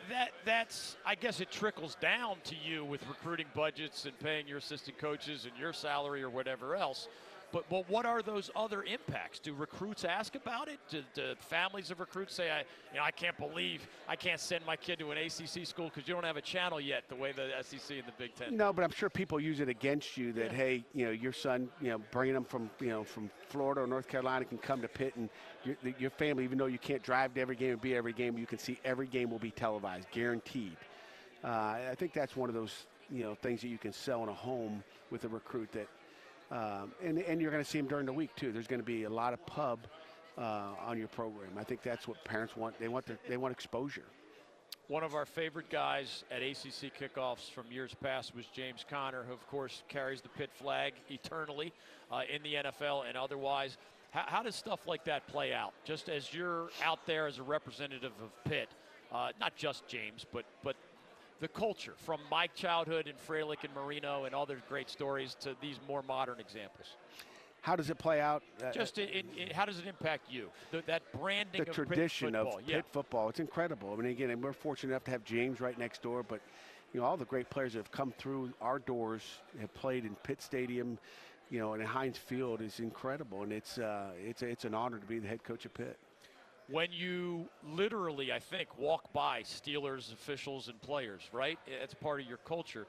that 0.10 0.32
that's 0.46 0.98
I 1.06 1.16
guess 1.16 1.40
it 1.40 1.52
trickles 1.52 1.96
down 1.96 2.38
to 2.46 2.56
you 2.56 2.86
with 2.86 3.02
recruiting 3.08 3.48
budgets 3.56 4.06
and 4.06 4.18
paying 4.20 4.48
your 4.48 4.60
assistant 4.60 4.98
coaches 4.98 5.46
and 5.46 5.58
your 5.60 5.74
salary 5.74 6.22
or 6.22 6.30
whatever 6.30 6.76
else. 6.76 7.08
But 7.52 7.68
but 7.70 7.90
what 7.90 8.06
are 8.06 8.22
those 8.22 8.52
other 8.56 8.84
impacts? 8.84 9.40
Do 9.40 9.54
recruits 9.54 10.06
ask 10.06 10.36
about 10.36 10.68
it? 10.68 10.80
Do, 10.90 11.02
do 11.14 11.34
families 11.40 11.90
of 11.92 12.00
recruits 12.00 12.36
say, 12.36 12.52
I 12.52 12.60
you 12.60 12.98
know 12.98 13.04
I 13.04 13.12
can't 13.12 13.38
believe 13.38 13.88
I 14.08 14.16
can't 14.16 14.40
send 14.40 14.66
my 14.66 14.76
kid 14.76 15.00
to 15.00 15.12
an 15.12 15.18
ACC 15.18 15.66
school 15.66 15.86
because 15.94 16.08
you 16.08 16.14
don't 16.14 16.26
have 16.26 16.38
a 16.38 16.42
channel 16.42 16.80
yet, 16.80 17.04
the 17.10 17.16
way 17.16 17.32
the 17.32 17.50
SEC 17.64 17.98
and 17.98 18.08
the 18.08 18.14
Big 18.18 18.36
Ten. 18.36 18.56
No, 18.56 18.72
but 18.72 18.84
I'm 18.84 18.92
sure 18.92 19.10
people 19.10 19.40
use 19.40 19.60
it 19.60 19.70
against 19.70 20.18
you 20.18 20.32
that 20.34 20.52
Yeah. 20.52 20.58
hey, 20.58 20.84
you 20.94 21.06
know, 21.06 21.12
your 21.12 21.34
son, 21.34 21.70
you 21.82 21.90
know, 21.90 22.00
bringing 22.12 22.36
them 22.36 22.46
from 22.46 22.70
you 22.80 22.90
know 22.90 23.04
from 23.04 23.30
Florida 23.50 23.82
or 23.82 23.88
North 23.88 24.08
Carolina 24.08 24.46
can 24.46 24.58
come 24.60 24.82
to 24.82 24.88
Pitt, 24.88 25.16
and 25.16 25.30
your, 25.64 25.76
your 25.98 26.10
family, 26.12 26.44
even 26.44 26.58
though 26.58 26.68
you 26.68 26.80
can't 26.80 27.02
drive 27.02 27.34
to 27.34 27.42
every 27.42 27.56
game 27.56 27.72
and 27.72 27.82
be 27.82 27.96
every 27.96 28.14
game, 28.14 28.38
you 28.38 28.46
can 28.46 28.60
see 28.60 28.80
every 28.86 29.08
game 29.08 29.32
will 29.32 29.40
be 29.40 29.52
televised, 29.52 30.08
guaranteed. 30.12 30.78
Uh, 31.44 31.48
I 31.48 31.96
think 31.98 32.14
that's 32.14 32.36
one 32.36 32.50
of 32.50 32.56
those 32.56 32.86
you 33.10 33.24
know 33.24 33.34
things 33.36 33.62
that 33.62 33.70
you 33.70 33.78
can 33.78 33.92
sell 33.92 34.22
in 34.24 34.30
a 34.30 34.34
home 34.34 34.84
with 35.10 35.24
a 35.24 35.28
recruit 35.30 35.72
that, 35.72 35.88
um, 36.52 36.92
and 37.04 37.20
and 37.20 37.42
you're 37.42 37.52
going 37.52 37.64
to 37.64 37.70
see 37.70 37.78
them 37.78 37.88
during 37.88 38.06
the 38.06 38.14
week 38.14 38.36
too. 38.36 38.52
There's 38.52 38.68
going 38.68 38.82
to 38.82 38.86
be 38.86 39.04
a 39.04 39.10
lot 39.10 39.34
of 39.34 39.46
pub 39.46 39.80
uh, 40.38 40.70
on 40.86 40.98
your 40.98 41.08
program. 41.10 41.52
I 41.58 41.64
think 41.64 41.82
that's 41.84 42.08
what 42.08 42.24
parents 42.24 42.56
want. 42.56 42.80
They 42.80 42.88
want 42.88 43.06
their, 43.06 43.20
they 43.28 43.38
want 43.38 43.52
exposure. 43.52 44.06
One 44.88 45.04
of 45.04 45.14
our 45.14 45.26
favorite 45.26 45.70
guys 45.70 46.24
at 46.32 46.42
ACC 46.42 46.92
kickoffs 47.00 47.52
from 47.52 47.66
years 47.70 47.94
past 48.02 48.36
was 48.36 48.46
James 48.48 48.84
Conner, 48.90 49.24
who, 49.28 49.34
of 49.34 49.46
course, 49.48 49.84
carries 49.88 50.22
the 50.22 50.30
Pitt 50.30 50.50
flag 50.56 50.94
eternally 51.12 51.72
uh, 52.12 52.22
in 52.34 52.42
the 52.42 52.56
NFL 52.56 53.08
and 53.08 53.16
otherwise. 53.16 53.78
How, 54.10 54.24
how 54.26 54.44
does 54.44 54.56
stuff 54.56 54.88
like 54.88 55.04
that 55.04 55.28
play 55.28 55.54
out? 55.54 55.74
Just 55.84 56.10
as 56.10 56.34
you're 56.34 56.70
out 56.84 57.06
there 57.06 57.28
as 57.28 57.38
a 57.38 57.44
representative 57.44 58.14
of 58.24 58.44
Pitt, 58.46 58.70
uh, 59.12 59.30
not 59.40 59.56
just 59.56 59.88
James, 59.88 60.26
but 60.34 60.46
but 60.64 60.76
the 61.40 61.48
culture 61.48 61.94
from 61.98 62.20
my 62.30 62.48
childhood 62.48 63.08
in 63.08 63.16
Freilich 63.16 63.64
and 63.64 63.74
Marino 63.74 64.26
and 64.26 64.36
all 64.36 64.44
other 64.44 64.62
great 64.68 64.90
stories 64.90 65.36
to 65.42 65.56
these 65.62 65.80
more 65.88 66.02
modern 66.02 66.40
examples. 66.40 66.88
How 67.62 67.76
does 67.76 67.90
it 67.90 67.98
play 67.98 68.22
out? 68.22 68.42
Uh, 68.64 68.72
Just 68.72 68.98
in, 68.98 69.10
in, 69.10 69.26
in- 69.38 69.50
how 69.52 69.66
does 69.66 69.80
it 69.80 69.86
impact 69.86 70.32
you? 70.32 70.50
The, 70.72 70.82
that 70.88 71.04
branding 71.12 71.64
the 71.64 71.70
of 71.70 71.76
tradition 71.76 72.34
of 72.36 72.48
football. 72.48 72.62
Pitt 72.62 72.68
yeah. 72.68 72.82
football. 72.92 73.30
It's 73.30 73.40
incredible. 73.40 73.92
I 73.94 73.96
mean, 73.98 74.12
again, 74.12 74.42
we're 74.42 74.54
fortunate 74.54 74.94
enough 74.94 75.04
to 75.06 75.12
have 75.12 75.24
James 75.26 75.60
right 75.60 75.78
next 75.78 76.02
door, 76.02 76.24
but 76.24 76.40
you 76.94 77.02
know, 77.02 77.06
all 77.06 77.18
the 77.18 77.26
great 77.26 77.50
players 77.50 77.74
that 77.74 77.80
have 77.80 77.92
come 77.92 78.14
through 78.18 78.52
our 78.62 78.80
doors 78.80 79.22
have 79.60 79.74
played 79.74 80.06
in 80.06 80.16
Pitt 80.24 80.42
Stadium, 80.42 80.98
you 81.50 81.60
know, 81.60 81.74
and 81.74 81.82
in 81.82 81.88
Heinz 81.88 82.18
Field 82.18 82.62
is 82.62 82.80
incredible, 82.80 83.44
and 83.44 83.52
it's 83.52 83.78
uh, 83.78 84.12
it's 84.26 84.42
it's 84.42 84.66
an 84.66 84.74
honor 84.74 84.98
to 84.98 85.06
be 85.06 85.20
the 85.20 85.28
head 85.28 85.44
coach 85.44 85.66
of 85.66 85.74
Pitt. 85.74 85.98
When 86.72 86.92
you 86.92 87.50
literally, 87.64 88.32
I 88.32 88.40
think, 88.40 88.78
walk 88.78 89.12
by 89.14 89.42
Steelers 89.42 90.14
officials 90.14 90.68
and 90.68 90.82
players, 90.82 91.22
right? 91.32 91.58
It's 91.68 91.94
part 91.94 92.22
of 92.22 92.28
your 92.28 92.38
culture. 92.38 92.86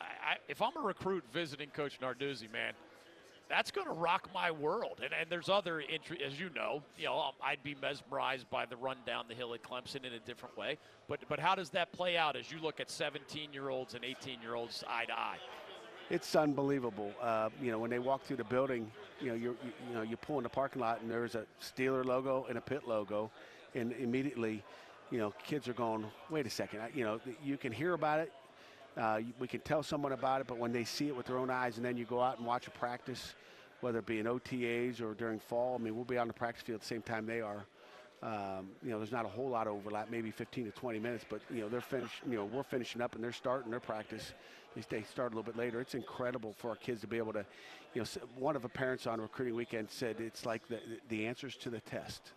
I, 0.00 0.04
I, 0.04 0.36
if 0.48 0.60
I'm 0.60 0.76
a 0.76 0.80
recruit 0.80 1.24
visiting 1.32 1.70
Coach 1.70 1.98
Narduzzi, 2.00 2.52
man, 2.52 2.74
that's 3.48 3.70
going 3.70 3.86
to 3.86 3.92
rock 3.92 4.28
my 4.32 4.50
world. 4.50 5.00
And, 5.02 5.12
and 5.12 5.28
there's 5.28 5.48
other, 5.48 5.82
intri- 5.82 6.22
as 6.22 6.38
you 6.38 6.50
know, 6.54 6.82
you 6.96 7.04
know, 7.04 7.18
um, 7.18 7.32
I'd 7.44 7.62
be 7.62 7.76
mesmerized 7.80 8.48
by 8.50 8.66
the 8.66 8.76
run 8.76 8.96
down 9.06 9.26
the 9.28 9.34
hill 9.34 9.54
at 9.54 9.62
Clemson 9.62 10.04
in 10.06 10.12
a 10.14 10.20
different 10.20 10.56
way. 10.56 10.78
But 11.08 11.20
but 11.28 11.38
how 11.38 11.54
does 11.54 11.70
that 11.70 11.92
play 11.92 12.16
out 12.16 12.36
as 12.36 12.50
you 12.50 12.58
look 12.60 12.80
at 12.80 12.90
17 12.90 13.52
year 13.52 13.68
olds 13.68 13.94
and 13.94 14.04
18 14.04 14.40
year 14.40 14.54
olds 14.54 14.82
eye 14.88 15.04
to 15.04 15.12
eye? 15.12 15.36
It's 16.10 16.36
unbelievable. 16.36 17.10
Uh, 17.20 17.48
you 17.60 17.70
know, 17.70 17.78
when 17.78 17.90
they 17.90 17.98
walk 17.98 18.22
through 18.24 18.36
the 18.36 18.44
building, 18.44 18.90
you 19.20 19.28
know, 19.28 19.34
you're, 19.34 19.54
you, 19.64 19.72
you 19.88 19.94
know, 19.94 20.02
you 20.02 20.16
pull 20.16 20.36
in 20.38 20.42
the 20.42 20.48
parking 20.48 20.82
lot 20.82 21.00
and 21.00 21.10
there's 21.10 21.34
a 21.34 21.44
Steeler 21.60 22.04
logo 22.04 22.46
and 22.48 22.58
a 22.58 22.60
Pitt 22.60 22.86
logo, 22.86 23.30
and 23.74 23.92
immediately, 23.92 24.62
you 25.10 25.18
know, 25.18 25.32
kids 25.44 25.68
are 25.68 25.72
going, 25.72 26.04
wait 26.28 26.46
a 26.46 26.50
second. 26.50 26.80
I, 26.80 26.90
you 26.94 27.04
know, 27.04 27.20
you 27.42 27.56
can 27.56 27.72
hear 27.72 27.94
about 27.94 28.20
it, 28.20 28.32
Uh, 28.96 29.20
we 29.38 29.48
can 29.48 29.60
tell 29.60 29.82
someone 29.82 30.12
about 30.12 30.42
it, 30.42 30.46
but 30.46 30.58
when 30.58 30.72
they 30.72 30.84
see 30.84 31.08
it 31.08 31.16
with 31.16 31.26
their 31.26 31.38
own 31.38 31.50
eyes, 31.50 31.76
and 31.76 31.84
then 31.84 31.96
you 31.96 32.04
go 32.04 32.20
out 32.20 32.36
and 32.36 32.46
watch 32.46 32.66
a 32.66 32.70
practice, 32.70 33.34
whether 33.80 34.00
it 34.00 34.06
be 34.06 34.18
in 34.18 34.26
OTAs 34.26 35.00
or 35.00 35.14
during 35.14 35.40
fall. 35.40 35.76
I 35.78 35.82
mean, 35.82 35.96
we'll 35.96 36.04
be 36.04 36.18
on 36.18 36.26
the 36.28 36.34
practice 36.34 36.62
field 36.62 36.76
at 36.76 36.80
the 36.82 36.86
same 36.86 37.02
time 37.02 37.24
they 37.24 37.40
are. 37.40 37.64
Um, 38.22 38.68
you 38.84 38.90
know, 38.90 38.98
there's 38.98 39.10
not 39.10 39.24
a 39.24 39.28
whole 39.28 39.48
lot 39.48 39.66
of 39.66 39.72
overlap, 39.74 40.08
maybe 40.10 40.30
15 40.30 40.66
to 40.66 40.70
20 40.70 40.98
minutes, 41.00 41.24
but 41.28 41.40
you 41.50 41.62
know, 41.62 41.68
they're 41.68 41.80
finished. 41.80 42.20
You 42.28 42.36
know, 42.36 42.44
we're 42.44 42.62
finishing 42.62 43.00
up 43.02 43.14
and 43.14 43.24
they're 43.24 43.32
starting 43.32 43.70
their 43.70 43.80
practice. 43.80 44.34
They 44.74 44.82
stay 44.82 45.02
start 45.02 45.32
a 45.32 45.36
little 45.36 45.50
bit 45.50 45.56
later. 45.58 45.80
It's 45.80 45.94
incredible 45.94 46.54
for 46.58 46.70
our 46.70 46.76
kids 46.76 47.00
to 47.02 47.06
be 47.06 47.18
able 47.18 47.32
to, 47.34 47.44
you 47.94 48.02
know, 48.02 48.06
one 48.38 48.56
of 48.56 48.62
the 48.62 48.68
parents 48.68 49.06
on 49.06 49.20
recruiting 49.20 49.54
weekend 49.54 49.90
said 49.90 50.20
it's 50.20 50.46
like 50.46 50.66
the 50.68 50.80
the 51.08 51.26
answers 51.26 51.56
to 51.56 51.70
the 51.70 51.80
test. 51.80 52.32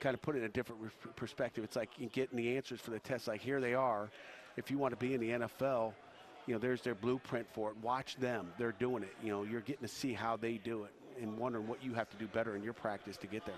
Kind 0.00 0.14
of 0.14 0.22
put 0.22 0.34
it 0.34 0.38
in 0.38 0.44
a 0.44 0.48
different 0.48 0.82
re- 0.82 1.12
perspective. 1.14 1.62
It's 1.62 1.76
like 1.76 1.90
getting 2.12 2.36
the 2.36 2.56
answers 2.56 2.80
for 2.80 2.90
the 2.90 2.98
test. 2.98 3.28
Like 3.28 3.40
here 3.40 3.60
they 3.60 3.74
are. 3.74 4.10
If 4.56 4.70
you 4.70 4.78
want 4.78 4.92
to 4.92 4.96
be 4.96 5.14
in 5.14 5.20
the 5.20 5.30
NFL, 5.30 5.92
you 6.46 6.54
know, 6.54 6.58
there's 6.58 6.82
their 6.82 6.94
blueprint 6.94 7.46
for 7.52 7.70
it. 7.70 7.76
Watch 7.82 8.16
them. 8.16 8.52
They're 8.58 8.72
doing 8.72 9.02
it. 9.02 9.14
You 9.22 9.30
know, 9.30 9.42
you're 9.44 9.60
getting 9.60 9.86
to 9.86 9.92
see 9.92 10.12
how 10.12 10.36
they 10.36 10.58
do 10.58 10.84
it 10.84 10.92
and 11.20 11.38
wondering 11.38 11.68
what 11.68 11.84
you 11.84 11.94
have 11.94 12.10
to 12.10 12.16
do 12.16 12.26
better 12.26 12.56
in 12.56 12.62
your 12.62 12.72
practice 12.72 13.16
to 13.18 13.26
get 13.26 13.44
there. 13.46 13.54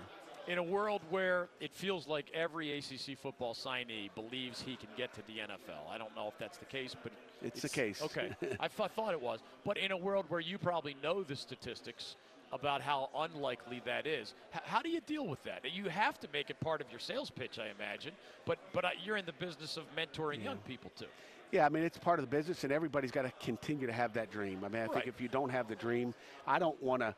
In 0.47 0.59
a 0.59 0.63
world 0.63 1.01
where 1.09 1.49
it 1.59 1.73
feels 1.73 2.07
like 2.07 2.29
every 2.33 2.77
ACC 2.77 3.17
football 3.17 3.55
signee 3.55 4.13
believes 4.13 4.61
he 4.61 4.75
can 4.75 4.89
get 4.95 5.11
to 5.13 5.21
the 5.25 5.39
NFL, 5.39 5.89
I 5.89 5.97
don't 5.97 6.15
know 6.15 6.27
if 6.27 6.37
that's 6.37 6.57
the 6.59 6.65
case, 6.65 6.95
but 7.01 7.11
It's 7.41 7.63
the 7.63 7.69
case. 7.69 8.01
Okay, 8.01 8.29
I 8.59 8.67
thought 8.67 9.11
it 9.13 9.21
was. 9.21 9.39
But 9.63 9.77
in 9.77 9.91
a 9.91 9.97
world 9.97 10.25
where 10.29 10.39
you 10.39 10.59
probably 10.59 10.95
know 11.01 11.23
the 11.23 11.35
statistics 11.35 12.15
about 12.51 12.81
how 12.81 13.09
unlikely 13.17 13.81
that 13.85 14.05
is, 14.05 14.35
h- 14.53 14.61
how 14.65 14.83
do 14.83 14.89
you 14.89 15.01
deal 15.01 15.25
with 15.25 15.41
that? 15.43 15.61
You 15.73 15.85
have 15.89 16.19
to 16.19 16.27
make 16.31 16.51
it 16.51 16.59
part 16.59 16.79
of 16.79 16.91
your 16.91 16.99
sales 16.99 17.31
pitch, 17.31 17.57
I 17.57 17.69
imagine. 17.69 18.13
But 18.45 18.59
but 18.71 18.85
uh, 18.85 18.89
you're 19.03 19.17
in 19.17 19.25
the 19.25 19.33
business 19.33 19.77
of 19.77 19.85
mentoring 19.97 20.43
young 20.43 20.57
people 20.57 20.91
too. 20.95 21.07
Yeah, 21.51 21.65
I 21.65 21.69
mean 21.69 21.83
it's 21.83 21.97
part 21.97 22.19
of 22.19 22.23
the 22.29 22.35
business, 22.35 22.63
and 22.63 22.71
everybody's 22.71 23.11
got 23.11 23.23
to 23.23 23.31
continue 23.43 23.87
to 23.87 23.93
have 23.93 24.13
that 24.13 24.29
dream. 24.29 24.59
I 24.63 24.67
mean, 24.67 24.83
I 24.83 24.85
Right. 24.85 24.93
think 24.93 25.07
if 25.07 25.19
you 25.19 25.27
don't 25.27 25.49
have 25.49 25.67
the 25.67 25.75
dream, 25.75 26.13
I 26.45 26.59
don't 26.59 26.81
want 26.83 27.01
to 27.01 27.15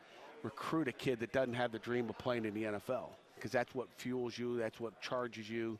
recruit 0.47 0.87
a 0.87 0.93
kid 0.93 1.19
that 1.19 1.33
doesn't 1.33 1.55
have 1.55 1.73
the 1.73 1.79
dream 1.79 2.09
of 2.09 2.17
playing 2.17 2.45
in 2.45 2.53
the 2.53 2.63
NFL 2.63 3.09
because 3.35 3.51
that's 3.51 3.75
what 3.75 3.87
fuels 3.97 4.37
you, 4.37 4.57
that's 4.57 4.79
what 4.79 4.99
charges 5.01 5.49
you, 5.49 5.77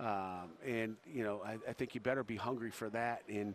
um, 0.00 0.48
and 0.66 0.96
you 1.06 1.22
know 1.22 1.42
I, 1.44 1.58
I 1.68 1.74
think 1.74 1.94
you 1.94 2.00
better 2.00 2.24
be 2.24 2.36
hungry 2.36 2.70
for 2.70 2.88
that, 2.90 3.22
and 3.28 3.54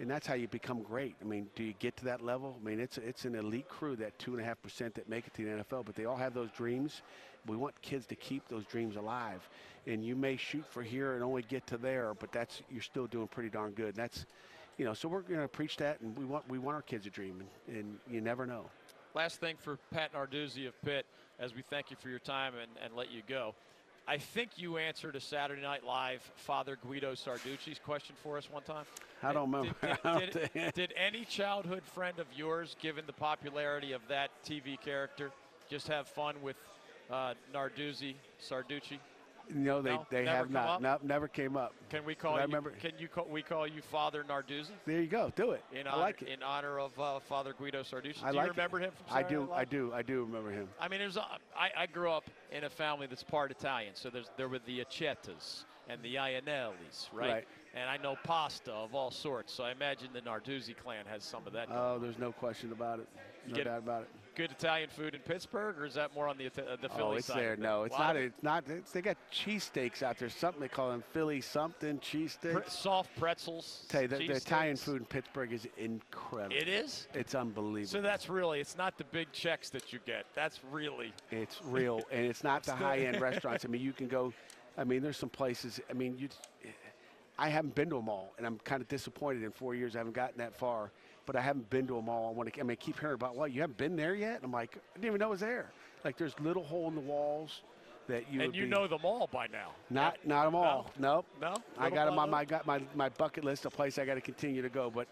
and 0.00 0.10
that's 0.10 0.26
how 0.26 0.34
you 0.34 0.48
become 0.48 0.82
great. 0.82 1.14
I 1.20 1.24
mean, 1.24 1.48
do 1.56 1.62
you 1.62 1.74
get 1.78 1.96
to 1.98 2.06
that 2.06 2.22
level? 2.22 2.56
I 2.58 2.64
mean, 2.64 2.80
it's 2.80 2.96
it's 2.96 3.26
an 3.26 3.34
elite 3.34 3.68
crew, 3.68 3.96
that 3.96 4.18
two 4.18 4.32
and 4.32 4.40
a 4.40 4.44
half 4.44 4.60
percent 4.62 4.94
that 4.94 5.10
make 5.10 5.26
it 5.26 5.34
to 5.34 5.44
the 5.44 5.62
NFL, 5.62 5.84
but 5.84 5.94
they 5.94 6.06
all 6.06 6.16
have 6.16 6.32
those 6.32 6.50
dreams. 6.56 7.02
We 7.46 7.56
want 7.56 7.80
kids 7.82 8.06
to 8.06 8.14
keep 8.14 8.48
those 8.48 8.64
dreams 8.64 8.96
alive, 8.96 9.46
and 9.86 10.02
you 10.02 10.16
may 10.16 10.36
shoot 10.36 10.64
for 10.70 10.82
here 10.82 11.16
and 11.16 11.22
only 11.22 11.42
get 11.42 11.66
to 11.66 11.76
there, 11.76 12.14
but 12.14 12.32
that's 12.32 12.62
you're 12.70 12.80
still 12.82 13.06
doing 13.06 13.28
pretty 13.28 13.50
darn 13.50 13.72
good. 13.72 13.88
And 13.88 13.96
that's, 13.96 14.24
you 14.78 14.86
know, 14.86 14.94
so 14.94 15.06
we're 15.06 15.20
going 15.20 15.40
to 15.40 15.48
preach 15.48 15.76
that, 15.76 16.00
and 16.00 16.16
we 16.16 16.24
want 16.24 16.48
we 16.48 16.58
want 16.58 16.76
our 16.76 16.82
kids 16.82 17.04
to 17.04 17.10
dream, 17.10 17.42
and, 17.68 17.76
and 17.76 17.98
you 18.10 18.22
never 18.22 18.46
know. 18.46 18.70
Last 19.14 19.40
thing 19.40 19.56
for 19.58 19.78
Pat 19.90 20.12
Narduzzi 20.12 20.68
of 20.68 20.80
Pitt, 20.82 21.06
as 21.38 21.54
we 21.54 21.62
thank 21.62 21.90
you 21.90 21.96
for 21.96 22.08
your 22.08 22.18
time 22.18 22.52
and, 22.60 22.70
and 22.84 22.94
let 22.94 23.10
you 23.10 23.22
go. 23.26 23.54
I 24.06 24.18
think 24.18 24.50
you 24.56 24.78
answered 24.78 25.16
a 25.16 25.20
Saturday 25.20 25.62
Night 25.62 25.84
Live 25.84 26.22
Father 26.36 26.78
Guido 26.82 27.12
Sarducci's 27.14 27.78
question 27.78 28.16
for 28.22 28.38
us 28.38 28.48
one 28.50 28.62
time. 28.62 28.84
I 29.22 29.32
don't 29.32 29.50
remember. 29.50 29.74
Did, 30.18 30.30
did, 30.32 30.50
did, 30.52 30.74
did 30.74 30.94
any 30.96 31.24
childhood 31.24 31.82
friend 31.84 32.18
of 32.18 32.26
yours, 32.34 32.76
given 32.80 33.04
the 33.06 33.12
popularity 33.12 33.92
of 33.92 34.02
that 34.08 34.30
TV 34.44 34.80
character, 34.80 35.30
just 35.68 35.88
have 35.88 36.06
fun 36.06 36.36
with 36.42 36.56
uh, 37.10 37.34
Narduzzi, 37.54 38.14
Sarducci? 38.42 38.98
No, 39.54 39.82
they 39.82 39.90
No? 39.92 40.06
they 40.10 40.26
have 40.26 40.50
not. 40.50 40.82
No, 40.82 40.98
never 41.02 41.28
came 41.28 41.56
up. 41.56 41.74
Can 41.90 42.04
we 42.04 42.14
call 42.14 42.34
I 42.34 42.40
you? 42.40 42.42
remember- 42.46 42.70
Can 42.72 42.92
you 42.98 43.08
call, 43.08 43.26
we 43.28 43.42
call 43.42 43.66
you 43.66 43.80
Father 43.82 44.24
Narduzzi 44.28 44.70
There 44.86 45.00
you 45.00 45.06
go. 45.06 45.32
Do 45.36 45.52
it. 45.52 45.62
in 45.72 45.86
I 45.86 45.90
honor, 45.90 46.00
like 46.02 46.22
it. 46.22 46.28
in 46.28 46.42
honor 46.42 46.78
of 46.78 46.98
uh, 46.98 47.20
Father 47.20 47.52
Guido 47.58 47.82
Sarducci? 47.82 48.22
I 48.22 48.30
do 48.30 48.36
like 48.36 48.46
you 48.46 48.50
it. 48.52 48.56
remember 48.56 48.78
him 48.78 48.90
from 49.06 49.16
I 49.16 49.22
do. 49.22 49.48
I 49.52 49.64
do. 49.64 49.92
I 49.94 50.02
do 50.02 50.24
remember 50.24 50.50
him. 50.50 50.68
I 50.80 50.88
mean, 50.88 51.00
it 51.00 51.06
was, 51.06 51.16
uh, 51.16 51.22
I, 51.56 51.70
I 51.82 51.86
grew 51.86 52.10
up 52.10 52.24
in 52.52 52.64
a 52.64 52.70
family 52.70 53.06
that's 53.06 53.22
part 53.24 53.50
Italian, 53.50 53.94
so 53.94 54.10
there's, 54.10 54.30
there 54.36 54.48
were 54.48 54.58
the 54.60 54.80
Accettas 54.80 55.64
and 55.88 56.02
the 56.02 56.16
Iannellis, 56.16 57.08
right? 57.12 57.30
Right. 57.30 57.48
And 57.74 57.88
I 57.88 57.96
know 57.98 58.16
pasta 58.24 58.72
of 58.72 58.94
all 58.94 59.10
sorts, 59.10 59.52
so 59.52 59.62
I 59.64 59.70
imagine 59.72 60.08
the 60.12 60.20
Narduzzi 60.20 60.76
clan 60.76 61.04
has 61.06 61.22
some 61.24 61.46
of 61.46 61.52
that. 61.52 61.68
Oh, 61.70 61.98
there's 61.98 62.18
no 62.18 62.32
question 62.32 62.72
about 62.72 62.98
it. 62.98 63.08
No 63.46 63.62
doubt 63.62 63.78
about 63.78 64.02
it. 64.02 64.08
Good 64.38 64.52
Italian 64.52 64.88
food 64.88 65.16
in 65.16 65.20
Pittsburgh, 65.22 65.76
or 65.80 65.84
is 65.84 65.94
that 65.94 66.14
more 66.14 66.28
on 66.28 66.38
the 66.38 66.46
uh, 66.46 66.76
the 66.80 66.88
Philly 66.88 67.02
Oh, 67.02 67.12
it's 67.14 67.26
side? 67.26 67.38
there. 67.40 67.56
No, 67.56 67.82
it's 67.82 67.98
not. 67.98 68.14
of 68.14 68.22
It's 68.22 68.40
not. 68.40 68.62
It's, 68.68 68.92
they 68.92 69.00
got 69.02 69.16
cheesesteaks 69.32 70.00
out 70.04 70.16
there. 70.16 70.28
Something 70.28 70.60
they 70.60 70.68
call 70.68 70.90
them 70.92 71.02
Philly 71.12 71.40
something 71.40 71.98
cheesesteaks. 71.98 72.52
pre- 72.52 72.62
soft 72.68 73.10
pretzels. 73.18 73.84
Tell 73.88 74.02
you, 74.02 74.06
the, 74.06 74.18
the 74.18 74.34
Italian 74.34 74.76
food 74.76 74.98
in 75.00 75.06
Pittsburgh 75.06 75.52
is 75.52 75.66
incredible. 75.76 76.54
It 76.56 76.68
is. 76.68 77.08
It's 77.14 77.34
unbelievable. 77.34 77.90
So 77.90 78.00
that's 78.00 78.28
really, 78.28 78.60
it's 78.60 78.78
not 78.78 78.96
the 78.96 79.02
big 79.10 79.32
checks 79.32 79.70
that 79.70 79.92
you 79.92 79.98
get. 80.06 80.24
That's 80.36 80.60
really. 80.70 81.12
It's 81.32 81.60
real, 81.64 82.02
and 82.12 82.24
it's 82.24 82.44
not 82.44 82.62
the 82.62 82.76
high-end 82.76 83.20
restaurants. 83.20 83.64
I 83.64 83.68
mean, 83.68 83.82
you 83.82 83.92
can 83.92 84.06
go. 84.06 84.32
I 84.76 84.84
mean, 84.84 85.02
there's 85.02 85.16
some 85.16 85.30
places. 85.30 85.80
I 85.90 85.94
mean, 85.94 86.16
you. 86.16 86.28
I 87.40 87.48
haven't 87.48 87.74
been 87.74 87.90
to 87.90 87.96
them 87.96 88.08
all, 88.08 88.34
and 88.38 88.46
I'm 88.46 88.58
kind 88.58 88.82
of 88.82 88.86
disappointed. 88.86 89.42
In 89.42 89.50
four 89.50 89.74
years, 89.74 89.96
I 89.96 89.98
haven't 89.98 90.14
gotten 90.14 90.38
that 90.38 90.56
far, 90.56 90.92
but 91.28 91.36
I 91.36 91.42
haven't 91.42 91.68
been 91.68 91.86
to 91.88 91.94
them 91.94 92.08
all. 92.08 92.30
I 92.30 92.32
want 92.32 92.54
to. 92.54 92.58
I 92.58 92.62
mean, 92.62 92.70
I 92.70 92.74
keep 92.76 92.98
hearing 92.98 93.14
about 93.14 93.36
well, 93.36 93.46
you 93.46 93.60
haven't 93.60 93.76
been 93.76 93.96
there 93.96 94.14
yet. 94.14 94.36
And 94.36 94.46
I'm 94.46 94.50
like, 94.50 94.76
I 94.76 94.94
didn't 94.94 95.08
even 95.08 95.18
know 95.20 95.26
it 95.26 95.32
was 95.32 95.40
there. 95.40 95.70
Like, 96.02 96.16
there's 96.16 96.32
little 96.40 96.64
hole 96.64 96.88
in 96.88 96.94
the 96.94 97.02
walls 97.02 97.60
that 98.08 98.32
you. 98.32 98.40
and 98.40 98.56
you 98.56 98.62
be- 98.64 98.70
know 98.70 98.86
them 98.86 99.00
all 99.04 99.28
by 99.30 99.46
now. 99.46 99.72
Not, 99.90 100.16
not 100.24 100.46
them 100.46 100.54
all. 100.54 100.90
Nope. 100.98 101.26
No? 101.38 101.54
I 101.76 101.90
got 101.90 102.06
them 102.06 102.18
on 102.18 102.30
my 102.30 102.46
got 102.46 102.66
my, 102.66 102.80
my 102.94 103.10
bucket 103.10 103.44
list 103.44 103.66
of 103.66 103.74
place 103.74 103.98
I 103.98 104.06
got 104.06 104.14
to 104.14 104.22
continue 104.22 104.62
to 104.62 104.70
go. 104.70 104.90
But 104.90 105.06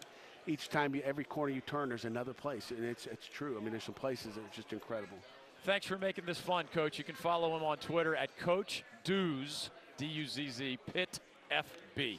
each 0.47 0.69
time, 0.69 0.95
you, 0.95 1.03
every 1.05 1.23
corner 1.23 1.53
you 1.53 1.61
turn, 1.61 1.89
there's 1.89 2.05
another 2.05 2.33
place, 2.33 2.71
and 2.71 2.83
it's 2.83 3.05
it's 3.05 3.27
true. 3.27 3.55
I 3.55 3.61
mean, 3.61 3.69
there's 3.69 3.83
some 3.83 3.93
places 3.93 4.33
that 4.33 4.41
are 4.41 4.55
just 4.55 4.73
incredible. 4.73 5.19
Thanks 5.65 5.85
for 5.85 5.99
making 5.99 6.25
this 6.25 6.39
fun, 6.39 6.65
Coach. 6.73 6.97
You 6.97 7.03
can 7.03 7.15
follow 7.15 7.55
him 7.55 7.63
on 7.63 7.77
Twitter 7.77 8.15
at 8.15 8.35
Coach 8.39 8.83
Duzz, 9.03 9.69
D 9.97 10.07
U 10.07 10.25
Z 10.25 10.49
Z, 10.49 10.79
Pitt 10.91 11.19
FB. 11.51 12.17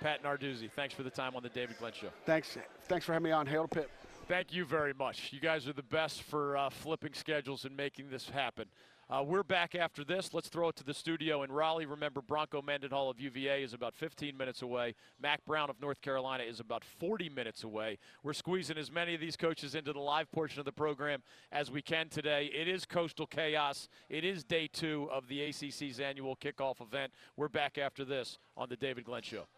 Pat 0.00 0.22
Narduzzi, 0.22 0.70
thanks 0.70 0.94
for 0.94 1.02
the 1.02 1.10
time 1.10 1.36
on 1.36 1.42
the 1.42 1.50
David 1.50 1.76
Glenn 1.78 1.92
Show. 1.92 2.08
Thanks, 2.24 2.56
thanks 2.88 3.04
for 3.04 3.12
having 3.12 3.24
me 3.24 3.32
on. 3.32 3.46
Hail 3.46 3.68
to 3.68 3.68
Pitt. 3.68 3.90
Thank 4.28 4.52
you 4.54 4.64
very 4.64 4.94
much. 4.94 5.30
You 5.32 5.40
guys 5.40 5.68
are 5.68 5.74
the 5.74 5.82
best 5.82 6.22
for 6.22 6.56
uh, 6.56 6.70
flipping 6.70 7.12
schedules 7.12 7.66
and 7.66 7.76
making 7.76 8.08
this 8.10 8.28
happen. 8.30 8.66
Uh, 9.10 9.24
we're 9.24 9.42
back 9.42 9.74
after 9.74 10.04
this. 10.04 10.32
Let's 10.32 10.48
throw 10.48 10.68
it 10.68 10.76
to 10.76 10.84
the 10.84 10.94
studio 10.94 11.42
in 11.42 11.50
Raleigh. 11.50 11.84
Remember, 11.84 12.22
Bronco 12.22 12.62
Mendenhall 12.62 13.10
of 13.10 13.18
UVA 13.18 13.64
is 13.64 13.74
about 13.74 13.92
15 13.96 14.36
minutes 14.36 14.62
away. 14.62 14.94
Mack 15.20 15.44
Brown 15.44 15.68
of 15.68 15.80
North 15.80 16.00
Carolina 16.00 16.44
is 16.44 16.60
about 16.60 16.84
40 16.84 17.28
minutes 17.28 17.64
away. 17.64 17.98
We're 18.22 18.34
squeezing 18.34 18.78
as 18.78 18.92
many 18.92 19.16
of 19.16 19.20
these 19.20 19.36
coaches 19.36 19.74
into 19.74 19.92
the 19.92 19.98
live 19.98 20.30
portion 20.30 20.60
of 20.60 20.64
the 20.64 20.70
program 20.70 21.24
as 21.50 21.72
we 21.72 21.82
can 21.82 22.08
today. 22.08 22.52
It 22.54 22.68
is 22.68 22.84
Coastal 22.84 23.26
Chaos. 23.26 23.88
It 24.08 24.24
is 24.24 24.44
day 24.44 24.68
two 24.72 25.08
of 25.10 25.26
the 25.26 25.42
ACC's 25.42 25.98
annual 25.98 26.36
kickoff 26.36 26.80
event. 26.80 27.12
We're 27.36 27.48
back 27.48 27.78
after 27.78 28.04
this 28.04 28.38
on 28.56 28.68
the 28.68 28.76
David 28.76 29.06
Glenn 29.06 29.22
Show. 29.22 29.48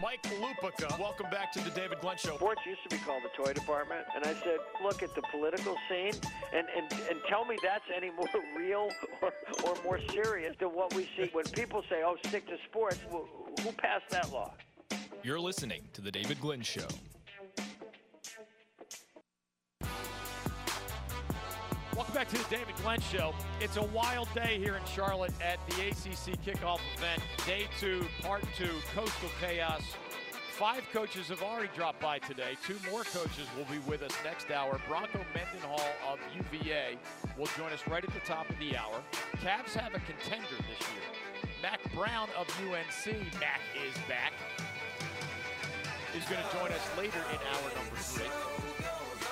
Mike 0.00 0.22
Lupica, 0.40 0.98
welcome 0.98 1.28
back 1.30 1.52
to 1.52 1.60
the 1.60 1.68
David 1.70 2.00
Glenn 2.00 2.16
Show. 2.16 2.36
Sports 2.36 2.62
used 2.64 2.82
to 2.88 2.88
be 2.88 3.02
called 3.02 3.22
the 3.22 3.42
toy 3.42 3.52
department, 3.52 4.00
and 4.14 4.24
I 4.24 4.32
said, 4.32 4.56
look 4.82 5.02
at 5.02 5.14
the 5.14 5.20
political 5.30 5.76
scene 5.90 6.14
and, 6.54 6.66
and, 6.74 6.90
and 7.10 7.20
tell 7.28 7.44
me 7.44 7.58
that's 7.62 7.84
any 7.94 8.10
more 8.10 8.26
real 8.56 8.88
or, 9.20 9.32
or 9.64 9.74
more 9.84 10.00
serious 10.10 10.56
than 10.58 10.68
what 10.68 10.94
we 10.94 11.06
see 11.16 11.28
when 11.32 11.44
people 11.46 11.82
say, 11.90 12.02
oh, 12.02 12.16
stick 12.28 12.46
to 12.46 12.56
sports. 12.68 12.98
Well, 13.10 13.28
who 13.62 13.72
passed 13.72 14.08
that 14.10 14.32
law? 14.32 14.54
You're 15.22 15.40
listening 15.40 15.82
to 15.92 16.00
The 16.00 16.10
David 16.10 16.40
Glenn 16.40 16.62
Show. 16.62 16.88
Welcome 22.00 22.14
back 22.14 22.28
to 22.28 22.38
the 22.38 22.48
David 22.48 22.74
Glenn 22.82 22.98
Show. 22.98 23.34
It's 23.60 23.76
a 23.76 23.82
wild 23.82 24.32
day 24.34 24.56
here 24.56 24.74
in 24.74 24.82
Charlotte 24.86 25.34
at 25.42 25.58
the 25.68 25.88
ACC 25.88 26.40
kickoff 26.42 26.80
event, 26.96 27.22
day 27.46 27.66
two, 27.78 28.06
part 28.22 28.42
two, 28.56 28.70
Coastal 28.94 29.28
Chaos. 29.38 29.82
Five 30.52 30.82
coaches 30.94 31.28
have 31.28 31.42
already 31.42 31.68
dropped 31.76 32.00
by 32.00 32.18
today. 32.18 32.56
Two 32.66 32.76
more 32.90 33.04
coaches 33.04 33.46
will 33.54 33.66
be 33.66 33.80
with 33.86 34.00
us 34.00 34.12
next 34.24 34.50
hour. 34.50 34.80
Bronco 34.88 35.20
Mendenhall 35.34 35.84
of 36.10 36.18
UVA 36.34 36.96
will 37.36 37.50
join 37.58 37.70
us 37.70 37.86
right 37.86 38.02
at 38.02 38.14
the 38.14 38.20
top 38.20 38.48
of 38.48 38.58
the 38.58 38.78
hour. 38.78 39.02
Cavs 39.36 39.74
have 39.74 39.94
a 39.94 40.00
contender 40.00 40.56
this 40.56 40.88
year. 40.88 41.52
Mack 41.60 41.80
Brown 41.92 42.30
of 42.38 42.48
UNC, 42.62 43.14
Mack 43.38 43.60
is 43.76 43.94
back, 44.08 44.32
is 46.16 46.24
going 46.30 46.42
to 46.42 46.56
join 46.56 46.72
us 46.72 46.96
later 46.96 47.22
in 47.30 47.36
hour 47.52 47.70
number 47.76 47.96
three. 47.96 48.89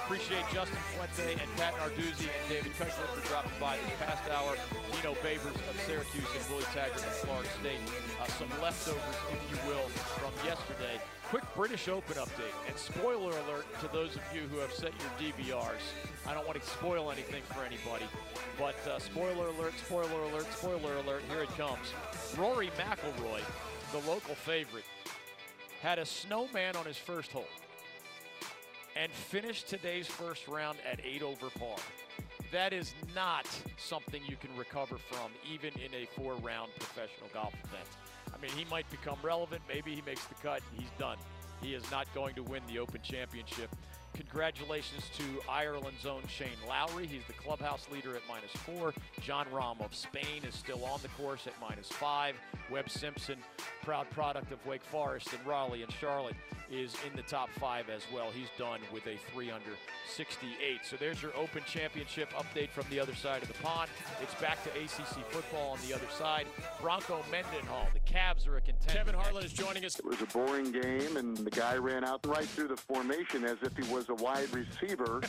Appreciate 0.08 0.48
Justin 0.54 0.80
Fuente 0.96 1.36
and 1.36 1.50
Pat 1.60 1.74
Narduzzi 1.76 2.32
and 2.32 2.48
David 2.48 2.72
Kessler 2.78 3.04
for 3.12 3.28
dropping 3.28 3.52
by 3.60 3.76
this 3.76 3.92
past 4.00 4.24
hour. 4.32 4.56
Dino 4.96 5.12
Babers 5.20 5.52
of 5.68 5.76
Syracuse 5.84 6.24
and 6.32 6.48
Willie 6.48 6.64
Taggart 6.72 6.96
of 6.96 7.12
Florida 7.20 7.48
State. 7.60 7.76
Uh, 8.16 8.24
some 8.40 8.48
leftovers, 8.62 8.96
if 9.28 9.42
you 9.52 9.58
will, 9.68 9.84
from 10.16 10.32
yesterday. 10.48 10.96
Quick 11.28 11.44
British 11.54 11.88
Open 11.88 12.16
update. 12.16 12.56
And 12.66 12.74
spoiler 12.78 13.36
alert 13.44 13.66
to 13.82 13.88
those 13.92 14.16
of 14.16 14.22
you 14.32 14.48
who 14.48 14.56
have 14.64 14.72
set 14.72 14.92
your 14.96 15.12
DVRs. 15.20 15.84
I 16.26 16.32
don't 16.32 16.46
want 16.46 16.58
to 16.58 16.66
spoil 16.66 17.10
anything 17.10 17.42
for 17.52 17.60
anybody. 17.60 18.08
But 18.58 18.80
uh, 18.88 18.98
spoiler 18.98 19.48
alert, 19.48 19.74
spoiler 19.76 20.22
alert, 20.32 20.46
spoiler 20.54 20.96
alert, 21.04 21.22
here 21.28 21.42
it 21.42 21.54
comes. 21.58 21.92
Rory 22.38 22.70
McIlroy, 22.80 23.44
the 23.92 24.00
local 24.08 24.34
favorite, 24.34 24.88
had 25.82 25.98
a 25.98 26.06
snowman 26.06 26.76
on 26.76 26.86
his 26.86 26.96
first 26.96 27.30
hole 27.30 27.44
and 28.98 29.12
finished 29.12 29.68
today's 29.68 30.08
first 30.08 30.48
round 30.48 30.78
at 30.90 31.00
eight 31.04 31.22
over 31.22 31.50
par. 31.50 31.76
That 32.50 32.72
is 32.72 32.94
not 33.14 33.46
something 33.76 34.22
you 34.28 34.36
can 34.36 34.54
recover 34.56 34.96
from, 34.98 35.30
even 35.50 35.70
in 35.74 35.94
a 35.94 36.06
four 36.16 36.34
round 36.36 36.70
professional 36.78 37.28
golf 37.32 37.54
event. 37.64 37.88
I 38.34 38.40
mean, 38.40 38.50
he 38.52 38.64
might 38.70 38.90
become 38.90 39.18
relevant. 39.22 39.62
Maybe 39.68 39.94
he 39.94 40.02
makes 40.02 40.24
the 40.24 40.34
cut. 40.34 40.62
He's 40.76 40.90
done. 40.98 41.18
He 41.62 41.74
is 41.74 41.88
not 41.90 42.12
going 42.14 42.34
to 42.34 42.42
win 42.42 42.62
the 42.68 42.78
Open 42.78 43.00
Championship. 43.02 43.70
Congratulations 44.18 45.04
to 45.16 45.22
Ireland's 45.48 46.04
own 46.04 46.22
Shane 46.26 46.48
Lowry. 46.68 47.06
He's 47.06 47.24
the 47.28 47.34
clubhouse 47.34 47.86
leader 47.92 48.16
at 48.16 48.22
minus 48.28 48.50
four. 48.50 48.92
Jon 49.20 49.46
Rahm 49.54 49.80
of 49.80 49.94
Spain 49.94 50.42
is 50.46 50.56
still 50.56 50.84
on 50.84 50.98
the 51.02 51.08
course 51.10 51.46
at 51.46 51.52
minus 51.60 51.86
five. 51.88 52.34
Webb 52.68 52.90
Simpson, 52.90 53.36
proud 53.84 54.10
product 54.10 54.50
of 54.50 54.64
Wake 54.66 54.82
Forest 54.82 55.32
and 55.32 55.46
Raleigh 55.46 55.84
and 55.84 55.92
Charlotte, 55.92 56.34
is 56.70 56.94
in 57.08 57.16
the 57.16 57.22
top 57.22 57.48
five 57.60 57.88
as 57.88 58.02
well. 58.12 58.30
He's 58.32 58.50
done 58.58 58.80
with 58.92 59.06
a 59.06 59.16
three 59.32 59.50
under 59.50 59.70
68. 60.14 60.80
So 60.82 60.96
there's 60.96 61.22
your 61.22 61.34
Open 61.36 61.62
Championship 61.66 62.30
update 62.32 62.70
from 62.70 62.84
the 62.90 63.00
other 63.00 63.14
side 63.14 63.42
of 63.42 63.48
the 63.48 63.54
pond. 63.54 63.88
It's 64.20 64.34
back 64.34 64.62
to 64.64 64.70
ACC 64.70 65.24
football 65.30 65.70
on 65.70 65.78
the 65.86 65.94
other 65.94 66.08
side. 66.18 66.46
Bronco 66.80 67.24
Mendenhall, 67.30 67.88
the 67.94 68.00
Cavs 68.00 68.46
are 68.48 68.56
a 68.56 68.60
contender. 68.60 68.92
Kevin 68.92 69.14
Harlan 69.14 69.44
is 69.44 69.52
joining 69.52 69.84
us. 69.84 69.98
It 69.98 70.04
was 70.04 70.20
a 70.20 70.26
boring 70.26 70.72
game, 70.72 71.16
and 71.16 71.36
the 71.36 71.50
guy 71.50 71.76
ran 71.76 72.04
out 72.04 72.26
right 72.26 72.46
through 72.46 72.68
the 72.68 72.76
formation 72.76 73.44
as 73.44 73.58
if 73.62 73.76
he 73.76 73.90
was 73.92 74.07
a 74.08 74.14
wide 74.14 74.52
receiver 74.54 75.20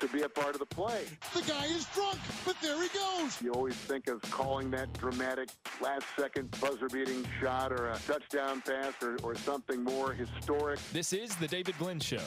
to 0.00 0.08
be 0.08 0.22
a 0.22 0.28
part 0.28 0.54
of 0.54 0.58
the 0.58 0.66
play. 0.66 1.04
The 1.34 1.42
guy 1.42 1.66
is 1.66 1.86
drunk, 1.94 2.18
but 2.44 2.56
there 2.62 2.80
he 2.82 2.88
goes. 2.88 3.40
You 3.42 3.52
always 3.52 3.74
think 3.74 4.08
of 4.08 4.20
calling 4.22 4.70
that 4.72 4.92
dramatic 4.94 5.50
last 5.80 6.04
second 6.18 6.50
buzzer 6.60 6.88
beating 6.88 7.24
shot 7.40 7.72
or 7.72 7.90
a 7.90 7.98
touchdown 8.06 8.62
pass 8.62 8.94
or, 9.02 9.16
or 9.22 9.34
something 9.34 9.82
more 9.82 10.12
historic. 10.12 10.78
This 10.92 11.12
is 11.12 11.34
The 11.36 11.48
David 11.48 11.76
Glenn 11.78 12.00
Show. 12.00 12.22